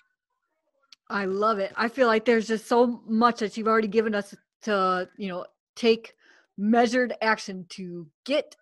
I 1.09 1.27
love 1.27 1.61
it. 1.61 1.73
I 1.77 1.89
feel 1.89 2.09
like 2.09 2.25
there's 2.25 2.49
just 2.49 2.67
so 2.67 3.01
much 3.07 3.39
that 3.39 3.57
you've 3.57 3.69
already 3.69 3.89
given 3.89 4.15
us 4.15 4.35
to 4.63 5.09
you 5.17 5.29
know 5.29 5.47
take 5.75 6.15
measured 6.59 7.13
action 7.21 7.67
to 7.69 8.07
get 8.25 8.57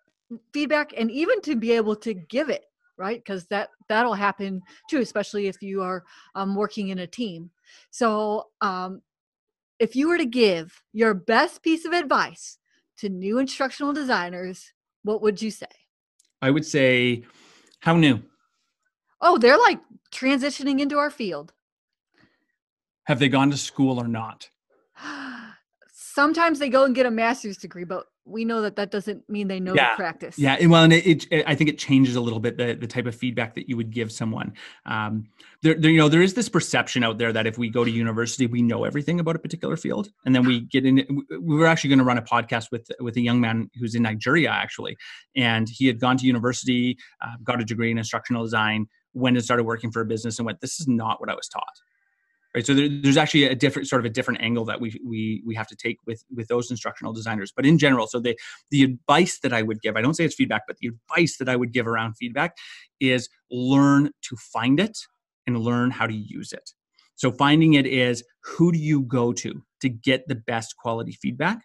feedback 0.53 0.93
and 0.97 1.11
even 1.11 1.41
to 1.41 1.55
be 1.55 1.71
able 1.71 1.95
to 1.95 2.13
give 2.13 2.49
it 2.49 2.65
right? 2.97 3.23
Because 3.23 3.45
that 3.47 3.69
that'll 3.89 4.13
happen 4.13 4.61
too 4.89 4.99
especially 4.99 5.47
if 5.47 5.61
you 5.61 5.81
are 5.81 6.03
um, 6.35 6.55
working 6.55 6.89
in 6.89 6.99
a 6.99 7.07
team. 7.07 7.49
So 7.91 8.47
um, 8.61 9.01
if 9.79 9.95
you 9.95 10.07
were 10.07 10.17
to 10.17 10.25
give 10.25 10.81
your 10.93 11.13
best 11.13 11.61
piece 11.61 11.85
of 11.85 11.93
advice 11.93 12.57
to 12.97 13.09
new 13.09 13.39
instructional 13.39 13.93
designers 13.93 14.71
what 15.03 15.21
would 15.21 15.41
you 15.41 15.51
say? 15.51 15.67
I 16.41 16.49
would 16.49 16.65
say 16.65 17.23
how 17.79 17.95
new? 17.95 18.21
Oh 19.21 19.37
they're 19.37 19.57
like 19.57 19.79
transitioning 20.11 20.79
into 20.79 20.97
our 20.97 21.09
field. 21.09 21.53
Have 23.03 23.19
they 23.19 23.29
gone 23.29 23.51
to 23.51 23.57
school 23.57 23.99
or 23.99 24.07
not? 24.07 24.49
Sometimes 25.93 26.59
they 26.59 26.69
go 26.69 26.85
and 26.85 26.95
get 26.95 27.05
a 27.05 27.11
master's 27.11 27.57
degree 27.57 27.83
but 27.83 28.07
we 28.25 28.43
know 28.43 28.61
that 28.61 28.75
that 28.75 28.89
doesn't 28.89 29.29
mean 29.29 29.47
they 29.47 29.59
know 29.59 29.75
yeah. 29.75 29.91
the 29.91 29.97
practice. 29.97 30.37
Yeah, 30.37 30.57
and 30.59 30.71
well, 30.71 30.83
and 30.83 30.91
it, 30.91 31.27
it, 31.31 31.43
I 31.45 31.53
think 31.53 31.69
it 31.69 31.77
changes 31.77 32.15
a 32.15 32.21
little 32.21 32.39
bit 32.39 32.57
the 32.57 32.73
the 32.73 32.87
type 32.87 33.05
of 33.05 33.15
feedback 33.15 33.53
that 33.55 33.69
you 33.69 33.77
would 33.77 33.91
give 33.91 34.11
someone. 34.11 34.53
Um, 34.85 35.27
there, 35.61 35.75
there, 35.75 35.91
you 35.91 35.99
know, 35.99 36.09
there 36.09 36.23
is 36.23 36.33
this 36.33 36.49
perception 36.49 37.03
out 37.03 37.19
there 37.19 37.31
that 37.31 37.45
if 37.45 37.57
we 37.57 37.69
go 37.69 37.83
to 37.83 37.91
university, 37.91 38.47
we 38.47 38.63
know 38.63 38.83
everything 38.83 39.19
about 39.19 39.35
a 39.35 39.39
particular 39.39 39.77
field, 39.77 40.09
and 40.25 40.33
then 40.33 40.43
we 40.43 40.61
get 40.61 40.85
in. 40.85 41.25
We 41.29 41.55
were 41.55 41.67
actually 41.67 41.89
going 41.89 41.99
to 41.99 42.05
run 42.05 42.17
a 42.17 42.23
podcast 42.23 42.71
with 42.71 42.89
with 42.99 43.15
a 43.17 43.21
young 43.21 43.39
man 43.39 43.69
who's 43.79 43.93
in 43.93 44.01
Nigeria 44.01 44.49
actually, 44.49 44.97
and 45.35 45.69
he 45.69 45.85
had 45.85 45.99
gone 45.99 46.17
to 46.17 46.25
university, 46.25 46.97
uh, 47.21 47.35
got 47.43 47.61
a 47.61 47.65
degree 47.65 47.91
in 47.91 47.97
instructional 47.99 48.43
design, 48.43 48.87
went 49.13 49.37
and 49.37 49.43
started 49.43 49.65
working 49.65 49.91
for 49.91 50.01
a 50.01 50.05
business, 50.05 50.39
and 50.39 50.47
went, 50.47 50.61
"This 50.61 50.79
is 50.79 50.87
not 50.87 51.19
what 51.19 51.29
I 51.29 51.35
was 51.35 51.47
taught." 51.47 51.63
Right? 52.55 52.65
So 52.65 52.73
there, 52.73 52.87
there's 52.89 53.17
actually 53.17 53.43
a 53.43 53.55
different 53.55 53.87
sort 53.87 53.99
of 53.99 54.05
a 54.05 54.09
different 54.09 54.41
angle 54.41 54.65
that 54.65 54.79
we 54.79 54.99
we 55.05 55.43
we 55.45 55.53
have 55.55 55.67
to 55.67 55.75
take 55.75 55.97
with 56.07 56.23
with 56.33 56.47
those 56.47 56.71
instructional 56.71 57.13
designers. 57.13 57.51
But 57.55 57.65
in 57.65 57.77
general 57.77 58.07
so 58.07 58.19
the 58.19 58.37
the 58.71 58.83
advice 58.83 59.39
that 59.39 59.53
i 59.53 59.61
would 59.61 59.81
give 59.81 59.95
i 59.95 60.01
don't 60.01 60.15
say 60.15 60.25
it's 60.25 60.35
feedback 60.35 60.63
but 60.67 60.77
the 60.77 60.87
advice 60.87 61.37
that 61.37 61.49
i 61.49 61.55
would 61.55 61.71
give 61.71 61.87
around 61.87 62.13
feedback 62.13 62.55
is 62.99 63.29
learn 63.51 64.11
to 64.21 64.35
find 64.35 64.79
it 64.79 64.97
and 65.47 65.59
learn 65.59 65.91
how 65.91 66.07
to 66.07 66.13
use 66.13 66.51
it. 66.53 66.71
So 67.15 67.31
finding 67.31 67.75
it 67.75 67.85
is 67.85 68.23
who 68.43 68.71
do 68.71 68.79
you 68.79 69.01
go 69.01 69.33
to 69.33 69.63
to 69.81 69.89
get 69.89 70.27
the 70.27 70.35
best 70.35 70.75
quality 70.77 71.13
feedback? 71.13 71.59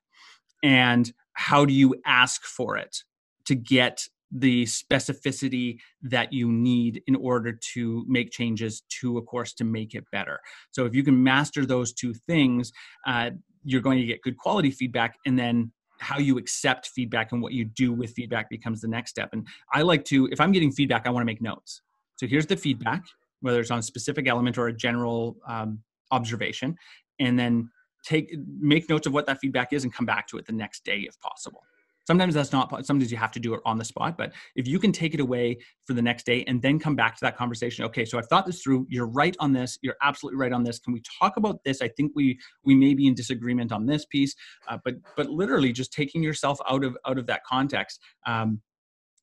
And 0.62 1.12
how 1.32 1.64
do 1.64 1.72
you 1.72 1.96
ask 2.04 2.44
for 2.44 2.76
it 2.76 2.98
to 3.46 3.54
get 3.54 4.06
the 4.30 4.64
specificity 4.64 5.78
that 6.02 6.32
you 6.32 6.50
need 6.50 7.02
in 7.06 7.16
order 7.16 7.52
to 7.52 8.04
make 8.06 8.30
changes 8.30 8.82
to 9.00 9.18
a 9.18 9.22
course 9.22 9.52
to 9.54 9.64
make 9.64 9.94
it 9.94 10.04
better. 10.12 10.40
So 10.70 10.84
if 10.84 10.94
you 10.94 11.02
can 11.02 11.20
master 11.22 11.66
those 11.66 11.92
two 11.92 12.14
things, 12.14 12.72
uh, 13.06 13.30
you're 13.64 13.80
going 13.80 13.98
to 13.98 14.04
get 14.04 14.22
good 14.22 14.36
quality 14.38 14.70
feedback, 14.70 15.16
and 15.26 15.38
then 15.38 15.72
how 15.98 16.18
you 16.18 16.38
accept 16.38 16.88
feedback 16.88 17.32
and 17.32 17.42
what 17.42 17.52
you 17.52 17.64
do 17.64 17.92
with 17.92 18.12
feedback 18.12 18.48
becomes 18.48 18.80
the 18.80 18.88
next 18.88 19.10
step. 19.10 19.30
And 19.32 19.46
I 19.72 19.82
like 19.82 20.04
to, 20.06 20.28
if 20.32 20.40
I'm 20.40 20.52
getting 20.52 20.72
feedback, 20.72 21.06
I 21.06 21.10
want 21.10 21.22
to 21.22 21.26
make 21.26 21.42
notes. 21.42 21.82
So 22.16 22.26
here's 22.26 22.46
the 22.46 22.56
feedback, 22.56 23.02
whether 23.40 23.60
it's 23.60 23.70
on 23.70 23.80
a 23.80 23.82
specific 23.82 24.26
element 24.26 24.56
or 24.56 24.68
a 24.68 24.72
general 24.72 25.36
um, 25.46 25.80
observation, 26.10 26.76
and 27.18 27.38
then 27.38 27.70
take 28.02 28.34
make 28.58 28.88
notes 28.88 29.06
of 29.06 29.12
what 29.12 29.26
that 29.26 29.38
feedback 29.40 29.72
is 29.72 29.84
and 29.84 29.92
come 29.92 30.06
back 30.06 30.26
to 30.28 30.38
it 30.38 30.46
the 30.46 30.52
next 30.52 30.84
day 30.84 31.00
if 31.00 31.20
possible 31.20 31.62
sometimes 32.10 32.34
that's 32.34 32.52
not 32.52 32.84
sometimes 32.84 33.10
you 33.10 33.18
have 33.18 33.32
to 33.32 33.40
do 33.40 33.54
it 33.54 33.60
on 33.64 33.78
the 33.78 33.84
spot 33.84 34.18
but 34.18 34.32
if 34.54 34.66
you 34.66 34.78
can 34.78 34.92
take 34.92 35.14
it 35.14 35.20
away 35.20 35.56
for 35.86 35.94
the 35.94 36.02
next 36.02 36.24
day 36.26 36.44
and 36.46 36.60
then 36.60 36.78
come 36.78 36.96
back 36.96 37.14
to 37.14 37.20
that 37.22 37.36
conversation 37.36 37.84
okay 37.84 38.04
so 38.04 38.18
i've 38.18 38.26
thought 38.26 38.46
this 38.46 38.60
through. 38.62 38.86
You're 38.88 39.06
right 39.06 39.36
on 39.40 39.52
this. 39.52 39.78
You're 39.82 39.96
absolutely 40.02 40.38
right 40.38 40.52
on 40.52 40.64
this. 40.64 40.78
Can 40.78 40.92
we 40.92 41.02
talk 41.20 41.36
about 41.36 41.62
this? 41.64 41.82
I 41.82 41.88
think 41.88 42.12
we 42.14 42.38
we 42.64 42.74
may 42.74 42.94
be 42.94 43.06
in 43.06 43.14
disagreement 43.14 43.72
on 43.72 43.86
this 43.86 44.04
piece 44.06 44.34
uh, 44.68 44.78
but 44.84 44.94
but 45.16 45.28
literally 45.28 45.72
just 45.72 45.92
taking 45.92 46.22
yourself 46.22 46.58
out 46.68 46.84
of 46.84 46.96
out 47.06 47.18
of 47.18 47.26
that 47.26 47.44
context 47.44 48.00
um, 48.26 48.60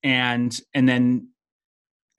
and 0.04 0.60
and 0.74 0.88
then 0.88 1.30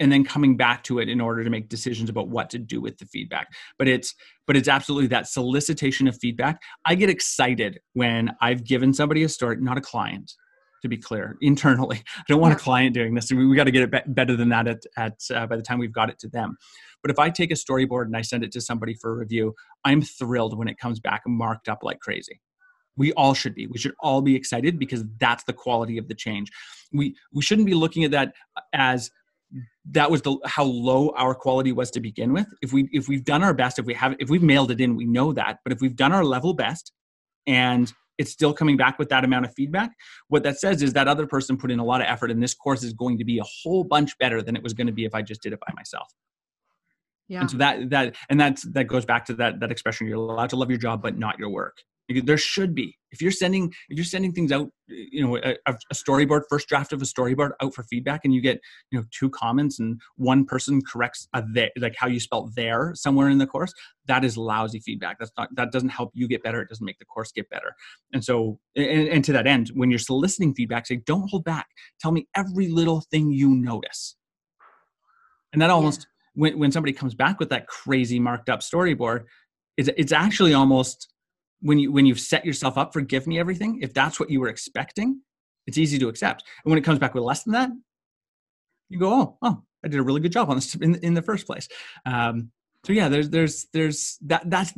and 0.00 0.12
then 0.12 0.24
coming 0.24 0.56
back 0.56 0.84
to 0.84 1.00
it 1.00 1.08
in 1.08 1.20
order 1.20 1.42
to 1.42 1.50
make 1.50 1.68
decisions 1.68 2.08
about 2.08 2.28
what 2.28 2.48
to 2.50 2.58
do 2.58 2.80
with 2.80 2.98
the 2.98 3.06
feedback. 3.06 3.48
But 3.78 3.88
it's 3.88 4.14
but 4.46 4.56
it's 4.56 4.68
absolutely 4.68 5.08
that 5.08 5.26
solicitation 5.26 6.06
of 6.06 6.16
feedback. 6.18 6.60
I 6.84 6.94
get 6.94 7.10
excited 7.10 7.80
when 7.94 8.32
i've 8.40 8.64
given 8.64 8.92
somebody 8.94 9.24
a 9.24 9.28
story 9.28 9.56
not 9.60 9.78
a 9.78 9.80
client 9.80 10.32
to 10.82 10.88
be 10.88 10.96
clear 10.96 11.36
internally. 11.40 12.02
I 12.16 12.22
don't 12.28 12.40
want 12.40 12.54
a 12.54 12.58
client 12.58 12.94
doing 12.94 13.14
this. 13.14 13.30
We, 13.30 13.46
we 13.46 13.56
got 13.56 13.64
to 13.64 13.70
get 13.70 13.82
it 13.82 13.90
be- 13.90 14.12
better 14.12 14.36
than 14.36 14.48
that 14.50 14.68
at, 14.68 14.82
at 14.96 15.18
uh, 15.34 15.46
by 15.46 15.56
the 15.56 15.62
time 15.62 15.78
we've 15.78 15.92
got 15.92 16.10
it 16.10 16.18
to 16.20 16.28
them. 16.28 16.56
But 17.02 17.12
if 17.12 17.18
i 17.18 17.30
take 17.30 17.50
a 17.50 17.54
storyboard 17.54 18.06
and 18.06 18.16
i 18.16 18.22
send 18.22 18.42
it 18.42 18.50
to 18.52 18.60
somebody 18.60 18.94
for 18.94 19.16
review 19.16 19.54
i'm 19.84 20.02
thrilled 20.02 20.58
when 20.58 20.68
it 20.68 20.78
comes 20.78 20.98
back 20.98 21.22
marked 21.26 21.68
up 21.68 21.80
like 21.82 22.00
crazy. 22.00 22.40
We 22.96 23.12
all 23.12 23.32
should 23.32 23.54
be. 23.54 23.68
We 23.68 23.78
should 23.78 23.94
all 24.00 24.20
be 24.20 24.34
excited 24.34 24.76
because 24.76 25.04
that's 25.20 25.44
the 25.44 25.52
quality 25.52 25.98
of 25.98 26.08
the 26.08 26.14
change. 26.14 26.50
We 26.92 27.14
we 27.32 27.42
shouldn't 27.42 27.66
be 27.66 27.74
looking 27.74 28.02
at 28.04 28.10
that 28.10 28.34
as 28.72 29.10
that 29.92 30.10
was 30.10 30.20
the 30.22 30.36
how 30.44 30.64
low 30.64 31.10
our 31.10 31.34
quality 31.34 31.72
was 31.72 31.90
to 31.92 32.00
begin 32.00 32.32
with. 32.32 32.46
If 32.60 32.72
we 32.72 32.88
if 32.92 33.08
we've 33.08 33.24
done 33.24 33.44
our 33.44 33.54
best 33.54 33.78
if 33.78 33.86
we 33.86 33.94
have 33.94 34.16
if 34.18 34.28
we've 34.28 34.42
mailed 34.42 34.72
it 34.72 34.80
in 34.80 34.96
we 34.96 35.06
know 35.06 35.32
that. 35.32 35.60
But 35.64 35.72
if 35.72 35.80
we've 35.80 35.96
done 35.96 36.12
our 36.12 36.24
level 36.24 36.54
best 36.54 36.92
and 37.46 37.92
it's 38.18 38.32
still 38.32 38.52
coming 38.52 38.76
back 38.76 38.98
with 38.98 39.08
that 39.08 39.24
amount 39.24 39.46
of 39.46 39.54
feedback. 39.54 39.92
What 40.28 40.42
that 40.42 40.58
says 40.58 40.82
is 40.82 40.92
that 40.92 41.08
other 41.08 41.26
person 41.26 41.56
put 41.56 41.70
in 41.70 41.78
a 41.78 41.84
lot 41.84 42.00
of 42.00 42.08
effort 42.08 42.30
and 42.30 42.42
this 42.42 42.54
course 42.54 42.82
is 42.82 42.92
going 42.92 43.18
to 43.18 43.24
be 43.24 43.38
a 43.38 43.44
whole 43.44 43.84
bunch 43.84 44.18
better 44.18 44.42
than 44.42 44.56
it 44.56 44.62
was 44.62 44.74
going 44.74 44.88
to 44.88 44.92
be 44.92 45.04
if 45.04 45.14
i 45.14 45.22
just 45.22 45.42
did 45.42 45.52
it 45.52 45.60
by 45.60 45.72
myself. 45.74 46.08
Yeah. 47.28 47.40
and 47.40 47.50
so 47.50 47.58
that 47.58 47.90
that 47.90 48.16
and 48.30 48.40
that's 48.40 48.62
that 48.72 48.84
goes 48.84 49.04
back 49.04 49.26
to 49.26 49.34
that 49.34 49.60
that 49.60 49.70
expression 49.70 50.06
you're 50.06 50.16
allowed 50.16 50.50
to 50.50 50.56
love 50.56 50.70
your 50.70 50.78
job 50.78 51.02
but 51.02 51.18
not 51.18 51.38
your 51.38 51.50
work 51.50 51.76
there 52.08 52.38
should 52.38 52.74
be. 52.74 52.96
If 53.10 53.22
you're 53.22 53.30
sending 53.30 53.72
if 53.88 53.96
you're 53.96 54.04
sending 54.04 54.32
things 54.32 54.52
out 54.52 54.68
you 54.86 55.26
know 55.26 55.36
a, 55.36 55.56
a, 55.66 55.94
storyboard 55.94 56.42
first 56.48 56.68
draft 56.68 56.92
of 56.92 57.00
a 57.00 57.06
storyboard 57.06 57.52
out 57.62 57.74
for 57.74 57.82
feedback 57.84 58.22
and 58.24 58.34
you 58.34 58.40
get 58.40 58.60
you 58.90 58.98
know 58.98 59.04
two 59.10 59.30
comments 59.30 59.78
and 59.78 60.00
one 60.16 60.44
person 60.44 60.82
corrects 60.82 61.26
a 61.34 61.42
they, 61.54 61.70
like 61.78 61.94
how 61.96 62.06
you 62.06 62.20
spelt 62.20 62.54
there 62.54 62.92
somewhere 62.94 63.28
in 63.28 63.38
the 63.38 63.46
course 63.46 63.72
that 64.06 64.24
is 64.24 64.36
lousy 64.36 64.80
feedback. 64.80 65.18
That's 65.18 65.32
not 65.38 65.48
that 65.54 65.72
doesn't 65.72 65.90
help 65.90 66.10
you 66.14 66.28
get 66.28 66.42
better. 66.42 66.60
It 66.60 66.68
doesn't 66.68 66.84
make 66.84 66.98
the 66.98 67.04
course 67.04 67.32
get 67.32 67.48
better. 67.50 67.74
And 68.12 68.24
so 68.24 68.58
and, 68.76 69.08
and 69.08 69.24
to 69.24 69.32
that 69.32 69.46
end 69.46 69.70
when 69.74 69.90
you're 69.90 69.98
soliciting 69.98 70.54
feedback 70.54 70.86
say 70.86 70.96
don't 70.96 71.28
hold 71.28 71.44
back. 71.44 71.68
Tell 72.00 72.12
me 72.12 72.26
every 72.34 72.68
little 72.68 73.02
thing 73.10 73.30
you 73.30 73.50
notice. 73.50 74.16
And 75.52 75.62
that 75.62 75.70
almost 75.70 76.00
yeah. 76.00 76.42
when, 76.42 76.58
when 76.58 76.72
somebody 76.72 76.92
comes 76.92 77.14
back 77.14 77.38
with 77.40 77.48
that 77.50 77.66
crazy 77.66 78.18
marked 78.18 78.50
up 78.50 78.60
storyboard 78.60 79.24
it's, 79.78 79.88
it's 79.96 80.12
actually 80.12 80.52
almost 80.52 81.08
when 81.60 81.78
you 81.78 81.92
when 81.92 82.06
you've 82.06 82.20
set 82.20 82.44
yourself 82.44 82.78
up 82.78 82.92
for 82.92 83.00
give 83.00 83.26
me 83.26 83.38
everything 83.38 83.80
if 83.82 83.92
that's 83.92 84.18
what 84.20 84.30
you 84.30 84.40
were 84.40 84.48
expecting 84.48 85.20
it's 85.66 85.76
easy 85.76 85.98
to 85.98 86.08
accept. 86.08 86.44
And 86.64 86.70
when 86.70 86.78
it 86.78 86.84
comes 86.84 86.98
back 86.98 87.14
with 87.14 87.24
less 87.24 87.42
than 87.42 87.52
that 87.52 87.70
you 88.88 88.98
go 88.98 89.12
oh 89.12 89.38
oh 89.42 89.62
i 89.84 89.88
did 89.88 90.00
a 90.00 90.02
really 90.02 90.20
good 90.20 90.32
job 90.32 90.48
on 90.48 90.56
this 90.56 90.74
in, 90.74 90.94
in 90.96 91.14
the 91.14 91.22
first 91.22 91.46
place. 91.46 91.68
Um, 92.06 92.50
so 92.84 92.92
yeah 92.92 93.08
there's 93.08 93.30
there's 93.30 93.66
there's 93.72 94.18
that 94.22 94.48
that's 94.48 94.72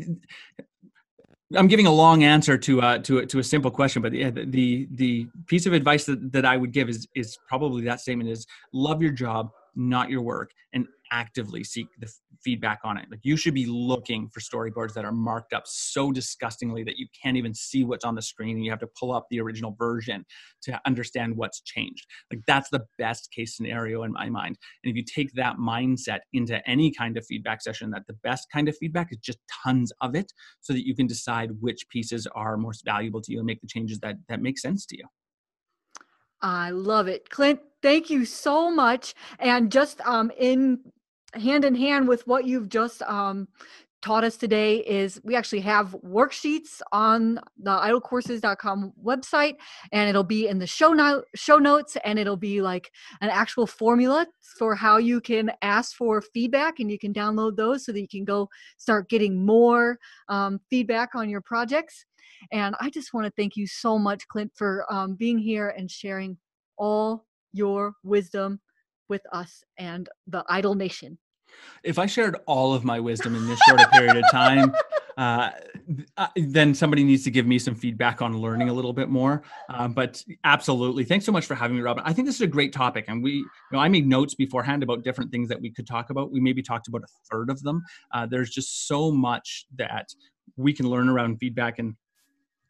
I'm 1.57 1.67
giving 1.67 1.87
a 1.87 1.93
long 1.93 2.23
answer 2.23 2.57
to 2.57 2.81
uh, 2.81 2.99
to 2.99 3.27
to 3.27 3.39
a 3.41 3.45
simple 3.45 3.71
question, 3.71 4.03
but 4.03 4.13
the, 4.13 4.31
the 4.31 4.89
the 4.93 5.27
piece 5.47 5.67
of 5.67 5.73
advice 5.73 6.05
that, 6.05 6.33
that 6.33 6.45
I 6.45 6.57
would 6.57 6.73
give 6.73 6.89
is 6.89 7.09
is 7.17 7.37
probably 7.49 7.83
that 7.85 8.01
statement: 8.01 8.31
is 8.31 8.47
love 8.73 9.03
your 9.03 9.11
job, 9.11 9.51
not 9.75 10.11
your 10.11 10.23
work, 10.23 10.53
and 10.73 10.87
actively 11.11 11.65
seek 11.65 11.87
the 11.99 12.11
feedback 12.43 12.81
on 12.85 12.97
it. 12.97 13.07
Like 13.11 13.21
you 13.23 13.37
should 13.37 13.55
be 13.55 13.67
looking 13.67 14.29
for 14.29 14.41
storyboards 14.41 14.95
that 14.95 15.05
are 15.05 15.13
marked 15.13 15.53
up 15.53 15.65
so 15.67 16.13
disgustingly 16.13 16.85
that 16.85 16.97
you 16.97 17.07
can't 17.23 17.37
even 17.37 17.55
see 17.55 17.85
what's 17.85 18.05
on 18.05 18.15
the 18.15 18.23
screen 18.23 18.57
and 18.57 18.65
you 18.65 18.71
have 18.71 18.81
to 18.81 18.89
pull 18.99 19.13
up 19.13 19.27
the 19.31 19.41
original 19.41 19.75
version 19.79 20.25
to 20.63 20.81
understand 20.87 21.37
what's 21.37 21.61
changed. 21.61 22.07
Like 22.33 22.41
that's 22.47 22.71
the 22.71 22.85
best 22.99 23.31
case 23.33 23.57
scenario 23.57 24.03
in 24.05 24.13
my 24.13 24.29
mind. 24.29 24.59
And 24.85 24.91
if 24.91 24.97
you 24.97 25.05
take 25.05 25.33
that 25.35 25.57
mindset 25.57 26.21
into 26.33 26.67
any 26.69 26.93
kind 26.93 27.17
of 27.17 27.27
feedback 27.27 27.63
session, 27.63 27.91
that 27.91 28.07
the 28.07 28.17
best 28.23 28.49
kind 28.53 28.69
of 28.69 28.77
feedback 28.77 29.09
is 29.11 29.19
just 29.19 29.39
tons 29.65 29.93
of 30.01 30.15
it 30.15 30.33
so 30.61 30.73
that 30.73 30.87
you 30.87 30.95
can 30.95 31.07
decide 31.07 31.51
which 31.61 31.89
pieces 31.89 32.27
are 32.35 32.57
most 32.57 32.85
valuable 32.85 33.21
to 33.23 33.33
you 33.33 33.39
and 33.39 33.47
make 33.47 33.61
the 33.61 33.67
changes 33.67 33.99
that 34.01 34.17
that 34.29 34.41
make 34.41 34.59
sense 34.59 34.87
to 34.87 34.97
you. 34.97 35.05
I 36.43 36.71
love 36.71 37.07
it. 37.07 37.29
Clint, 37.29 37.61
thank 37.83 38.11
you 38.11 38.25
so 38.25 38.71
much. 38.71 39.15
And 39.39 39.71
just 39.71 40.01
um, 40.03 40.31
in 40.39 40.81
hand 41.35 41.65
in 41.65 41.75
hand 41.75 42.09
with 42.09 42.27
what 42.27 42.45
you've 42.45 42.69
just 42.69 43.03
um, 43.03 43.49
taught 44.03 44.25
us 44.25 44.37
today 44.37 44.79
is 44.79 45.21
we 45.25 45.37
actually 45.37 45.61
have 45.61 45.95
worksheets 46.05 46.81
on 46.93 47.39
the 47.59 47.71
idolcourses.com 47.71 48.93
website 49.05 49.57
and 49.93 50.09
it'll 50.09 50.25
be 50.25 50.49
in 50.49 50.59
the 50.59 50.67
show 50.67 50.93
note 50.93 51.25
show 51.35 51.59
notes 51.59 51.97
and 52.05 52.19
it'll 52.19 52.37
be 52.37 52.63
like 52.63 52.91
an 53.21 53.29
actual 53.29 53.67
formula 53.67 54.27
for 54.59 54.75
how 54.75 54.97
you 54.97 55.21
can 55.21 55.51
ask 55.63 55.97
for 55.97 56.23
feedback 56.23 56.81
and 56.81 56.91
you 56.91 56.99
can 56.99 57.13
download 57.13 57.57
those 57.57 57.85
so 57.85 57.93
that 57.93 58.01
you 58.01 58.09
can 58.09 58.25
go 58.25 58.49
start 58.79 59.09
getting 59.11 59.45
more 59.45 59.99
um, 60.29 60.59
feedback 60.71 61.15
on 61.15 61.29
your 61.29 61.41
projects. 61.43 62.05
And 62.53 62.75
i 62.81 62.89
just 62.89 63.13
want 63.13 63.27
to 63.27 63.33
thank 63.37 63.55
you 63.57 63.67
so 63.67 63.99
much 63.99 64.27
clint 64.29 64.53
for 64.55 64.87
um, 64.91 65.15
being 65.15 65.39
here 65.39 65.75
and 65.77 65.91
sharing 65.91 66.39
all 66.79 67.27
your 67.53 67.93
wisdom 68.03 68.61
with 69.11 69.23
us 69.33 69.63
and 69.77 70.09
the 70.27 70.45
IDOL 70.49 70.77
Nation. 70.77 71.19
If 71.83 71.99
I 71.99 72.07
shared 72.07 72.37
all 72.47 72.73
of 72.73 72.85
my 72.85 73.01
wisdom 73.01 73.35
in 73.35 73.47
this 73.47 73.59
short 73.69 73.81
period 73.91 74.17
of 74.17 74.25
time, 74.31 74.73
uh, 75.19 75.51
uh, 76.17 76.29
then 76.37 76.75
somebody 76.75 77.03
needs 77.03 77.25
to 77.25 77.31
give 77.31 77.47
me 77.47 77.59
some 77.59 77.75
feedback 77.75 78.23
on 78.23 78.39
learning 78.39 78.69
a 78.69 78.73
little 78.73 78.93
bit 78.93 79.09
more. 79.09 79.43
Uh, 79.69 79.89
but 79.89 80.23
absolutely, 80.45 81.05
thanks 81.05 81.27
so 81.27 81.33
much 81.33 81.47
for 81.47 81.55
having 81.55 81.77
me, 81.77 81.83
Robin. 81.83 82.03
I 82.07 82.13
think 82.13 82.27
this 82.27 82.37
is 82.37 82.43
a 82.43 82.47
great 82.47 82.73
topic, 82.73 83.07
and 83.09 83.23
we, 83.23 83.33
you 83.33 83.47
know, 83.73 83.79
I 83.79 83.89
made 83.89 84.07
notes 84.07 84.35
beforehand 84.35 84.83
about 84.83 85.03
different 85.03 85.31
things 85.31 85.49
that 85.49 85.61
we 85.61 85.71
could 85.71 85.87
talk 85.87 86.11
about. 86.11 86.31
We 86.31 86.41
maybe 86.41 86.63
talked 86.63 86.89
about 86.89 87.03
a 87.03 87.09
third 87.31 87.51
of 87.51 87.63
them. 87.63 87.83
Uh, 88.13 88.27
there's 88.27 88.51
just 88.51 88.87
so 88.87 89.11
much 89.11 89.67
that 89.77 90.09
we 90.57 90.73
can 90.73 90.89
learn 90.89 91.09
around 91.09 91.39
feedback, 91.39 91.79
and 91.79 91.97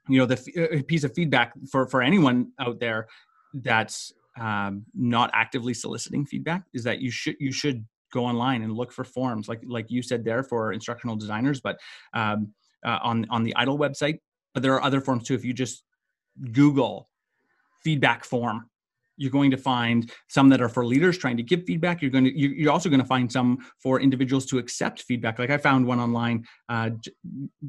you 0.08 0.18
know, 0.18 0.26
the 0.26 0.78
uh, 0.78 0.82
piece 0.88 1.04
of 1.04 1.14
feedback 1.14 1.52
for 1.70 1.86
for 1.86 2.02
anyone 2.02 2.50
out 2.58 2.80
there 2.80 3.06
that's 3.52 4.12
um, 4.38 4.84
not 4.94 5.30
actively 5.32 5.74
soliciting 5.74 6.24
feedback 6.24 6.64
is 6.72 6.84
that 6.84 7.00
you 7.00 7.10
should 7.10 7.36
you 7.40 7.52
should 7.52 7.84
go 8.12 8.24
online 8.24 8.62
and 8.62 8.72
look 8.72 8.92
for 8.92 9.04
forums 9.04 9.48
like 9.48 9.60
like 9.66 9.90
you 9.90 10.02
said 10.02 10.24
there 10.24 10.42
for 10.42 10.72
instructional 10.72 11.16
designers 11.16 11.60
but 11.60 11.78
um, 12.12 12.52
uh, 12.84 12.98
on 13.02 13.26
on 13.30 13.42
the 13.44 13.54
IDOL 13.56 13.78
website. 13.78 14.18
But 14.54 14.62
there 14.62 14.74
are 14.74 14.82
other 14.82 15.00
forms 15.00 15.24
too. 15.24 15.34
If 15.34 15.44
you 15.44 15.52
just 15.52 15.84
google 16.52 17.08
feedback 17.82 18.24
form 18.24 18.70
you're 19.20 19.30
going 19.30 19.50
to 19.50 19.56
find 19.56 20.10
some 20.28 20.48
that 20.48 20.62
are 20.62 20.68
for 20.68 20.86
leaders 20.86 21.18
trying 21.18 21.36
to 21.36 21.42
give 21.42 21.62
feedback. 21.64 22.00
You're 22.00 22.10
going 22.10 22.24
to 22.24 22.32
you're 22.34 22.72
also 22.72 22.88
going 22.88 23.02
to 23.02 23.06
find 23.06 23.30
some 23.30 23.58
for 23.78 24.00
individuals 24.00 24.46
to 24.46 24.56
accept 24.56 25.02
feedback. 25.02 25.38
Like 25.38 25.50
i 25.50 25.58
found 25.58 25.86
one 25.86 26.00
online 26.00 26.46
uh, 26.70 26.88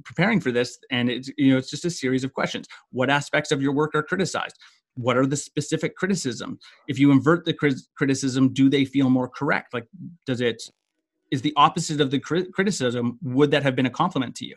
preparing 0.05 0.39
for 0.39 0.53
this 0.53 0.79
and 0.91 1.09
it's 1.09 1.29
you 1.37 1.51
know 1.51 1.57
it's 1.57 1.69
just 1.69 1.83
a 1.83 1.89
series 1.89 2.23
of 2.23 2.31
questions. 2.33 2.67
What 2.91 3.09
aspects 3.09 3.51
of 3.51 3.61
your 3.61 3.73
work 3.73 3.93
are 3.95 4.03
criticized 4.03 4.55
what 4.95 5.17
are 5.17 5.25
the 5.25 5.37
specific 5.37 5.95
criticism 5.95 6.59
if 6.87 6.99
you 6.99 7.11
invert 7.11 7.45
the 7.45 7.83
criticism 7.95 8.51
do 8.53 8.69
they 8.69 8.85
feel 8.85 9.09
more 9.09 9.27
correct 9.27 9.73
like 9.73 9.87
does 10.25 10.41
it 10.41 10.63
is 11.31 11.41
the 11.41 11.53
opposite 11.55 12.01
of 12.01 12.11
the 12.11 12.19
criticism 12.19 13.17
would 13.21 13.51
that 13.51 13.63
have 13.63 13.75
been 13.75 13.85
a 13.85 13.91
compliment 13.91 14.35
to 14.35 14.45
you 14.45 14.55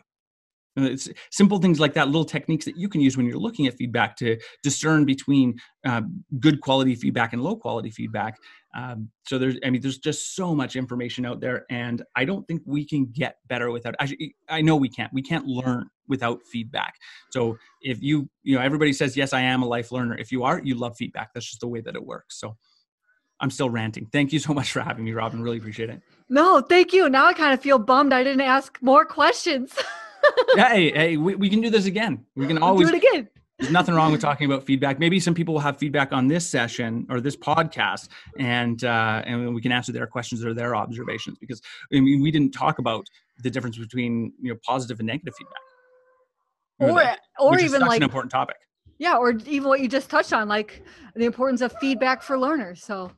it's 0.77 1.09
simple 1.31 1.59
things 1.59 1.79
like 1.79 1.93
that, 1.93 2.07
little 2.07 2.25
techniques 2.25 2.65
that 2.65 2.77
you 2.77 2.89
can 2.89 2.99
use 2.99 3.15
when 3.15 3.25
you're 3.25 3.39
looking 3.39 3.65
at 3.67 3.75
feedback 3.75 4.17
to 4.17 4.37
discern 4.61 5.05
between 5.05 5.55
uh, 5.85 6.01
good 6.39 6.61
quality 6.61 6.95
feedback 6.95 7.33
and 7.33 7.41
low 7.41 7.55
quality 7.55 7.89
feedback. 7.89 8.37
Um, 8.75 9.09
so 9.25 9.37
there's, 9.37 9.57
I 9.63 9.69
mean, 9.69 9.81
there's 9.81 9.99
just 9.99 10.35
so 10.35 10.53
much 10.53 10.75
information 10.75 11.25
out 11.25 11.39
there, 11.39 11.65
and 11.69 12.03
I 12.15 12.25
don't 12.25 12.45
think 12.45 12.61
we 12.65 12.85
can 12.85 13.05
get 13.05 13.37
better 13.47 13.71
without. 13.71 13.95
Actually, 13.99 14.35
I 14.49 14.61
know 14.61 14.75
we 14.75 14.89
can't. 14.89 15.13
We 15.13 15.21
can't 15.21 15.45
learn 15.45 15.87
without 16.07 16.41
feedback. 16.43 16.95
So 17.31 17.57
if 17.81 18.01
you, 18.01 18.29
you 18.43 18.55
know, 18.55 18.61
everybody 18.61 18.93
says 18.93 19.15
yes, 19.17 19.33
I 19.33 19.41
am 19.41 19.63
a 19.63 19.67
life 19.67 19.91
learner. 19.91 20.17
If 20.17 20.31
you 20.31 20.43
are, 20.43 20.61
you 20.63 20.75
love 20.75 20.95
feedback. 20.97 21.33
That's 21.33 21.45
just 21.45 21.61
the 21.61 21.67
way 21.67 21.81
that 21.81 21.95
it 21.95 22.05
works. 22.05 22.39
So 22.39 22.55
I'm 23.39 23.49
still 23.49 23.69
ranting. 23.69 24.07
Thank 24.11 24.33
you 24.33 24.39
so 24.39 24.53
much 24.53 24.71
for 24.71 24.81
having 24.81 25.03
me, 25.05 25.13
Robin. 25.13 25.41
Really 25.41 25.57
appreciate 25.57 25.89
it. 25.89 26.01
No, 26.29 26.61
thank 26.61 26.93
you. 26.93 27.09
Now 27.09 27.27
I 27.27 27.33
kind 27.33 27.53
of 27.53 27.61
feel 27.61 27.79
bummed 27.79 28.13
I 28.13 28.23
didn't 28.23 28.41
ask 28.41 28.77
more 28.81 29.05
questions. 29.05 29.75
yeah, 30.55 30.69
hey, 30.73 30.91
hey, 30.91 31.17
we, 31.17 31.35
we 31.35 31.49
can 31.49 31.61
do 31.61 31.69
this 31.69 31.85
again. 31.85 32.25
We 32.35 32.47
can 32.47 32.57
always 32.57 32.89
do 32.89 32.95
it 32.95 33.03
again. 33.03 33.29
There's 33.59 33.71
nothing 33.71 33.95
wrong 33.95 34.11
with 34.11 34.19
talking 34.19 34.51
about 34.51 34.65
feedback. 34.65 34.99
Maybe 34.99 35.17
some 35.17 35.33
people 35.33 35.53
will 35.53 35.61
have 35.61 35.77
feedback 35.77 36.11
on 36.11 36.27
this 36.27 36.45
session 36.45 37.07
or 37.09 37.21
this 37.21 37.37
podcast, 37.37 38.09
and 38.37 38.83
uh, 38.83 39.23
and 39.25 39.55
we 39.55 39.61
can 39.61 39.71
answer 39.71 39.93
their 39.93 40.07
questions 40.07 40.43
or 40.43 40.53
their 40.53 40.75
observations. 40.75 41.37
Because 41.39 41.61
I 41.93 42.01
mean, 42.01 42.21
we 42.21 42.31
didn't 42.31 42.51
talk 42.51 42.79
about 42.79 43.07
the 43.43 43.49
difference 43.49 43.77
between 43.77 44.33
you 44.41 44.51
know 44.51 44.59
positive 44.65 44.99
and 44.99 45.07
negative 45.07 45.35
feedback, 45.37 45.61
or 46.79 46.93
that, 46.93 47.19
or 47.39 47.59
even 47.59 47.81
like 47.81 47.97
an 47.97 48.03
important 48.03 48.31
topic. 48.31 48.57
Yeah, 48.97 49.17
or 49.17 49.31
even 49.45 49.67
what 49.67 49.81
you 49.81 49.89
just 49.89 50.09
touched 50.09 50.33
on, 50.33 50.47
like 50.47 50.83
the 51.15 51.25
importance 51.25 51.61
of 51.61 51.73
feedback 51.79 52.21
for 52.21 52.39
learners. 52.39 52.83
So 52.83 53.11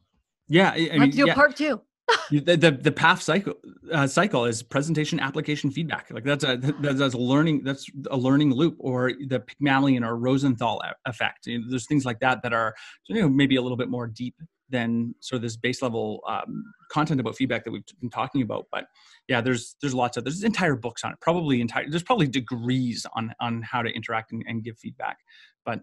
yeah, 0.47 0.71
I 0.71 0.77
mean, 0.77 0.99
let's 0.99 1.15
do 1.15 1.27
yeah. 1.27 1.33
part 1.33 1.55
two 1.55 1.81
the, 2.31 2.55
the, 2.55 2.71
the 2.71 2.91
PAF 2.91 3.21
cycle 3.21 3.53
uh, 3.91 4.07
cycle 4.07 4.45
is 4.45 4.63
presentation 4.63 5.19
application 5.19 5.69
feedback 5.69 6.09
like 6.09 6.23
that's 6.23 6.43
a 6.43 6.57
that's 6.79 7.13
a 7.13 7.17
learning 7.17 7.63
that's 7.63 7.85
a 8.11 8.15
learning 8.15 8.53
loop 8.53 8.77
or 8.79 9.11
the 9.27 9.41
Pygmalion 9.41 10.05
or 10.05 10.15
Rosenthal 10.15 10.81
effect 11.05 11.47
you 11.47 11.59
know, 11.59 11.65
there's 11.69 11.85
things 11.85 12.05
like 12.05 12.19
that 12.21 12.41
that 12.43 12.53
are 12.53 12.73
you 13.07 13.21
know 13.21 13.27
maybe 13.27 13.57
a 13.57 13.61
little 13.61 13.75
bit 13.75 13.89
more 13.89 14.07
deep 14.07 14.35
than 14.69 15.15
sort 15.19 15.37
of 15.37 15.41
this 15.41 15.57
base 15.57 15.81
level 15.81 16.21
um, 16.27 16.63
content 16.91 17.19
about 17.19 17.35
feedback 17.35 17.63
that 17.63 17.71
we've 17.71 17.85
been 18.01 18.09
talking 18.09 18.41
about 18.41 18.65
but 18.71 18.85
yeah 19.27 19.41
there's 19.41 19.75
there's 19.81 19.93
lots 19.93 20.17
of 20.17 20.23
there's 20.23 20.43
entire 20.43 20.75
books 20.75 21.03
on 21.03 21.11
it 21.11 21.17
probably 21.21 21.61
entire 21.61 21.89
there's 21.89 22.03
probably 22.03 22.27
degrees 22.27 23.05
on 23.15 23.33
on 23.39 23.61
how 23.61 23.81
to 23.81 23.89
interact 23.89 24.31
and, 24.31 24.43
and 24.47 24.63
give 24.63 24.77
feedback 24.77 25.17
but 25.65 25.79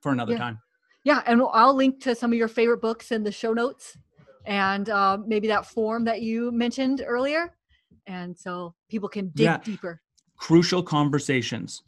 for 0.00 0.12
another 0.12 0.32
yeah. 0.32 0.38
time 0.38 0.58
yeah 1.04 1.22
and 1.26 1.42
i'll 1.52 1.74
link 1.74 2.00
to 2.00 2.14
some 2.14 2.32
of 2.32 2.38
your 2.38 2.48
favorite 2.48 2.80
books 2.80 3.12
in 3.12 3.22
the 3.22 3.32
show 3.32 3.52
notes 3.52 3.96
and 4.48 4.88
uh, 4.88 5.18
maybe 5.26 5.46
that 5.48 5.66
form 5.66 6.04
that 6.04 6.22
you 6.22 6.50
mentioned 6.50 7.04
earlier. 7.06 7.54
And 8.06 8.36
so 8.36 8.74
people 8.88 9.08
can 9.08 9.28
dig 9.34 9.44
yeah. 9.44 9.58
deeper. 9.58 10.00
Crucial 10.38 10.82
conversations. 10.82 11.82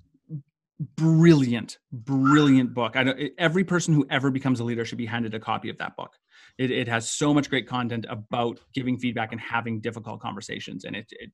Brilliant, 0.96 1.76
brilliant 1.92 2.72
book. 2.72 2.96
I 2.96 3.02
know 3.02 3.14
every 3.36 3.64
person 3.64 3.92
who 3.92 4.06
ever 4.08 4.30
becomes 4.30 4.60
a 4.60 4.64
leader 4.64 4.86
should 4.86 4.96
be 4.96 5.04
handed 5.04 5.34
a 5.34 5.40
copy 5.40 5.68
of 5.68 5.76
that 5.76 5.94
book. 5.94 6.14
It, 6.56 6.70
it 6.70 6.88
has 6.88 7.10
so 7.10 7.34
much 7.34 7.50
great 7.50 7.68
content 7.68 8.06
about 8.08 8.58
giving 8.72 8.96
feedback 8.98 9.32
and 9.32 9.40
having 9.40 9.80
difficult 9.80 10.20
conversations, 10.20 10.84
and 10.84 10.96
it, 10.96 11.06
it 11.10 11.30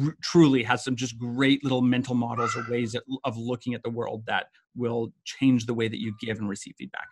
r- 0.00 0.14
truly 0.22 0.62
has 0.62 0.84
some 0.84 0.94
just 0.94 1.18
great 1.18 1.64
little 1.64 1.82
mental 1.82 2.14
models 2.14 2.56
or 2.56 2.64
ways 2.70 2.94
of, 2.94 3.02
of 3.24 3.36
looking 3.36 3.74
at 3.74 3.82
the 3.82 3.90
world 3.90 4.22
that 4.26 4.46
will 4.76 5.12
change 5.24 5.66
the 5.66 5.74
way 5.74 5.88
that 5.88 6.00
you 6.00 6.14
give 6.20 6.38
and 6.38 6.48
receive 6.48 6.74
feedback. 6.78 7.08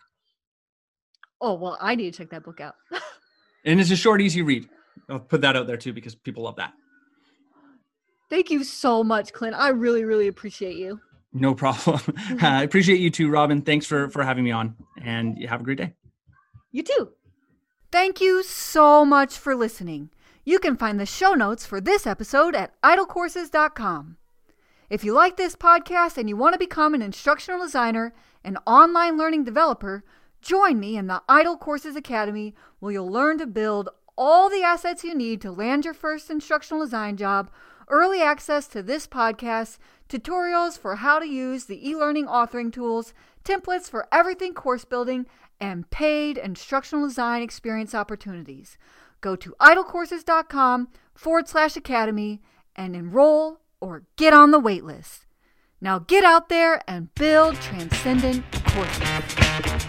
Oh 1.41 1.55
well, 1.55 1.77
I 1.81 1.97
need 1.97 2.13
to 2.13 2.19
check 2.19 2.31
that 2.31 2.45
book 2.45 2.61
out. 2.61 2.77
and 3.65 3.81
it's 3.81 3.91
a 3.91 3.97
short, 3.97 4.21
easy 4.21 4.43
read. 4.43 4.69
I'll 5.09 5.19
put 5.19 5.41
that 5.41 5.57
out 5.57 5.67
there 5.67 5.77
too 5.77 5.93
because 5.93 6.15
people 6.15 6.45
love 6.45 6.57
that. 6.57 6.73
Thank 8.31 8.51
you 8.51 8.63
so 8.63 9.03
much, 9.03 9.33
Clint. 9.33 9.57
I 9.57 9.71
really, 9.71 10.05
really 10.05 10.29
appreciate 10.29 10.77
you. 10.77 11.01
No 11.33 11.55
problem. 11.55 11.99
Mm-hmm. 12.29 12.45
I 12.45 12.63
appreciate 12.63 13.01
you 13.01 13.11
too, 13.11 13.31
Robin. 13.31 13.63
Thanks 13.63 13.87
for 13.87 14.09
for 14.11 14.23
having 14.23 14.45
me 14.45 14.51
on, 14.51 14.77
and 15.03 15.39
you 15.39 15.49
have 15.49 15.61
a 15.61 15.65
great 15.65 15.79
day. 15.79 15.95
You 16.73 16.83
too. 16.83 17.11
Thank 17.91 18.21
you 18.21 18.43
so 18.43 19.05
much 19.05 19.37
for 19.39 19.55
listening. 19.55 20.11
You 20.45 20.59
can 20.59 20.77
find 20.77 21.01
the 21.01 21.07
show 21.07 21.33
notes 21.33 21.65
for 21.65 21.81
this 21.81 22.07
episode 22.07 22.55
at 22.55 22.81
idolcourses.com. 22.83 24.17
If 24.91 25.05
you 25.05 25.13
like 25.13 25.37
this 25.37 25.57
podcast 25.57 26.19
and 26.19 26.29
you 26.29 26.37
want 26.37 26.55
to 26.55 26.59
become 26.59 26.95
an 26.95 27.03
instructional 27.03 27.61
designer 27.61 28.15
and 28.45 28.59
online 28.67 29.17
learning 29.17 29.45
developer, 29.45 30.05
Join 30.41 30.79
me 30.79 30.97
in 30.97 31.09
the 31.09 31.23
IDOL 31.29 31.59
Courses 31.59 31.97
Academy 31.97 32.55
where 32.79 32.93
you'll 32.93 33.11
learn 33.11 33.39
to 33.39 33.47
build 33.47 33.89
all 34.17 34.49
the 34.49 34.63
assets 34.63 35.05
you 35.05 35.15
need 35.15 35.41
to 35.41 35.51
land 35.51 35.85
your 35.85 35.95
first 35.95 36.31
instructional 36.31 36.85
design 36.85 37.17
job, 37.17 37.51
early 37.91 38.23
access 38.23 38.67
to 38.69 38.83
this 38.83 39.07
podcast, 39.07 39.79
tutorials 40.09 40.79
for 40.79 40.97
how 40.97 41.19
to 41.19 41.27
use 41.27 41.65
the 41.65 41.89
e 41.89 41.95
learning 41.97 42.27
authoring 42.27 42.73
tools, 42.73 43.15
templates 43.45 43.89
for 43.89 44.07
everything 44.13 44.55
course 44.55 44.85
building, 44.85 45.27
and 45.61 45.91
paid 45.91 46.39
instructional 46.39 47.07
design 47.07 47.43
experience 47.43 47.95
opportunities. 47.95 48.79
Go 49.21 49.37
to 49.37 49.55
idolcourses.com 49.61 50.89
forward 51.15 51.49
slash 51.49 51.77
academy 51.77 52.41
and 52.77 52.95
enroll 52.95 53.61
or 53.81 54.05
get 54.17 54.33
on 54.33 54.51
the 54.51 54.61
waitlist. 54.61 55.27
Now 55.81 55.99
get 55.99 56.25
out 56.25 56.49
there 56.49 56.81
and 56.89 57.15
build 57.15 57.57
transcendent 57.57 58.45
courses. 58.67 59.87